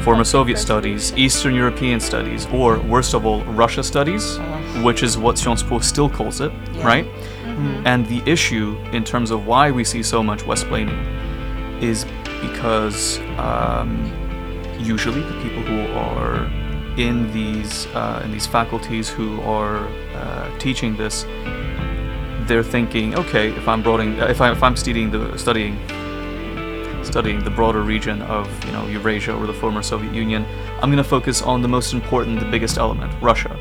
former 0.00 0.24
Soviet 0.24 0.56
studies, 0.56 1.12
Eastern 1.12 1.54
European 1.54 2.00
studies, 2.00 2.46
or 2.60 2.78
worst 2.94 3.12
of 3.12 3.26
all, 3.26 3.42
Russia 3.64 3.82
studies, 3.82 4.38
which 4.82 5.02
is 5.02 5.18
what 5.18 5.36
Sciences 5.36 5.68
Po 5.68 5.78
still 5.80 6.08
calls 6.08 6.40
it, 6.40 6.52
Yeah. 6.72 6.86
right? 6.92 7.06
And 7.84 8.06
the 8.06 8.22
issue 8.24 8.78
in 8.96 9.04
terms 9.04 9.30
of 9.30 9.46
why 9.46 9.70
we 9.70 9.84
see 9.84 10.02
so 10.02 10.22
much 10.22 10.46
West-splaining 10.46 11.00
is 11.82 12.06
because 12.40 13.18
um, 13.38 14.12
usually 14.78 15.22
the 15.22 15.42
people 15.42 15.62
who 15.62 15.80
are 15.92 16.50
in 16.96 17.32
these 17.32 17.86
uh, 17.88 18.22
in 18.24 18.32
these 18.32 18.46
faculties 18.46 19.08
who 19.08 19.40
are 19.42 19.86
uh, 20.14 20.58
teaching 20.58 20.96
this, 20.96 21.24
they're 22.46 22.62
thinking, 22.62 23.14
okay, 23.16 23.50
if 23.50 23.68
I'm 23.68 23.82
broadening, 23.82 24.18
if, 24.18 24.40
I, 24.40 24.50
if 24.50 24.62
I'm 24.62 24.76
studying 24.76 25.10
the 25.10 25.36
studying 25.38 25.78
studying 27.04 27.42
the 27.42 27.50
broader 27.50 27.82
region 27.82 28.22
of 28.22 28.46
you 28.64 28.72
know 28.72 28.86
Eurasia 28.86 29.34
or 29.34 29.46
the 29.46 29.54
former 29.54 29.82
Soviet 29.82 30.12
Union, 30.12 30.44
I'm 30.82 30.90
going 30.90 31.02
to 31.02 31.04
focus 31.04 31.42
on 31.42 31.62
the 31.62 31.68
most 31.68 31.92
important, 31.92 32.40
the 32.40 32.50
biggest 32.50 32.78
element, 32.78 33.12
Russia. 33.22 33.56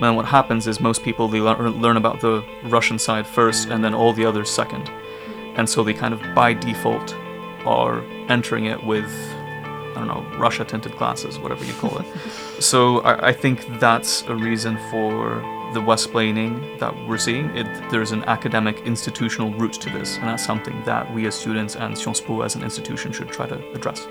And 0.00 0.16
what 0.16 0.26
happens 0.26 0.66
is 0.66 0.80
most 0.80 1.02
people 1.02 1.28
they 1.28 1.40
lear- 1.40 1.70
learn 1.70 1.96
about 1.96 2.20
the 2.20 2.44
Russian 2.64 2.98
side 2.98 3.26
first, 3.26 3.68
and 3.68 3.82
then 3.82 3.94
all 3.94 4.12
the 4.12 4.24
others 4.24 4.50
second, 4.50 4.90
and 5.56 5.68
so 5.68 5.84
they 5.84 5.94
kind 5.94 6.12
of 6.12 6.20
by 6.34 6.52
default 6.52 7.16
are 7.66 8.02
entering 8.28 8.66
it 8.66 8.84
with 8.84 9.10
I 9.94 9.98
don't 9.98 10.08
know 10.08 10.38
Russia 10.38 10.64
tinted 10.64 10.96
glasses, 10.96 11.38
whatever 11.38 11.64
you 11.64 11.72
call 11.74 11.98
it. 11.98 12.06
so 12.60 13.00
I, 13.00 13.28
I 13.28 13.32
think 13.32 13.64
that's 13.78 14.22
a 14.22 14.34
reason 14.34 14.76
for 14.90 15.40
the 15.72 15.80
West-splaining 15.80 16.78
that 16.78 16.94
we're 17.08 17.18
seeing. 17.18 17.46
It, 17.56 17.66
there's 17.90 18.12
an 18.12 18.24
academic 18.24 18.80
institutional 18.86 19.52
root 19.52 19.72
to 19.74 19.90
this, 19.90 20.16
and 20.18 20.28
that's 20.28 20.44
something 20.44 20.82
that 20.84 21.12
we 21.12 21.26
as 21.26 21.34
students 21.34 21.74
and 21.76 21.96
Sciences 21.98 22.24
Po 22.24 22.40
as 22.42 22.54
an 22.54 22.62
institution 22.62 23.12
should 23.12 23.28
try 23.28 23.46
to 23.46 23.72
address. 23.72 24.06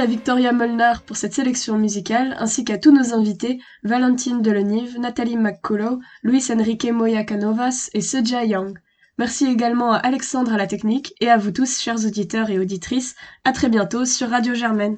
À 0.00 0.06
Victoria 0.06 0.52
Molnar 0.52 1.02
pour 1.02 1.16
cette 1.16 1.34
sélection 1.34 1.78
musicale, 1.78 2.34
ainsi 2.40 2.64
qu'à 2.64 2.78
tous 2.78 2.90
nos 2.90 3.14
invités, 3.14 3.60
Valentine 3.84 4.42
Delenive, 4.42 4.98
Nathalie 4.98 5.36
McCullough, 5.36 6.00
Luis 6.24 6.50
Enrique 6.50 6.90
Moya 6.90 7.22
Canovas 7.22 7.90
et 7.94 8.00
Seja 8.00 8.44
Young. 8.44 8.76
Merci 9.18 9.46
également 9.46 9.92
à 9.92 9.98
Alexandre 9.98 10.52
à 10.52 10.56
la 10.56 10.66
technique 10.66 11.14
et 11.20 11.30
à 11.30 11.36
vous 11.36 11.52
tous, 11.52 11.80
chers 11.80 12.04
auditeurs 12.04 12.50
et 12.50 12.58
auditrices. 12.58 13.14
À 13.44 13.52
très 13.52 13.68
bientôt 13.68 14.04
sur 14.04 14.30
Radio 14.30 14.54
Germaine. 14.54 14.96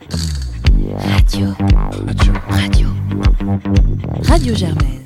Radio. 0.00 1.48
Radio. 2.08 2.32
Radio. 2.48 2.88
Radio 4.22 4.54
Germaine. 4.54 5.05